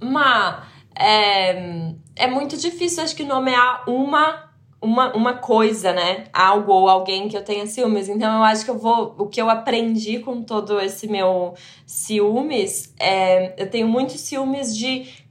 Ma, 0.00 0.66
é, 0.98 1.94
é 2.16 2.26
muito 2.26 2.56
difícil, 2.56 3.02
acho 3.02 3.14
que, 3.14 3.24
nomear 3.24 3.88
uma 3.88 4.52
uma, 4.82 5.14
uma 5.14 5.34
coisa, 5.34 5.92
né? 5.92 6.24
Algo 6.32 6.72
ou 6.72 6.88
alguém 6.88 7.28
que 7.28 7.36
eu 7.36 7.44
tenha 7.44 7.66
ciúmes. 7.68 8.08
Então 8.08 8.38
eu 8.38 8.42
acho 8.42 8.64
que 8.64 8.70
eu 8.70 8.78
vou. 8.78 9.14
O 9.16 9.28
que 9.28 9.40
eu 9.40 9.48
aprendi 9.48 10.18
com 10.18 10.42
todo 10.42 10.80
esse 10.80 11.06
meu 11.06 11.54
ciúmes 11.86 12.92
é. 12.98 13.54
Eu 13.62 13.70
tenho 13.70 13.86
muitos 13.86 14.20
ciúmes 14.20 14.76
de 14.76 15.21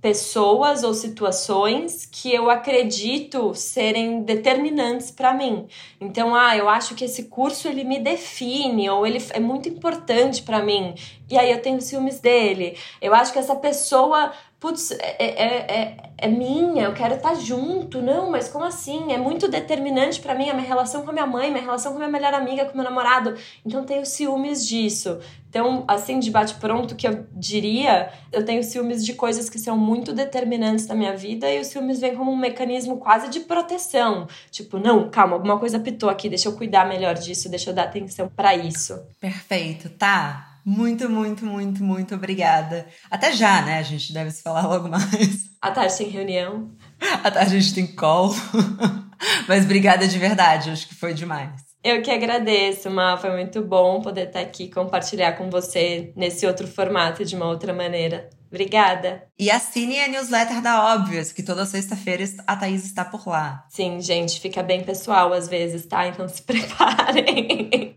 pessoas 0.00 0.84
ou 0.84 0.94
situações 0.94 2.06
que 2.06 2.32
eu 2.32 2.50
acredito 2.50 3.54
serem 3.54 4.22
determinantes 4.22 5.10
para 5.10 5.34
mim. 5.34 5.66
Então, 6.00 6.34
ah, 6.34 6.56
eu 6.56 6.68
acho 6.68 6.94
que 6.94 7.04
esse 7.04 7.24
curso 7.24 7.66
ele 7.66 7.82
me 7.82 7.98
define 7.98 8.88
ou 8.90 9.06
ele 9.06 9.22
é 9.30 9.40
muito 9.40 9.68
importante 9.68 10.42
para 10.42 10.62
mim. 10.62 10.94
E 11.28 11.36
aí 11.36 11.50
eu 11.50 11.60
tenho 11.60 11.80
ciúmes 11.80 12.20
dele. 12.20 12.76
Eu 13.00 13.14
acho 13.14 13.32
que 13.32 13.38
essa 13.38 13.56
pessoa 13.56 14.32
putz, 14.58 14.90
é, 14.90 15.16
é, 15.18 15.80
é, 15.80 15.96
é, 16.18 16.28
minha, 16.28 16.84
eu 16.84 16.94
quero 16.94 17.14
estar 17.14 17.34
junto. 17.34 18.00
Não, 18.00 18.30
mas 18.30 18.48
como 18.48 18.64
assim? 18.64 19.12
É 19.12 19.18
muito 19.18 19.48
determinante 19.48 20.20
para 20.20 20.34
mim 20.34 20.48
a 20.48 20.54
minha 20.54 20.66
relação 20.66 21.02
com 21.02 21.10
a 21.10 21.12
minha 21.12 21.26
mãe, 21.26 21.50
minha 21.50 21.62
relação 21.62 21.92
com 21.92 21.98
a 21.98 22.00
minha 22.00 22.10
melhor 22.10 22.34
amiga, 22.34 22.64
com 22.64 22.74
meu 22.74 22.84
namorado. 22.84 23.34
Então 23.64 23.84
tenho 23.84 24.04
ciúmes 24.06 24.66
disso. 24.66 25.18
Então, 25.48 25.84
assim, 25.88 26.18
de 26.18 26.30
bate-pronto, 26.30 26.94
que 26.94 27.06
eu 27.06 27.26
diria, 27.32 28.12
eu 28.32 28.44
tenho 28.44 28.62
ciúmes 28.62 29.04
de 29.04 29.14
coisas 29.14 29.48
que 29.48 29.58
são 29.58 29.76
muito 29.76 30.12
determinantes 30.12 30.86
na 30.86 30.94
minha 30.94 31.16
vida 31.16 31.50
e 31.50 31.60
os 31.60 31.68
ciúmes 31.68 31.98
vêm 31.98 32.14
como 32.14 32.30
um 32.30 32.36
mecanismo 32.36 32.98
quase 32.98 33.30
de 33.30 33.40
proteção. 33.40 34.26
Tipo, 34.50 34.78
não, 34.78 35.08
calma, 35.10 35.34
alguma 35.34 35.58
coisa 35.58 35.78
pitou 35.78 36.10
aqui, 36.10 36.28
deixa 36.28 36.48
eu 36.48 36.56
cuidar 36.56 36.86
melhor 36.86 37.14
disso, 37.14 37.48
deixa 37.48 37.70
eu 37.70 37.74
dar 37.74 37.84
atenção 37.84 38.28
para 38.28 38.54
isso. 38.54 39.00
Perfeito, 39.18 39.88
tá. 39.90 40.55
Muito, 40.66 41.08
muito, 41.08 41.46
muito, 41.46 41.84
muito 41.84 42.14
obrigada. 42.16 42.88
Até 43.08 43.30
já, 43.30 43.62
né? 43.62 43.78
A 43.78 43.82
gente 43.84 44.12
deve 44.12 44.32
se 44.32 44.42
falar 44.42 44.66
logo 44.66 44.88
mais. 44.88 45.46
À 45.62 45.70
tarde 45.70 45.96
tem 45.96 46.08
reunião. 46.08 46.72
À 47.22 47.30
tarde 47.30 47.56
a 47.56 47.60
gente 47.60 47.72
tem 47.72 47.86
call. 47.86 48.34
Mas 49.46 49.64
obrigada 49.64 50.08
de 50.08 50.18
verdade, 50.18 50.70
acho 50.70 50.88
que 50.88 50.94
foi 50.96 51.14
demais. 51.14 51.52
Eu 51.84 52.02
que 52.02 52.10
agradeço, 52.10 52.90
Ma. 52.90 53.16
Foi 53.16 53.30
muito 53.30 53.62
bom 53.62 54.00
poder 54.02 54.26
estar 54.26 54.40
aqui 54.40 54.68
compartilhar 54.68 55.34
com 55.34 55.48
você 55.48 56.12
nesse 56.16 56.44
outro 56.44 56.66
formato 56.66 57.24
de 57.24 57.36
uma 57.36 57.46
outra 57.46 57.72
maneira. 57.72 58.28
Obrigada. 58.48 59.22
E 59.38 59.52
assine 59.52 60.00
a 60.00 60.08
newsletter 60.08 60.60
da 60.60 60.94
Óbvias, 60.94 61.30
que 61.30 61.44
toda 61.44 61.64
sexta-feira 61.64 62.24
a 62.44 62.56
Thaís 62.56 62.84
está 62.84 63.04
por 63.04 63.28
lá. 63.28 63.64
Sim, 63.70 64.00
gente, 64.00 64.40
fica 64.40 64.64
bem 64.64 64.82
pessoal 64.82 65.32
às 65.32 65.46
vezes, 65.46 65.86
tá? 65.86 66.08
Então 66.08 66.28
se 66.28 66.42
preparem. 66.46 67.96